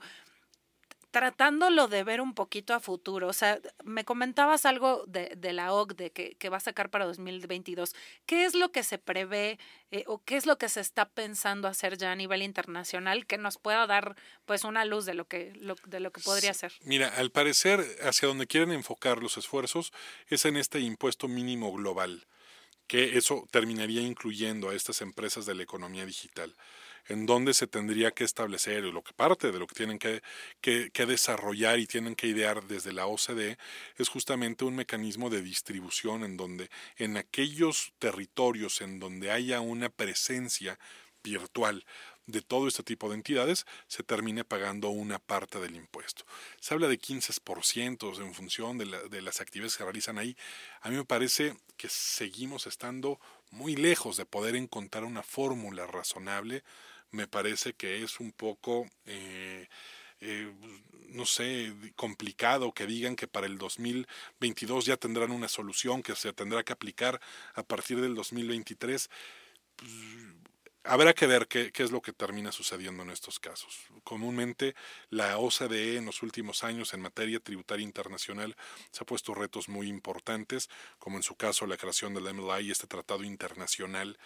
tratándolo 1.12 1.88
de 1.88 2.04
ver 2.04 2.22
un 2.22 2.34
poquito 2.34 2.74
a 2.74 2.80
futuro, 2.80 3.28
o 3.28 3.34
sea, 3.34 3.60
me 3.84 4.04
comentabas 4.04 4.66
algo 4.66 5.04
de, 5.08 5.34
de 5.38 5.54
la 5.54 5.74
OCDE 5.74 6.12
que, 6.12 6.36
que, 6.36 6.50
va 6.50 6.58
a 6.58 6.62
sacar 6.62 6.90
para 6.90 7.06
2022. 7.06 7.96
¿Qué 8.26 8.46
es 8.46 8.56
lo 8.56 8.72
que 8.72 8.84
se 8.84 8.98
prevé 8.98 9.58
eh, 9.92 10.04
o 10.08 10.22
qué 10.24 10.36
es 10.36 10.46
lo 10.46 10.58
que 10.58 10.70
se 10.70 10.82
está 10.82 11.08
pensando 11.08 11.68
hacer 11.68 11.98
ya 11.98 12.12
a 12.12 12.16
nivel 12.16 12.42
internacional 12.42 13.26
que 13.26 13.38
nos 13.38 13.58
pueda 13.58 13.88
dar 13.88 14.16
pues 14.46 14.64
una 14.64 14.84
luz 14.86 15.06
de 15.06 15.14
lo 15.14 15.26
que, 15.26 15.54
lo, 15.56 15.76
de 15.86 16.00
lo 16.00 16.12
que 16.12 16.22
podría 16.22 16.54
ser? 16.54 16.74
Mira, 16.82 17.08
al 17.08 17.32
parecer 17.32 17.86
hacia 18.02 18.28
donde 18.28 18.48
quieren 18.48 18.72
enfocar 18.72 19.22
los 19.24 19.38
esfuerzos 19.38 19.94
es 20.28 20.46
en 20.46 20.58
este 20.58 20.80
impuesto 20.82 21.28
mínimo 21.28 21.72
global, 21.72 22.28
que 22.88 23.18
eso 23.18 23.48
terminaría 23.52 24.02
incluyendo 24.02 24.70
a 24.70 24.76
estas 24.76 25.02
empresas 25.02 25.46
de 25.46 25.56
la 25.56 25.64
economía 25.64 26.06
digital 26.06 26.54
en 27.08 27.26
donde 27.26 27.54
se 27.54 27.68
tendría 27.68 28.12
que 28.12 28.24
establecer, 28.24 28.84
o 28.86 28.92
lo 28.92 29.04
que 29.04 29.14
parte 29.14 29.52
de 29.52 29.60
lo 29.60 29.68
que 29.68 29.76
tienen 29.76 30.00
que, 30.00 30.22
que, 30.62 31.06
desarrollar 31.06 31.80
y 31.80 31.88
tienen 31.88 32.16
que 32.16 32.28
idear 32.28 32.64
desde 32.64 32.94
la 32.94 33.08
OCDE, 33.08 33.58
es 33.98 34.10
justamente 34.10 34.66
un 34.66 34.76
mecanismo 34.76 35.30
de 35.30 35.42
distribución 35.42 36.24
en 36.24 36.38
donde 36.38 36.70
en 36.98 37.18
aquellos 37.18 37.94
territorios 38.00 38.82
en 38.82 39.00
donde 39.00 39.32
haya 39.32 39.62
una 39.62 39.90
presencia 39.90 40.80
virtual 41.24 41.86
de 42.28 42.42
todo 42.42 42.68
este 42.68 42.84
tipo 42.84 43.08
de 43.08 43.16
entidades 43.16 43.66
se 43.88 44.04
termine 44.04 44.44
pagando 44.44 44.90
una 44.90 45.18
parte 45.18 45.60
del 45.60 45.76
impuesto. 45.76 46.26
Se 46.60 46.74
habla 46.74 46.90
de 46.90 47.00
15% 47.00 48.22
en 48.22 48.34
función 48.34 48.78
de, 48.78 48.86
de, 49.10 49.22
las 49.22 49.40
actividades 49.40 49.74
que 49.74 49.78
se 49.78 49.84
realizan 49.86 50.18
ahí. 50.18 50.36
A 50.82 50.90
mí 50.90 50.98
me 50.98 51.06
parece 51.06 51.56
que 51.78 51.88
seguimos 51.88 52.68
estando 52.68 53.20
muy 53.50 53.78
lejos 53.78 54.18
de 54.18 54.26
poder 54.26 54.58
encontrar 54.58 55.06
una 55.06 55.24
fórmula 55.24 55.88
razonable 55.88 56.64
me 57.12 57.28
parece 57.28 57.74
que 57.74 58.04
es 58.04 58.20
un 58.20 58.32
poco, 58.32 58.88
eh, 59.06 59.68
eh, 60.22 60.52
no 61.10 61.26
sé, 61.26 61.74
complicado 61.96 62.74
que 62.74 62.86
digan 62.86 63.16
que 63.16 63.28
para 63.28 63.48
el 63.48 63.58
2022 63.58 64.86
ya 64.86 64.98
tendrán 64.98 65.32
una 65.32 65.48
solución 65.48 66.04
que 66.04 66.16
se 66.16 66.34
tendrá 66.34 66.64
que 66.64 66.74
aplicar 66.74 67.22
a 67.54 67.64
partir 67.64 68.02
del 68.02 68.16
2023. 68.16 69.10
Pues, 69.76 69.92
habrá 70.88 71.14
que 71.14 71.28
ver 71.28 71.48
qué, 71.48 71.72
es 71.76 71.92
lo 71.92 72.02
que 72.02 72.14
termina 72.14 72.52
sucediendo 72.52 73.04
en 73.04 73.10
estos 73.10 73.40
casos. 73.40 73.78
Comúnmente 74.04 74.76
la 75.10 75.38
OCDE 75.38 75.98
en 75.98 76.06
los 76.06 76.24
últimos 76.24 76.64
años 76.64 76.94
en 76.94 77.02
materia 77.02 77.40
tributaria 77.40 77.84
internacional 77.84 78.56
se 78.92 79.04
ha 79.04 79.06
puesto 79.06 79.34
retos 79.34 79.70
muy 79.70 79.88
importantes, 79.88 80.70
como 80.98 81.18
en 81.18 81.24
su 81.24 81.36
caso 81.36 81.68
la 81.68 81.78
creación 81.78 82.14
del 82.14 82.34
MLI, 82.34 82.72
este 82.72 82.88
tratado 82.88 83.24
internacional 83.24 84.18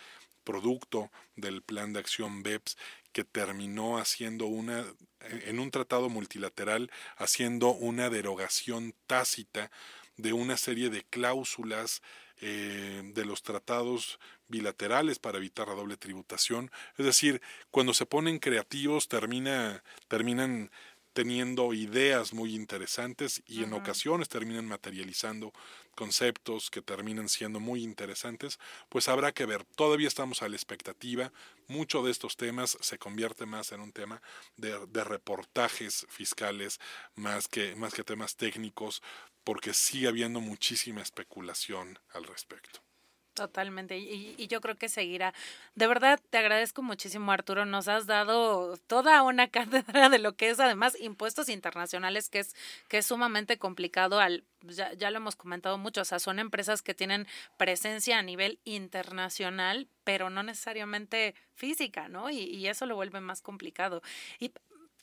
producto 0.44 1.12
del 1.36 1.62
plan 1.62 1.94
de 1.94 2.00
acción 2.00 2.44
BEPS 2.44 2.78
que 3.12 3.24
terminó 3.24 3.98
haciendo 3.98 4.46
una 4.46 4.86
en 5.20 5.60
un 5.60 5.70
tratado 5.70 6.10
multilateral 6.10 6.90
haciendo 7.18 7.70
una 7.70 8.10
derogación 8.10 8.96
tácita 9.08 9.70
de 10.18 10.34
una 10.34 10.58
serie 10.58 10.90
de 10.90 11.04
cláusulas 11.04 12.02
eh, 12.44 13.02
de 13.14 13.26
los 13.26 13.44
tratados 13.44 14.20
bilaterales 14.48 15.20
para 15.20 15.38
evitar 15.38 15.68
la 15.68 15.76
doble 15.76 15.96
tributación. 15.96 16.72
Es 16.98 17.06
decir, 17.06 17.42
cuando 17.70 17.94
se 17.94 18.08
ponen 18.08 18.40
creativos 18.40 19.08
termina, 19.08 19.84
terminan 20.08 20.72
teniendo 21.14 21.74
ideas 21.74 22.34
muy 22.34 22.56
interesantes 22.56 23.44
y 23.46 23.64
en 23.64 23.74
ocasiones 23.74 24.30
terminan 24.30 24.66
materializando 24.66 25.52
conceptos 25.96 26.70
que 26.70 26.82
terminan 26.82 27.28
siendo 27.28 27.60
muy 27.60 27.84
interesantes, 27.84 28.60
pues 28.90 29.10
habrá 29.10 29.32
que 29.32 29.46
ver. 29.46 29.66
Todavía 29.76 30.08
estamos 30.08 30.42
a 30.42 30.50
la 30.50 30.56
expectativa. 30.56 31.32
Mucho 31.68 32.04
de 32.04 32.12
estos 32.12 32.38
temas 32.38 32.78
se 32.82 32.98
convierte 32.98 33.46
más 33.46 33.72
en 33.72 33.82
un 33.82 33.92
tema 33.92 34.22
de, 34.58 34.86
de 34.88 35.04
reportajes 35.04 36.06
fiscales 36.10 36.80
más 37.16 37.48
que, 37.48 37.76
más 37.76 37.94
que 37.94 38.04
temas 38.04 38.36
técnicos, 38.36 39.02
porque 39.44 39.74
sigue 39.74 40.08
habiendo 40.08 40.40
muchísima 40.40 41.02
especulación 41.02 42.00
al 42.14 42.24
respecto. 42.26 42.82
Totalmente, 43.34 43.98
y, 43.98 44.36
y, 44.38 44.48
yo 44.48 44.60
creo 44.60 44.76
que 44.76 44.90
seguirá. 44.90 45.34
De 45.76 45.88
verdad, 45.88 46.20
te 46.30 46.38
agradezco 46.38 46.84
muchísimo, 46.84 47.32
Arturo. 47.32 47.66
Nos 47.66 47.88
has 47.88 48.06
dado 48.06 48.76
toda 48.88 49.24
una 49.24 49.48
cátedra 49.50 50.10
de 50.10 50.20
lo 50.20 50.36
que 50.36 50.50
es 50.50 50.60
además 50.60 51.00
impuestos 51.00 51.48
internacionales, 51.48 52.28
que 52.28 52.40
es, 52.40 52.54
que 52.90 52.98
es 52.98 53.06
sumamente 53.06 53.58
complicado 53.58 54.20
al, 54.20 54.44
ya, 54.64 54.92
ya 54.94 55.12
lo 55.12 55.18
hemos 55.18 55.38
comentado 55.38 55.78
mucho, 55.78 56.02
o 56.02 56.06
sea, 56.06 56.20
son 56.20 56.40
empresas 56.40 56.82
que 56.82 56.94
tienen 56.94 57.26
presencia 57.56 58.20
a 58.20 58.22
nivel 58.22 58.60
internacional, 58.66 59.88
pero 60.04 60.30
no 60.30 60.44
necesariamente 60.44 61.34
física, 61.56 62.10
¿no? 62.10 62.30
Y, 62.30 62.40
y 62.40 62.68
eso 62.68 62.86
lo 62.86 62.96
vuelve 62.96 63.22
más 63.22 63.42
complicado. 63.42 64.02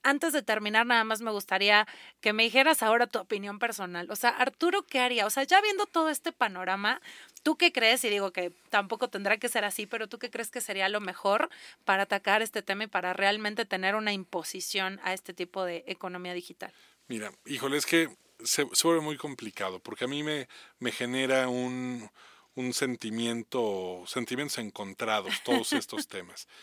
Antes 0.03 0.33
de 0.33 0.43
terminar, 0.43 0.87
nada 0.87 1.05
más 1.05 1.21
me 1.21 1.31
gustaría 1.31 1.87
que 2.21 2.33
me 2.33 2.45
dijeras 2.45 2.83
ahora 2.83 3.07
tu 3.07 3.19
opinión 3.19 3.59
personal. 3.59 4.11
O 4.11 4.17
sea, 4.17 4.31
Arturo, 4.31 4.83
¿qué 4.83 5.01
haría? 5.01 5.27
O 5.27 5.31
sea, 5.31 5.45
ya 5.45 5.61
viendo 5.61 5.87
todo 5.87 6.09
este 6.11 6.33
panorama, 6.33 7.01
¿tú 7.43 7.57
qué 7.57 7.73
crees? 7.73 8.05
Y 8.05 8.09
digo 8.09 8.33
que 8.33 8.53
tampoco 8.71 9.09
tendrá 9.09 9.37
que 9.37 9.49
ser 9.49 9.65
así, 9.65 9.87
pero 9.87 10.09
¿tú 10.09 10.19
qué 10.19 10.31
crees 10.31 10.51
que 10.51 10.61
sería 10.61 10.89
lo 10.89 11.01
mejor 11.01 11.51
para 11.85 12.05
atacar 12.05 12.43
este 12.43 12.63
tema 12.63 12.85
y 12.85 12.89
para 12.89 13.13
realmente 13.13 13.65
tener 13.65 13.95
una 13.95 14.13
imposición 14.13 15.01
a 15.03 15.13
este 15.13 15.35
tipo 15.35 15.65
de 15.65 15.85
economía 15.87 16.35
digital? 16.35 16.73
Mira, 17.09 17.33
híjole, 17.47 17.77
es 17.77 17.87
que 17.87 18.09
se, 18.45 18.67
se 18.73 18.87
vuelve 18.87 19.03
muy 19.03 19.17
complicado 19.17 19.81
porque 19.81 20.05
a 20.05 20.09
mí 20.09 20.23
me, 20.23 20.49
me 20.79 20.93
genera 20.93 21.49
un, 21.49 22.09
un 22.55 22.75
sentimiento, 22.75 24.05
sentimientos 24.07 24.59
encontrados 24.59 25.43
todos 25.45 25.73
estos 25.73 26.09
temas. 26.09 26.49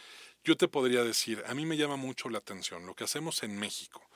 Yo 0.46 0.56
te 0.56 0.68
podría 0.68 1.04
decir, 1.04 1.44
a 1.48 1.56
mí 1.56 1.66
me 1.66 1.76
llama 1.76 1.96
mucho 1.96 2.30
la 2.30 2.38
atención 2.38 2.86
lo 2.86 2.94
que 2.94 3.04
hacemos 3.04 3.42
en 3.42 3.58
México, 3.58 4.08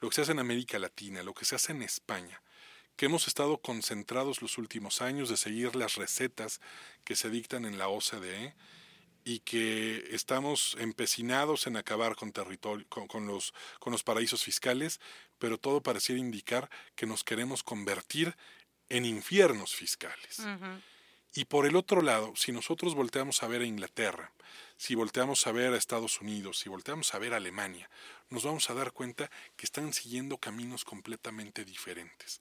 lo 0.00 0.08
que 0.08 0.14
se 0.14 0.22
hace 0.22 0.30
en 0.30 0.38
América 0.38 0.78
Latina, 0.78 1.24
lo 1.24 1.34
que 1.34 1.44
se 1.44 1.56
hace 1.56 1.72
en 1.72 1.82
España, 1.82 2.40
que 2.94 3.06
hemos 3.06 3.26
estado 3.26 3.58
concentrados 3.58 4.42
los 4.42 4.58
últimos 4.58 5.02
años 5.02 5.28
de 5.28 5.36
seguir 5.36 5.74
las 5.74 5.96
recetas 5.96 6.60
que 7.02 7.16
se 7.16 7.30
dictan 7.30 7.64
en 7.64 7.78
la 7.78 7.88
OCDE 7.88 8.54
y 9.24 9.40
que 9.40 10.06
estamos 10.12 10.76
empecinados 10.78 11.66
en 11.66 11.76
acabar 11.76 12.14
con, 12.14 12.30
territorio, 12.30 12.86
con, 12.88 13.26
los, 13.26 13.52
con 13.80 13.92
los 13.92 14.04
paraísos 14.04 14.44
fiscales, 14.44 15.00
pero 15.40 15.58
todo 15.58 15.82
pareciera 15.82 16.20
indicar 16.20 16.70
que 16.94 17.06
nos 17.06 17.24
queremos 17.24 17.64
convertir 17.64 18.36
en 18.88 19.04
infiernos 19.04 19.74
fiscales. 19.74 20.46
Y 21.34 21.46
por 21.46 21.66
el 21.66 21.76
otro 21.76 22.02
lado, 22.02 22.34
si 22.36 22.52
nosotros 22.52 22.94
volteamos 22.94 23.42
a 23.42 23.48
ver 23.48 23.62
a 23.62 23.66
Inglaterra, 23.66 24.32
si 24.76 24.94
volteamos 24.94 25.46
a 25.46 25.52
ver 25.52 25.72
a 25.72 25.78
Estados 25.78 26.20
Unidos, 26.20 26.58
si 26.58 26.68
volteamos 26.68 27.14
a 27.14 27.18
ver 27.18 27.32
a 27.32 27.38
Alemania, 27.38 27.88
nos 28.28 28.44
vamos 28.44 28.68
a 28.68 28.74
dar 28.74 28.92
cuenta 28.92 29.30
que 29.56 29.64
están 29.64 29.92
siguiendo 29.92 30.36
caminos 30.36 30.84
completamente 30.84 31.64
diferentes. 31.64 32.40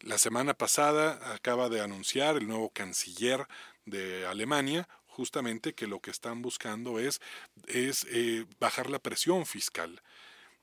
La 0.00 0.18
semana 0.18 0.54
pasada 0.54 1.34
acaba 1.34 1.68
de 1.68 1.80
anunciar 1.80 2.36
el 2.36 2.46
nuevo 2.46 2.70
canciller 2.70 3.46
de 3.84 4.26
Alemania 4.26 4.88
justamente 5.06 5.74
que 5.74 5.86
lo 5.86 6.00
que 6.00 6.10
están 6.10 6.40
buscando 6.42 6.98
es, 6.98 7.20
es 7.66 8.06
eh, 8.10 8.46
bajar 8.58 8.88
la 8.88 8.98
presión 8.98 9.44
fiscal. 9.44 10.02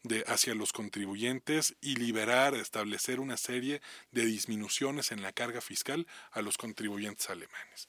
De, 0.03 0.23
hacia 0.27 0.55
los 0.55 0.73
contribuyentes 0.73 1.75
y 1.81 1.95
liberar, 1.95 2.55
establecer 2.55 3.19
una 3.19 3.37
serie 3.37 3.81
de 4.11 4.25
disminuciones 4.25 5.11
en 5.11 5.21
la 5.21 5.31
carga 5.31 5.61
fiscal 5.61 6.07
a 6.31 6.41
los 6.41 6.57
contribuyentes 6.57 7.29
alemanes. 7.29 7.87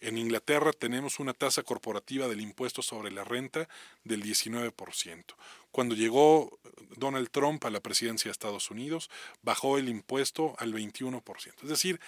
En 0.00 0.16
Inglaterra 0.16 0.72
tenemos 0.72 1.18
una 1.18 1.34
tasa 1.34 1.64
corporativa 1.64 2.28
del 2.28 2.40
impuesto 2.40 2.82
sobre 2.82 3.10
la 3.10 3.24
renta 3.24 3.68
del 4.04 4.22
19%. 4.22 5.24
Cuando 5.72 5.96
llegó 5.96 6.60
Donald 6.96 7.30
Trump 7.30 7.64
a 7.64 7.70
la 7.70 7.80
presidencia 7.80 8.28
de 8.28 8.32
Estados 8.32 8.70
Unidos, 8.70 9.10
bajó 9.42 9.76
el 9.76 9.88
impuesto 9.88 10.54
al 10.58 10.72
21%. 10.72 11.62
Es 11.62 11.68
decir, 11.68 12.00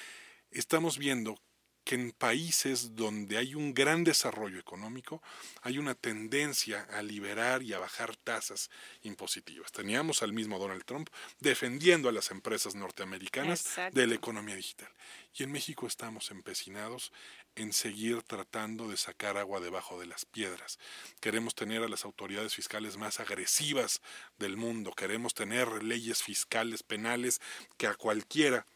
estamos 0.53 0.99
viendo 0.99 1.41
que 1.85 1.95
en 1.95 2.13
países 2.13 2.95
donde 2.95 3.39
hay 3.39 3.55
un 3.55 3.75
gran 3.75 4.05
desarrollo 4.05 4.59
económico 4.59 5.23
hay 5.63 5.79
una 5.79 5.95
tendencia 5.95 6.87
a 6.93 7.03
liberar 7.03 7.63
y 7.63 7.73
a 7.73 7.79
bajar 7.79 8.17
tasas 8.17 8.71
impositivas. 9.03 9.73
Teníamos 9.73 10.23
al 10.23 10.33
mismo 10.33 10.59
Donald 10.59 10.85
Trump 10.85 11.09
defendiendo 11.41 12.09
a 12.09 12.13
las 12.13 12.31
empresas 12.31 12.75
norteamericanas 12.75 13.65
de 13.93 14.07
la 14.07 14.15
economía 14.15 14.57
digital. 14.57 14.89
Y 15.35 15.45
en 15.45 15.53
México 15.53 15.87
estamos 15.87 16.31
empecinados 16.31 17.13
en 17.55 17.73
seguir 17.73 18.23
tratando 18.23 18.89
de 18.89 18.97
sacar 18.97 19.37
agua 19.37 19.61
debajo 19.61 19.99
de 20.01 20.07
las 20.07 20.25
piedras. 20.25 20.79
Queremos 21.21 21.55
tener 21.55 21.83
a 21.83 21.89
las 21.89 22.05
autoridades 22.05 22.55
fiscales 22.55 22.97
más 22.97 23.21
agresivas 23.21 24.01
del 24.39 24.57
mundo. 24.57 24.93
Queremos 24.93 25.35
tener 25.35 25.83
leyes 25.83 26.23
fiscales 26.23 26.83
penales 26.83 27.41
que 27.77 27.87
a 27.87 27.95
cualquiera 27.95 28.67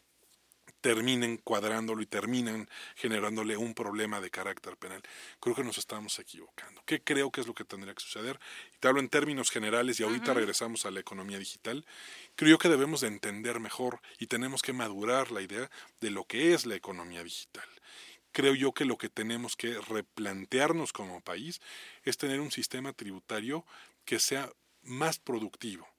terminen 0.84 1.38
cuadrándolo 1.38 2.02
y 2.02 2.06
terminan 2.06 2.68
generándole 2.94 3.56
un 3.56 3.72
problema 3.72 4.20
de 4.20 4.28
carácter 4.28 4.76
penal. 4.76 5.00
Creo 5.40 5.56
que 5.56 5.64
nos 5.64 5.78
estamos 5.78 6.18
equivocando. 6.18 6.82
¿Qué 6.84 7.02
creo 7.02 7.30
que 7.30 7.40
es 7.40 7.46
lo 7.46 7.54
que 7.54 7.64
tendría 7.64 7.94
que 7.94 8.02
suceder? 8.02 8.38
Y 8.74 8.76
te 8.80 8.88
hablo 8.88 9.00
en 9.00 9.08
términos 9.08 9.50
generales 9.50 9.98
y 9.98 10.02
ahorita 10.02 10.34
regresamos 10.34 10.84
a 10.84 10.90
la 10.90 11.00
economía 11.00 11.38
digital. 11.38 11.86
Creo 12.36 12.58
que 12.58 12.68
debemos 12.68 13.00
de 13.00 13.06
entender 13.06 13.60
mejor 13.60 14.02
y 14.18 14.26
tenemos 14.26 14.60
que 14.60 14.74
madurar 14.74 15.30
la 15.30 15.40
idea 15.40 15.70
de 16.02 16.10
lo 16.10 16.24
que 16.26 16.52
es 16.52 16.66
la 16.66 16.74
economía 16.74 17.24
digital. 17.24 17.64
Creo 18.32 18.54
yo 18.54 18.72
que 18.72 18.84
lo 18.84 18.98
que 18.98 19.08
tenemos 19.08 19.56
que 19.56 19.80
replantearnos 19.88 20.92
como 20.92 21.22
país 21.22 21.62
es 22.02 22.18
tener 22.18 22.42
un 22.42 22.50
sistema 22.50 22.92
tributario 22.92 23.64
que 24.04 24.18
sea 24.18 24.50
más 24.82 25.18
productivo 25.18 25.93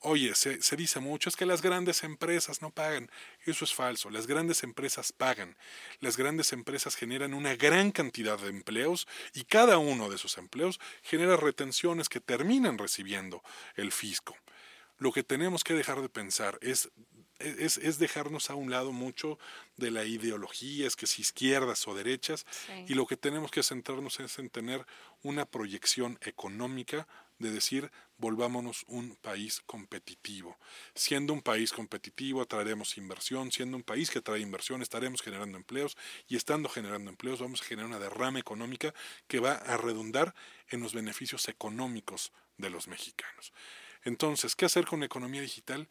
Oye, 0.00 0.34
se, 0.36 0.62
se, 0.62 0.76
dice 0.76 1.00
mucho, 1.00 1.28
es 1.28 1.34
que 1.34 1.44
las 1.44 1.60
grandes 1.60 2.04
empresas 2.04 2.62
no 2.62 2.70
pagan. 2.70 3.10
Eso 3.44 3.64
es 3.64 3.74
falso. 3.74 4.10
Las 4.10 4.28
grandes 4.28 4.62
empresas 4.62 5.12
pagan. 5.12 5.56
Las 6.00 6.16
grandes 6.16 6.52
empresas 6.52 6.94
generan 6.94 7.34
una 7.34 7.56
gran 7.56 7.90
cantidad 7.90 8.38
de 8.38 8.48
empleos 8.48 9.08
y 9.34 9.44
cada 9.44 9.78
uno 9.78 10.08
de 10.08 10.16
esos 10.16 10.38
empleos 10.38 10.78
genera 11.02 11.36
retenciones 11.36 12.08
que 12.08 12.20
terminan 12.20 12.78
recibiendo 12.78 13.42
el 13.74 13.90
fisco. 13.90 14.36
Lo 14.98 15.10
que 15.12 15.24
tenemos 15.24 15.64
que 15.64 15.74
dejar 15.74 16.00
de 16.00 16.08
pensar 16.08 16.58
es 16.62 16.90
es, 17.38 17.78
es, 17.78 17.98
dejarnos 17.98 18.50
a 18.50 18.56
un 18.56 18.70
lado 18.70 18.92
mucho 18.92 19.38
de 19.76 19.90
la 19.90 20.04
ideología, 20.04 20.86
es 20.86 20.96
que 20.96 21.06
si 21.06 21.22
izquierdas 21.22 21.86
o 21.86 21.94
derechas, 21.94 22.46
y 22.86 22.94
lo 22.94 23.06
que 23.06 23.16
tenemos 23.16 23.50
que 23.50 23.62
centrarnos 23.62 24.18
es 24.20 24.38
en 24.38 24.50
tener 24.50 24.84
una 25.22 25.46
proyección 25.46 26.18
económica 26.22 27.06
de 27.38 27.50
decir, 27.50 27.90
volvámonos 28.16 28.84
un 28.88 29.16
país 29.16 29.62
competitivo. 29.66 30.58
Siendo 30.94 31.32
un 31.32 31.42
país 31.42 31.72
competitivo, 31.72 32.42
atraeremos 32.42 32.96
inversión, 32.98 33.52
siendo 33.52 33.76
un 33.76 33.82
país 33.82 34.10
que 34.10 34.20
trae 34.20 34.40
inversión, 34.40 34.82
estaremos 34.82 35.22
generando 35.22 35.56
empleos 35.56 35.96
y 36.26 36.36
estando 36.36 36.68
generando 36.68 37.10
empleos 37.10 37.40
vamos 37.40 37.62
a 37.62 37.64
generar 37.64 37.88
una 37.88 37.98
derrama 37.98 38.40
económica 38.40 38.92
que 39.26 39.40
va 39.40 39.52
a 39.52 39.76
redundar 39.76 40.34
en 40.68 40.80
los 40.80 40.94
beneficios 40.94 41.48
económicos 41.48 42.32
de 42.56 42.70
los 42.70 42.88
mexicanos. 42.88 43.52
Entonces, 44.02 44.56
¿qué 44.56 44.64
hacer 44.64 44.86
con 44.86 45.00
la 45.00 45.06
economía 45.06 45.40
digital? 45.40 45.88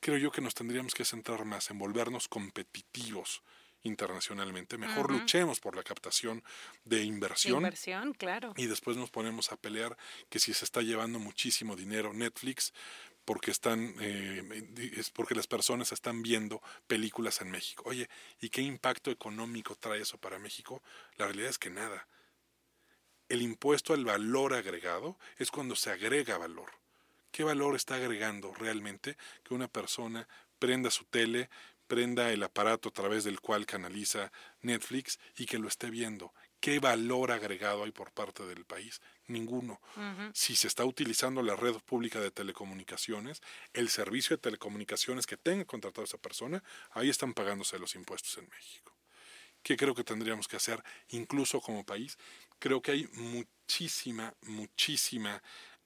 Creo 0.00 0.18
yo 0.18 0.32
que 0.32 0.40
nos 0.40 0.54
tendríamos 0.54 0.94
que 0.94 1.04
centrar 1.04 1.44
más 1.44 1.70
en 1.70 1.78
volvernos 1.78 2.26
competitivos 2.26 3.42
internacionalmente. 3.82 4.78
Mejor 4.78 5.10
luchemos 5.10 5.60
por 5.60 5.76
la 5.76 5.82
captación 5.82 6.42
de 6.84 7.02
inversión. 7.02 7.56
Inversión, 7.56 8.12
claro. 8.14 8.52
Y 8.56 8.66
después 8.66 8.96
nos 8.96 9.10
ponemos 9.10 9.52
a 9.52 9.56
pelear 9.56 9.96
que 10.28 10.38
si 10.38 10.52
se 10.52 10.64
está 10.64 10.82
llevando 10.82 11.18
muchísimo 11.18 11.76
dinero 11.76 12.12
Netflix 12.12 12.72
porque 13.24 13.50
están 13.50 13.94
eh, 14.00 14.42
es 14.96 15.10
porque 15.10 15.34
las 15.34 15.46
personas 15.46 15.92
están 15.92 16.22
viendo 16.22 16.62
películas 16.86 17.40
en 17.40 17.50
México. 17.50 17.84
Oye, 17.86 18.08
¿y 18.40 18.48
qué 18.48 18.62
impacto 18.62 19.10
económico 19.10 19.76
trae 19.76 20.00
eso 20.00 20.18
para 20.18 20.38
México? 20.38 20.82
La 21.16 21.26
realidad 21.26 21.50
es 21.50 21.58
que 21.58 21.70
nada. 21.70 22.08
El 23.28 23.42
impuesto 23.42 23.94
al 23.94 24.04
valor 24.04 24.54
agregado 24.54 25.16
es 25.38 25.50
cuando 25.50 25.76
se 25.76 25.90
agrega 25.90 26.38
valor. 26.38 26.72
¿Qué 27.30 27.44
valor 27.44 27.76
está 27.76 27.94
agregando 27.94 28.52
realmente 28.52 29.16
que 29.44 29.54
una 29.54 29.68
persona 29.68 30.26
prenda 30.58 30.90
su 30.90 31.04
tele, 31.04 31.48
prenda 31.90 32.30
el 32.30 32.44
aparato 32.44 32.88
a 32.88 32.92
través 32.92 33.24
del 33.24 33.40
cual 33.40 33.66
canaliza 33.66 34.30
Netflix 34.62 35.18
y 35.36 35.44
que 35.44 35.58
lo 35.58 35.66
esté 35.66 35.90
viendo. 35.90 36.32
¿Qué 36.60 36.78
valor 36.78 37.32
agregado 37.32 37.82
hay 37.82 37.90
por 37.90 38.12
parte 38.12 38.46
del 38.46 38.64
país? 38.64 39.00
Ninguno. 39.26 39.80
Si 40.32 40.54
se 40.54 40.68
está 40.68 40.84
utilizando 40.84 41.42
la 41.42 41.56
red 41.56 41.74
pública 41.78 42.20
de 42.20 42.30
telecomunicaciones, 42.30 43.42
el 43.72 43.88
servicio 43.88 44.36
de 44.36 44.42
telecomunicaciones 44.42 45.26
que 45.26 45.36
tenga 45.36 45.64
contratado 45.64 46.04
esa 46.04 46.18
persona, 46.18 46.62
ahí 46.92 47.10
están 47.10 47.34
pagándose 47.34 47.76
los 47.80 47.96
impuestos 47.96 48.38
en 48.38 48.48
México. 48.48 48.96
¿Qué 49.64 49.76
creo 49.76 49.94
que 49.94 50.04
tendríamos 50.04 50.46
que 50.46 50.56
hacer 50.56 50.80
incluso 51.08 51.60
como 51.60 51.84
país? 51.84 52.18
Creo 52.60 52.80
que 52.80 52.92
hay 52.92 53.08
muchísima, 53.14 54.32
muchísima 54.42 55.42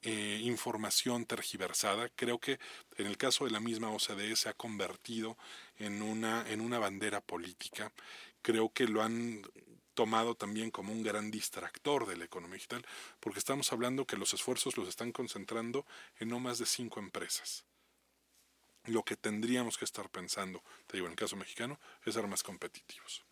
eh, 0.07 0.41
información 0.43 1.25
tergiversada. 1.25 2.11
Creo 2.11 2.39
que 2.39 2.59
en 2.99 3.07
el 3.07 3.17
caso 3.17 3.47
de 3.47 3.51
la 3.51 3.61
misma 3.61 3.91
OCDE 3.91 4.37
se 4.37 4.51
ha 4.51 4.53
convertido 4.53 5.39
en 5.79 6.03
una, 6.03 6.49
en 6.51 6.61
una 6.61 6.79
bandera 6.79 7.23
política. 7.23 7.91
Creo 8.43 8.71
que 8.71 8.87
lo 8.87 9.03
han 9.03 9.43
tomado 9.95 10.35
también 10.35 10.71
como 10.71 10.93
un 10.93 11.03
gran 11.03 11.31
distractor 11.31 12.07
de 12.07 12.19
la 12.19 12.27
economía 12.27 12.57
digital, 12.57 12.85
porque 13.19 13.39
estamos 13.39 13.73
hablando 13.73 14.07
que 14.07 14.19
los 14.19 14.35
esfuerzos 14.35 14.77
los 14.77 14.89
están 14.89 15.11
concentrando 15.11 15.87
en 16.19 16.29
no 16.29 16.39
más 16.39 16.59
de 16.59 16.67
cinco 16.67 17.01
empresas. 17.01 17.65
Lo 18.85 19.05
que 19.05 19.17
tendríamos 19.17 19.79
que 19.79 19.87
estar 19.87 20.11
pensando, 20.11 20.63
te 20.87 20.99
digo, 20.99 21.07
en 21.07 21.13
el 21.13 21.19
caso 21.19 21.37
mexicano, 21.37 21.81
es 22.05 22.13
ser 22.13 22.27
más 22.27 22.43
competitivos. 22.43 23.25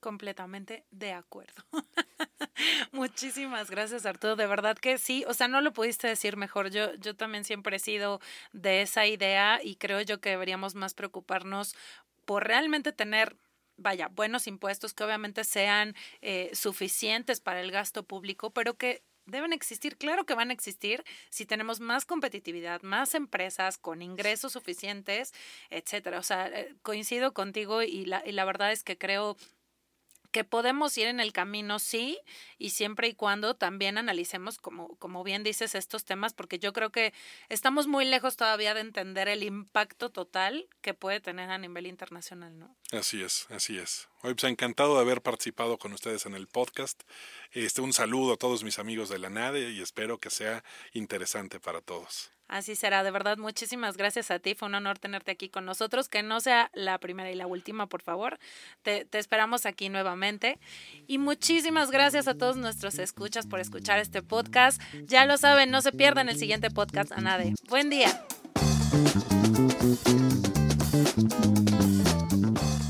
Completamente 0.00 0.84
de 0.90 1.12
acuerdo. 1.12 1.64
Muchísimas 2.92 3.70
gracias, 3.70 4.06
Arturo. 4.06 4.36
De 4.36 4.46
verdad 4.46 4.76
que 4.76 4.98
sí, 4.98 5.24
o 5.26 5.34
sea, 5.34 5.48
no 5.48 5.60
lo 5.60 5.72
pudiste 5.72 6.06
decir 6.06 6.36
mejor. 6.36 6.70
Yo, 6.70 6.94
yo 6.96 7.16
también 7.16 7.44
siempre 7.44 7.76
he 7.76 7.80
sido 7.80 8.20
de 8.52 8.82
esa 8.82 9.06
idea 9.06 9.60
y 9.62 9.76
creo 9.76 10.00
yo 10.02 10.20
que 10.20 10.30
deberíamos 10.30 10.74
más 10.74 10.94
preocuparnos 10.94 11.74
por 12.24 12.46
realmente 12.46 12.92
tener 12.92 13.36
vaya, 13.78 14.08
buenos 14.08 14.46
impuestos 14.46 14.94
que 14.94 15.04
obviamente 15.04 15.44
sean 15.44 15.94
eh, 16.22 16.50
suficientes 16.54 17.40
para 17.40 17.60
el 17.60 17.70
gasto 17.70 18.04
público, 18.04 18.50
pero 18.50 18.76
que 18.78 19.02
deben 19.26 19.52
existir, 19.52 19.96
claro 19.98 20.24
que 20.24 20.34
van 20.34 20.50
a 20.50 20.52
existir 20.52 21.04
si 21.30 21.46
tenemos 21.46 21.80
más 21.80 22.06
competitividad, 22.06 22.82
más 22.82 23.14
empresas 23.14 23.76
con 23.76 24.00
ingresos 24.00 24.52
suficientes, 24.52 25.32
etcétera. 25.68 26.18
O 26.18 26.22
sea, 26.22 26.46
eh, 26.48 26.74
coincido 26.82 27.34
contigo 27.34 27.82
y 27.82 28.06
la, 28.06 28.22
y 28.24 28.32
la 28.32 28.44
verdad 28.44 28.72
es 28.72 28.82
que 28.82 28.96
creo 28.96 29.36
que 30.36 30.44
podemos 30.44 30.98
ir 30.98 31.06
en 31.06 31.18
el 31.18 31.32
camino, 31.32 31.78
sí, 31.78 32.18
y 32.58 32.68
siempre 32.68 33.08
y 33.08 33.14
cuando 33.14 33.56
también 33.56 33.96
analicemos, 33.96 34.58
como, 34.58 34.94
como 34.96 35.24
bien 35.24 35.42
dices, 35.42 35.74
estos 35.74 36.04
temas, 36.04 36.34
porque 36.34 36.58
yo 36.58 36.74
creo 36.74 36.92
que 36.92 37.14
estamos 37.48 37.86
muy 37.86 38.04
lejos 38.04 38.36
todavía 38.36 38.74
de 38.74 38.82
entender 38.82 39.28
el 39.28 39.42
impacto 39.42 40.10
total 40.10 40.68
que 40.82 40.92
puede 40.92 41.20
tener 41.20 41.48
a 41.48 41.56
nivel 41.56 41.86
internacional, 41.86 42.58
¿no? 42.58 42.76
Así 42.92 43.22
es, 43.22 43.46
así 43.48 43.78
es. 43.78 44.10
Hoy 44.20 44.34
pues 44.34 44.44
encantado 44.44 44.96
de 44.96 45.00
haber 45.00 45.22
participado 45.22 45.78
con 45.78 45.94
ustedes 45.94 46.26
en 46.26 46.34
el 46.34 46.48
podcast. 46.48 47.02
Este, 47.52 47.80
un 47.80 47.94
saludo 47.94 48.34
a 48.34 48.36
todos 48.36 48.62
mis 48.62 48.78
amigos 48.78 49.08
de 49.08 49.18
la 49.18 49.30
NADE 49.30 49.70
y 49.70 49.80
espero 49.80 50.18
que 50.18 50.28
sea 50.28 50.64
interesante 50.92 51.60
para 51.60 51.80
todos. 51.80 52.35
Así 52.48 52.76
será, 52.76 53.02
de 53.02 53.10
verdad, 53.10 53.38
muchísimas 53.38 53.96
gracias 53.96 54.30
a 54.30 54.38
ti. 54.38 54.54
Fue 54.54 54.68
un 54.68 54.76
honor 54.76 54.98
tenerte 54.98 55.32
aquí 55.32 55.48
con 55.48 55.64
nosotros. 55.64 56.08
Que 56.08 56.22
no 56.22 56.40
sea 56.40 56.70
la 56.74 56.98
primera 56.98 57.30
y 57.30 57.34
la 57.34 57.46
última, 57.46 57.88
por 57.88 58.02
favor. 58.02 58.38
Te, 58.82 59.06
esperamos 59.12 59.66
aquí 59.66 59.88
nuevamente. 59.88 60.58
Y 61.06 61.18
muchísimas 61.18 61.90
gracias 61.90 62.28
a 62.28 62.34
todos 62.34 62.56
nuestros 62.56 62.98
escuchas 62.98 63.46
por 63.46 63.58
escuchar 63.58 63.98
este 63.98 64.22
podcast. 64.22 64.80
Ya 65.06 65.26
lo 65.26 65.38
saben, 65.38 65.70
no 65.70 65.82
se 65.82 65.92
pierdan 65.92 66.28
el 66.28 66.38
siguiente 66.38 66.70
podcast 66.70 67.10
a 67.12 67.20
nadie. 67.20 67.54
Buen 67.68 67.90
día. 67.90 68.24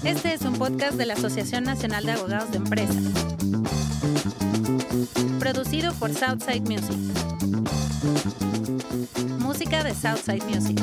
Este 0.05 0.35
es 0.35 0.43
un 0.43 0.59
podcast 0.59 0.97
de 0.97 1.07
la 1.07 1.15
Asociación 1.15 1.65
Nacional 1.65 2.05
de 2.05 2.13
Abogados 2.13 2.51
de 2.51 2.59
Empresas. 2.59 3.05
Producido 5.39 5.95
por 5.95 6.13
Southside 6.13 6.63
Music 6.63 7.66
Música 9.39 9.83
de 9.83 9.95
Southside 9.95 10.45
Music. 10.47 10.81